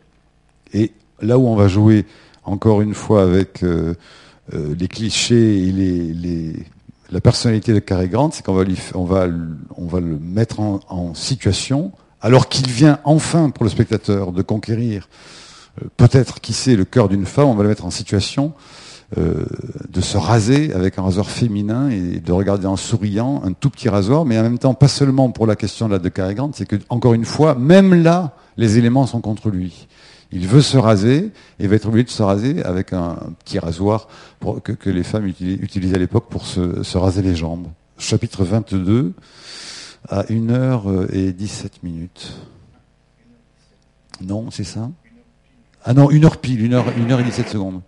et 0.74 0.92
là 1.22 1.38
où 1.38 1.48
on 1.48 1.56
va 1.56 1.68
jouer 1.68 2.06
encore 2.44 2.82
une 2.82 2.94
fois 2.94 3.24
avec 3.24 3.64
euh, 3.64 3.94
les 4.54 4.88
clichés 4.88 5.68
et 5.68 6.54
la 7.12 7.22
personnalité 7.22 7.74
de 7.74 7.80
Cary 7.80 8.08
Grant, 8.08 8.32
c'est 8.32 8.46
qu'on 8.46 8.54
va, 8.54 9.28
le- 9.28 10.20
mettre 10.22 10.60
en, 10.60 11.14
situation, 11.14 11.92
alors 12.22 12.50
qu'il 12.50 12.70
vient 12.70 13.00
enfin 13.04 13.50
pour 13.50 13.64
le 13.64 13.70
spectateur 13.70 14.32
de 14.32 14.42
conquérir 14.42 15.08
peut-être, 15.98 16.42
qui 16.42 16.54
sait, 16.54 16.76
le 16.76 16.86
cœur 16.86 17.10
d'une 17.10 17.26
femme, 17.26 17.48
on 17.48 17.56
va 17.56 17.64
le 17.64 17.70
mettre 17.70 17.86
en 17.86 17.92
situation 17.92 18.54
euh, 19.18 19.46
de 19.90 20.02
se 20.02 20.18
raser 20.18 20.74
avec 20.74 21.00
un 21.00 21.02
rasoir 21.02 21.30
féminin 21.30 21.90
et 21.90 22.20
de 22.20 22.32
regarder 22.32 22.68
en 22.68 22.76
souriant 22.76 23.42
un 23.44 23.54
tout 23.54 23.70
petit 23.70 23.90
rasoir, 23.90 24.26
mais 24.26 24.38
en 24.38 24.44
même 24.44 24.60
temps, 24.60 24.74
pas 24.74 24.88
seulement 24.88 25.32
pour 25.32 25.48
la 25.48 25.56
question 25.56 25.90
de 25.90 26.10
Cary 26.10 26.36
Grant, 26.36 26.52
c'est 26.54 26.68
que, 26.68 26.76
encore 26.90 27.14
une 27.14 27.26
fois, 27.26 27.56
même 27.56 27.94
là, 28.04 28.36
les 28.58 28.78
éléments 28.78 29.08
sont 29.08 29.22
contre 29.22 29.50
lui. 29.50 29.88
Il 30.32 30.48
veut 30.48 30.62
se 30.62 30.78
raser 30.78 31.32
et 31.60 31.66
va 31.66 31.76
être 31.76 31.88
obligé 31.88 32.04
de 32.04 32.10
se 32.12 32.22
raser 32.22 32.64
avec 32.64 32.94
un 32.94 33.18
petit 33.44 33.58
rasoir 33.58 34.08
que, 34.64 34.90
les 34.92 35.02
femmes 35.04 35.26
utili- 35.26 35.58
utilisaient 35.60 35.96
à 35.96 36.00
l'époque 36.00 36.28
pour 36.30 36.46
se, 36.46 36.84
se 36.84 36.98
raser 37.00 37.24
les 37.24 37.36
jambes. 37.36 37.66
Chapitre 37.98 38.44
22 38.44 39.14
à 40.08 40.24
1h17 40.26 41.70
minutes. 41.82 42.34
Non, 44.22 44.52
c'est 44.52 44.64
ça? 44.64 44.90
Ah 45.86 45.94
non, 45.94 46.10
1 46.12 46.24
heure 46.24 46.38
pile, 46.38 46.66
1 46.66 46.74
heure, 46.74 46.86
1 46.98 47.10
heure 47.10 47.20
et 47.22 47.24
17 47.24 47.50
secondes. 47.50 47.82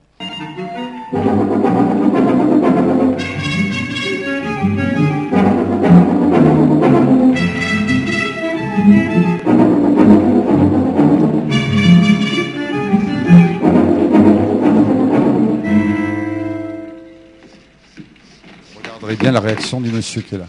Regarderez 18.77 19.15
bien 19.17 19.31
la 19.31 19.41
réaction 19.41 19.81
du 19.81 19.91
monsieur 19.91 20.21
qui 20.21 20.35
est 20.35 20.37
là. 20.37 20.47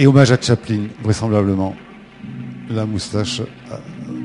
Et 0.00 0.06
hommage 0.06 0.30
à 0.30 0.40
Chaplin, 0.40 0.82
vraisemblablement. 1.02 1.74
La 2.70 2.86
moustache 2.86 3.40
euh, 3.40 3.76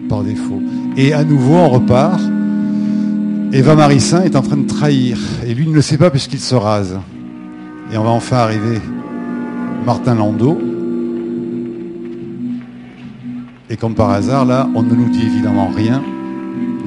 par 0.08 0.24
défaut. 0.24 0.62
Et 0.96 1.14
à 1.14 1.24
nouveau, 1.24 1.56
on 1.56 1.70
repart. 1.70 2.22
Eva 3.52 3.74
Marissin 3.74 4.22
est 4.22 4.36
en 4.36 4.44
train 4.44 4.58
de 4.58 4.68
trahir. 4.68 5.18
Et 5.48 5.56
lui 5.56 5.68
ne 5.68 5.74
le 5.74 5.82
sait 5.82 5.98
pas 5.98 6.12
puisqu'il 6.12 6.40
se 6.40 6.54
rase. 6.54 7.00
Et 7.92 7.98
on 7.98 8.04
va 8.04 8.12
enfin 8.12 8.38
arriver. 8.38 8.80
Martin 9.84 10.14
Landau. 10.14 10.62
Et 13.72 13.76
comme 13.76 13.96
par 13.96 14.12
hasard, 14.12 14.46
là, 14.46 14.70
on 14.76 14.84
ne 14.84 14.94
nous 14.94 15.10
dit 15.10 15.24
évidemment 15.24 15.72
rien 15.76 16.04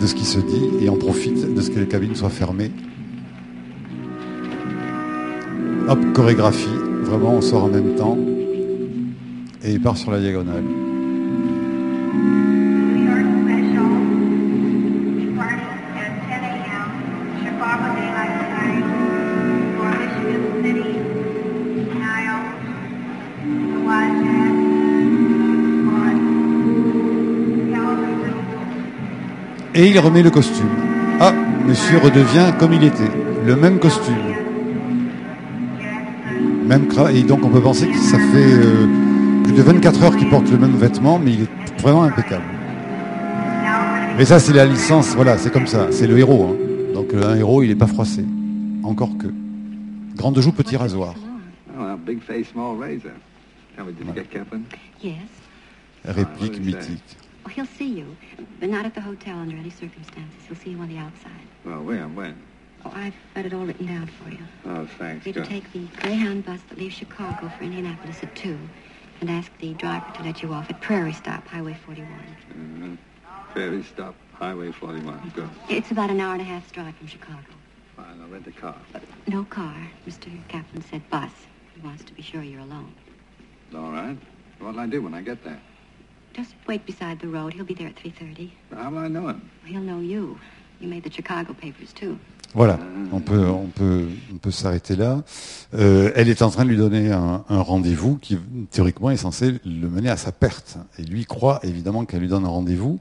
de 0.01 0.07
ce 0.07 0.15
qui 0.15 0.25
se 0.25 0.39
dit. 0.39 0.71
Et 0.81 0.89
on 0.89 0.97
profite 0.97 1.53
de 1.53 1.61
ce 1.61 1.71
que 1.71 1.81
les 1.81 1.89
cabines 1.89 2.15
soient 2.15 2.31
fermées. 2.31 2.71
Hop, 5.89 5.99
chorégraphie. 6.15 6.69
Vraiment, 7.03 7.35
on 7.35 7.41
sort 7.41 7.65
en 7.65 7.69
même 7.69 7.97
temps. 7.97 8.17
Et 9.67 9.73
il 9.73 9.81
part 9.81 9.97
sur 9.97 10.13
la 10.13 10.21
diagonale. 10.21 10.63
New 10.63 10.71
York 13.05 13.27
Special, 13.43 13.91
departing 15.19 15.75
at 15.99 16.13
10 16.23 16.39
a.m., 16.47 16.87
Chicago 17.43 17.87
Daylight 17.97 18.37
Time, 18.55 18.87
for 19.77 19.91
Michigan 19.99 20.43
City, 20.63 20.91
Niles, 21.99 22.47
the 23.73 23.79
Wildcat, 23.85 24.55
on 25.91 26.15
television. 27.75 28.39
Et 29.75 29.91
il 29.91 29.99
remet 29.99 30.23
le 30.23 30.31
costume. 30.31 30.71
Ah, 31.19 31.35
monsieur 31.67 31.99
redevient 31.99 32.53
comme 32.57 32.73
il 32.73 32.85
était. 32.85 33.11
Le 33.45 33.57
même 33.57 33.81
costume. 33.81 34.15
Même 36.69 36.87
Et 37.13 37.23
donc 37.23 37.45
on 37.45 37.49
peut 37.49 37.61
penser 37.61 37.89
que 37.89 37.99
ça 37.99 38.19
fait 38.19 38.55
euh, 38.55 38.87
plus 39.47 39.55
de 39.55 39.63
24 39.63 40.03
heures 40.03 40.17
qu'il 40.17 40.29
porte 40.29 40.51
le 40.51 40.59
même 40.59 40.77
vêtement, 40.77 41.19
mais 41.21 41.33
il 41.33 41.43
est 41.43 41.81
vraiment 41.81 42.03
impeccable. 42.03 42.45
Mais 44.19 44.25
ça, 44.25 44.41
c'est 44.41 44.53
la 44.53 44.65
licence, 44.65 45.15
voilà, 45.15 45.39
c'est 45.39 45.53
comme 45.53 45.69
ça, 45.69 45.93
c'est 45.93 46.07
le 46.07 46.19
héros. 46.19 46.49
hein. 46.51 46.95
Donc 46.95 47.13
euh, 47.13 47.33
un 47.33 47.37
héros, 47.37 47.63
il 47.63 47.69
n'est 47.69 47.77
pas 47.77 47.87
froissé. 47.87 48.25
Encore 48.83 49.17
que. 49.19 49.29
Grande 50.17 50.41
joue, 50.41 50.53
petit 50.53 50.77
rasoir. 50.77 51.15
Oh, 51.79 51.83
well, 51.83 51.97
big 51.97 52.21
face, 52.23 52.49
small 52.49 52.77
razor. 52.77 53.13
Tell 53.77 53.85
me, 53.85 53.93
did 53.93 54.07
you 54.07 54.15
get 54.15 54.31
Kaplan? 54.31 54.63
Yes. 55.03 55.15
Réplique 56.05 56.55
say? 56.55 56.61
mythique. 56.61 57.17
Oh, 57.45 57.51
he'll 57.55 57.67
see 57.79 57.89
you, 57.89 58.07
but 58.59 58.69
not 58.69 58.85
at 58.85 58.95
the 58.95 59.01
hotel 59.01 59.37
under 59.39 59.57
any 59.57 59.71
circumstances. 59.71 60.43
He'll 60.49 60.57
see 60.57 60.71
you 60.71 60.81
on 60.81 60.89
the 60.89 60.99
outside. 60.99 61.47
Well, 61.65 61.85
when? 61.85 62.35
Oh, 62.85 62.93
I've 62.95 63.15
got 63.35 63.45
it 63.45 63.53
all 63.53 63.67
written 63.67 63.87
down 63.87 64.09
for 64.09 64.31
you. 64.31 64.39
Oh, 64.67 64.89
thanks. 64.99 65.27
You're 65.27 65.35
to 65.35 65.45
take 65.45 65.71
the 65.73 65.87
Greyhound 66.01 66.45
bus 66.47 66.61
that 66.69 66.79
leaves 66.79 66.97
Chicago 66.97 67.49
for 67.57 67.65
Indianapolis 67.65 68.23
at 68.23 68.35
2 68.35 68.57
and 69.21 69.31
ask 69.31 69.51
the 69.59 69.75
driver 69.75 70.07
to 70.17 70.23
let 70.23 70.43
you 70.43 70.53
off 70.53 70.69
at 70.71 70.81
Prairie 70.81 71.13
Stop, 71.13 71.47
Highway 71.49 71.75
41. 71.85 72.37
Mhm. 72.51 72.99
Ferry 73.55 73.83
stop, 73.83 74.15
Highway 74.35 74.71
41. 74.71 75.33
Good. 75.35 75.49
It's 75.71 75.91
about 75.91 76.11
an 76.11 76.21
hour 76.21 76.33
and 76.33 76.43
a 76.43 76.45
half's 76.45 76.71
drive 76.71 76.95
from 76.97 77.07
Chicago. 77.07 77.39
Fine, 77.97 78.21
I'll 78.21 78.29
rent 78.29 78.47
a 78.47 78.53
car. 78.53 78.75
No 79.27 79.45
car. 79.45 79.75
Mr. 80.07 80.29
Kaplan 80.49 80.83
said 80.83 81.09
bus. 81.09 81.31
He 81.75 81.81
wants 81.81 82.05
to 82.05 82.13
be 82.13 82.21
sure 82.23 82.43
you're 82.43 82.61
alone. 82.61 82.93
All 83.75 83.91
right. 83.91 84.19
What'll 84.59 84.81
I 84.81 84.87
do 84.87 85.01
when 85.01 85.15
I 85.15 85.23
get 85.23 85.43
there? 85.43 85.59
Just 86.35 86.55
wait 86.67 86.85
beside 86.85 87.19
the 87.19 87.29
road. 87.29 87.55
He'll 87.55 87.65
be 87.65 87.73
there 87.73 87.89
at 87.89 87.97
3.30. 87.97 88.51
How 88.75 88.91
will 88.91 88.99
I 88.99 89.09
know 89.09 89.29
him? 89.29 89.51
He'll 89.65 89.81
know 89.81 90.01
you. 90.01 90.39
You 90.81 90.89
made 90.89 91.03
the 91.05 91.11
Chicago 91.11 91.55
papers, 91.55 91.95
too. 91.95 92.19
Voilà, 92.55 92.79
on 93.13 93.21
peut, 93.21 94.51
s'arrêter 94.51 94.97
là. 94.97 95.23
Euh, 95.75 96.13
elle 96.15 96.29
est 96.29 96.43
en 96.43 96.51
train 96.51 96.65
de 96.65 96.71
lui 96.71 96.77
donner 96.77 97.13
un, 97.13 97.43
rendez-vous 97.49 98.17
qui, 98.17 98.39
théoriquement, 98.71 99.11
est 99.11 99.17
censé 99.17 99.55
le 99.65 99.89
mener 99.89 100.09
à 100.09 100.17
sa 100.17 100.33
perte. 100.33 100.79
Et 100.99 101.03
lui 101.03 101.25
croit 101.25 101.61
évidemment 101.63 102.05
qu'elle 102.05 102.21
lui 102.21 102.29
donne 102.29 102.45
un 102.45 102.51
rendez-vous 102.51 102.99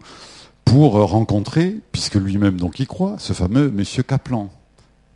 pour 0.65 0.93
rencontrer, 0.93 1.79
puisque 1.91 2.15
lui-même 2.15 2.57
donc 2.57 2.79
y 2.79 2.85
croit, 2.85 3.15
ce 3.19 3.33
fameux 3.33 3.69
Monsieur 3.69 4.03
Kaplan. 4.03 4.49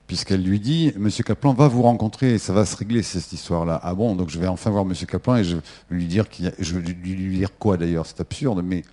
Puisqu'elle 0.09 0.41
lui 0.41 0.59
dit, 0.59 0.91
Monsieur 0.97 1.23
Kaplan 1.23 1.53
va 1.53 1.67
vous 1.67 1.83
rencontrer 1.83 2.33
et 2.33 2.37
ça 2.39 2.51
va 2.51 2.65
se 2.65 2.75
régler 2.75 3.03
cette 3.03 3.31
histoire-là. 3.31 3.79
Ah 3.83 3.93
bon, 3.93 4.15
donc 4.15 4.31
je 4.31 4.39
vais 4.39 4.47
enfin 4.47 4.71
voir 4.71 4.83
Monsieur 4.83 5.05
Kaplan 5.05 5.35
et 5.35 5.43
je 5.43 5.57
vais 5.57 5.61
lui 5.91 6.07
dire 6.07 6.27
qu'il 6.29 6.47
a- 6.47 6.51
je 6.57 6.73
vais 6.73 6.81
lui 6.81 7.37
dire 7.37 7.49
quoi 7.59 7.77
d'ailleurs, 7.77 8.07
c'est 8.07 8.19
absurde, 8.19 8.63
mais, 8.65 8.83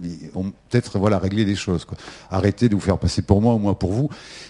peut-être 0.00 0.98
voilà 0.98 1.20
régler 1.20 1.44
des 1.44 1.54
choses. 1.54 1.84
Quoi. 1.84 1.96
Arrêtez 2.28 2.68
de 2.68 2.74
vous 2.74 2.80
faire 2.80 2.98
passer 2.98 3.22
pour 3.22 3.40
moi 3.40 3.54
ou 3.54 3.58
moi 3.58 3.78
pour 3.78 3.92
vous. 3.92 4.08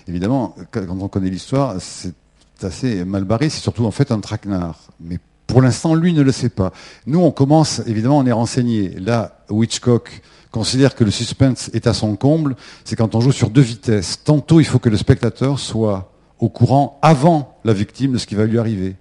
Évidemment, 0.09 0.55
quand 0.71 0.87
on 0.89 1.09
connaît 1.09 1.29
l'histoire, 1.29 1.75
c'est 1.79 2.15
assez 2.63 3.05
mal 3.05 3.25
barré, 3.25 3.51
c'est 3.51 3.61
surtout 3.61 3.85
en 3.85 3.91
fait 3.91 4.11
un 4.11 4.21
traquenard. 4.21 4.79
Mais 5.01 5.19
pour 5.47 5.61
l'instant, 5.61 5.95
lui 5.95 6.15
ne 6.15 6.23
le 6.23 6.33
sait 6.33 6.49
pas. 6.49 6.73
Nous, 7.07 7.21
on 7.21 7.33
commence, 7.33 7.83
évidemment, 7.87 8.17
on 8.17 8.25
est 8.25 8.33
renseigné. 8.33 8.89
Là, 8.99 9.45
Hitchcock 9.51 10.23
considère 10.51 10.95
que 10.95 11.05
le 11.05 11.11
suspense 11.11 11.69
est 11.75 11.87
à 11.87 11.93
son 11.93 12.17
comble, 12.17 12.57
c'est 12.87 12.97
quand 12.97 13.15
on 13.15 13.21
joue 13.21 13.33
sur 13.33 13.51
deux 13.51 13.61
vitesses. 13.61 14.21
Tantôt, 14.25 14.61
il 14.61 14.65
faut 14.65 14.79
que 14.79 14.89
le 14.89 14.97
spectateur 14.97 15.59
soit 15.59 16.13
au 16.39 16.49
courant 16.49 16.99
avant 17.03 17.59
la 17.65 17.73
victime 17.73 18.13
de 18.13 18.19
ce 18.19 18.27
qui 18.27 18.35
va 18.35 18.45
lui 18.45 18.59
arriver. 18.59 18.97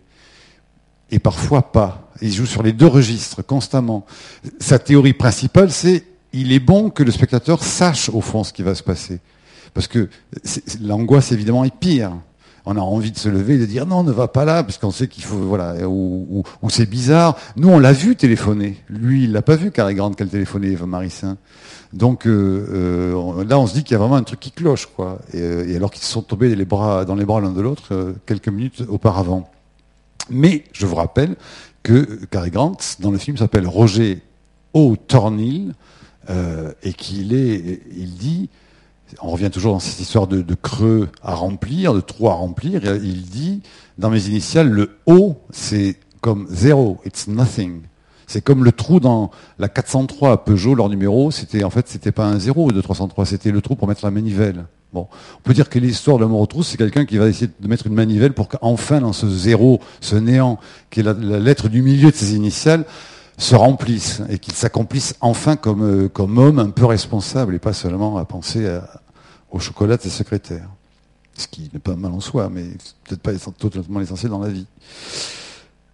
Et 1.12 1.20
parfois 1.20 1.72
pas. 1.72 2.10
Il 2.22 2.32
joue 2.32 2.46
sur 2.46 2.64
les 2.64 2.74
deux 2.74 2.88
registres 2.88 3.42
constamment. 3.42 4.06
Sa 4.60 4.80
théorie 4.80 5.14
principale, 5.14 5.72
c'est 5.72 6.06
il 6.32 6.52
est 6.52 6.60
bon 6.60 6.90
que 6.90 7.04
le 7.04 7.12
spectateur 7.12 7.64
sache 7.64 8.10
au 8.10 8.22
fond 8.22 8.44
ce 8.44 8.54
qui 8.54 8.64
va 8.64 8.76
se 8.76 8.84
passer. 8.84 9.20
Parce 9.74 9.88
que 9.88 10.10
l'angoisse, 10.82 11.32
évidemment, 11.32 11.64
est 11.64 11.74
pire. 11.74 12.14
On 12.66 12.78
a 12.78 12.80
envie 12.80 13.12
de 13.12 13.18
se 13.18 13.28
lever 13.30 13.56
et 13.56 13.58
de 13.58 13.66
dire 13.66 13.86
non, 13.86 14.04
ne 14.04 14.12
va 14.12 14.28
pas 14.28 14.46
là, 14.46 14.64
parce 14.64 14.78
qu'on 14.78 14.92
sait 14.92 15.08
qu'il 15.08 15.24
faut, 15.24 15.38
voilà, 15.38 15.88
ou, 15.88 16.44
c'est 16.70 16.90
bizarre. 16.90 17.38
Nous, 17.58 17.68
on 17.68 17.80
l'a 17.80 17.92
vu 17.92 18.16
téléphoner. 18.16 18.78
Lui, 18.90 19.26
il 19.26 19.34
l'a 19.34 19.42
pas 19.42 19.56
vu, 19.56 19.72
Cary 19.72 19.96
Grant, 19.96 20.12
qu'elle 20.12 20.30
téléphonait, 20.30 20.70
Eva 20.70 20.86
Marissin. 20.86 21.38
Donc 21.92 22.26
euh, 22.26 22.66
euh, 22.72 23.44
là, 23.46 23.60
on 23.60 23.68
se 23.68 23.74
dit 23.74 23.84
qu'il 23.84 23.92
y 23.92 23.96
a 23.96 24.00
vraiment 24.00 24.16
un 24.16 24.24
truc 24.24 24.40
qui 24.40 24.52
cloche, 24.52 24.88
quoi. 24.88 25.20
Et, 25.34 25.42
euh, 25.42 25.76
alors 25.76 25.92
qu'ils 25.92 26.04
se 26.04 26.12
sont 26.12 26.22
tombés 26.22 26.56
les 26.56 26.66
bras, 26.66 27.06
dans 27.06 27.16
les 27.16 27.26
bras 27.26 27.42
l'un 27.42 27.52
de 27.52 27.62
l'autre 27.62 28.16
quelques 28.26 28.48
minutes 28.48 28.84
auparavant. 28.88 29.50
Mais 30.30 30.64
je 30.72 30.86
vous 30.86 30.96
rappelle 30.96 31.36
que 31.84 32.26
Cary 32.32 32.50
Grant, 32.50 32.78
dans 33.00 33.12
le 33.12 33.18
film, 33.18 33.38
s'appelle 33.38 33.68
Roger 33.68 34.22
euh, 36.30 36.72
et 36.84 36.94
qu'il 36.94 37.34
est, 37.34 37.82
il 37.96 38.16
dit, 38.16 38.50
on 39.22 39.30
revient 39.32 39.50
toujours 39.50 39.74
dans 39.74 39.80
cette 39.80 40.00
histoire 40.00 40.28
de, 40.28 40.44
creux 40.56 41.10
à 41.24 41.36
remplir, 41.36 41.94
de 41.94 42.02
trous 42.02 42.30
à 42.30 42.34
remplir, 42.34 42.82
il 43.04 43.24
dit, 43.24 43.62
dans 43.98 44.10
mes 44.10 44.28
initiales, 44.28 44.70
le 44.70 44.98
O, 45.06 45.38
c'est 45.52 45.98
comme 46.22 46.48
zéro, 46.50 47.00
it's 47.06 47.28
nothing. 47.28 47.82
C'est 48.28 48.42
comme 48.42 48.64
le 48.64 48.72
trou 48.72 49.00
dans 49.00 49.32
la 49.60 49.68
403 49.68 50.32
à 50.32 50.38
Peugeot, 50.38 50.76
leur 50.76 50.90
numéro, 50.90 51.30
c'était 51.30 51.64
en 51.64 51.70
fait 51.70 51.88
c'était 51.88 52.14
pas 52.14 52.26
un 52.26 52.40
zéro 52.40 52.72
de 52.72 52.82
303, 52.82 53.26
c'était 53.26 53.52
le 53.52 53.62
trou 53.62 53.76
pour 53.76 53.88
mettre 53.88 54.06
la 54.06 54.12
manivelle. 54.12 54.66
Bon, 54.94 55.08
on 55.38 55.42
peut 55.42 55.54
dire 55.54 55.70
que 55.70 55.80
l'histoire 55.80 56.18
de 56.18 56.24
l'amour 56.24 56.40
aux 56.40 56.46
trousses, 56.46 56.70
c'est 56.70 56.78
quelqu'un 56.78 57.06
qui 57.06 57.18
va 57.18 57.28
essayer 57.28 57.50
de 57.60 57.68
mettre 57.68 57.88
une 57.88 57.94
manivelle 57.96 58.34
pour 58.34 58.48
qu'enfin 58.48 59.02
dans 59.02 59.12
ce 59.14 59.28
zéro, 59.28 59.82
ce 60.02 60.16
néant, 60.16 60.60
qui 60.90 61.02
est 61.02 61.04
la, 61.04 61.14
la 61.14 61.40
lettre 61.40 61.68
du 61.68 61.82
milieu 61.82 62.12
de 62.12 62.16
ses 62.16 62.36
initiales, 62.36 62.86
se 63.38 63.56
remplisse 63.56 64.22
et 64.30 64.38
qu'il 64.38 64.54
s'accomplisse 64.54 65.16
enfin 65.20 65.56
comme, 65.56 65.84
euh, 65.84 66.10
comme 66.10 66.38
homme 66.38 66.60
un 66.60 66.70
peu 66.70 66.86
responsable 66.86 67.56
et 67.56 67.60
pas 67.60 67.74
seulement 67.74 68.18
à 68.18 68.26
penser 68.26 68.68
à- 68.68 68.88
au 69.54 69.60
chocolat 69.60 69.96
de 69.96 70.02
ses 70.02 70.10
secrétaires. 70.10 70.68
Ce 71.36 71.48
qui 71.48 71.70
n'est 71.72 71.80
pas 71.80 71.96
mal 71.96 72.12
en 72.12 72.20
soi, 72.20 72.50
mais 72.50 72.66
peut-être 73.06 73.22
pas 73.22 73.32
totalement 73.58 74.02
essentiel 74.02 74.32
dans 74.32 74.40
la 74.40 74.50
vie. 74.50 74.66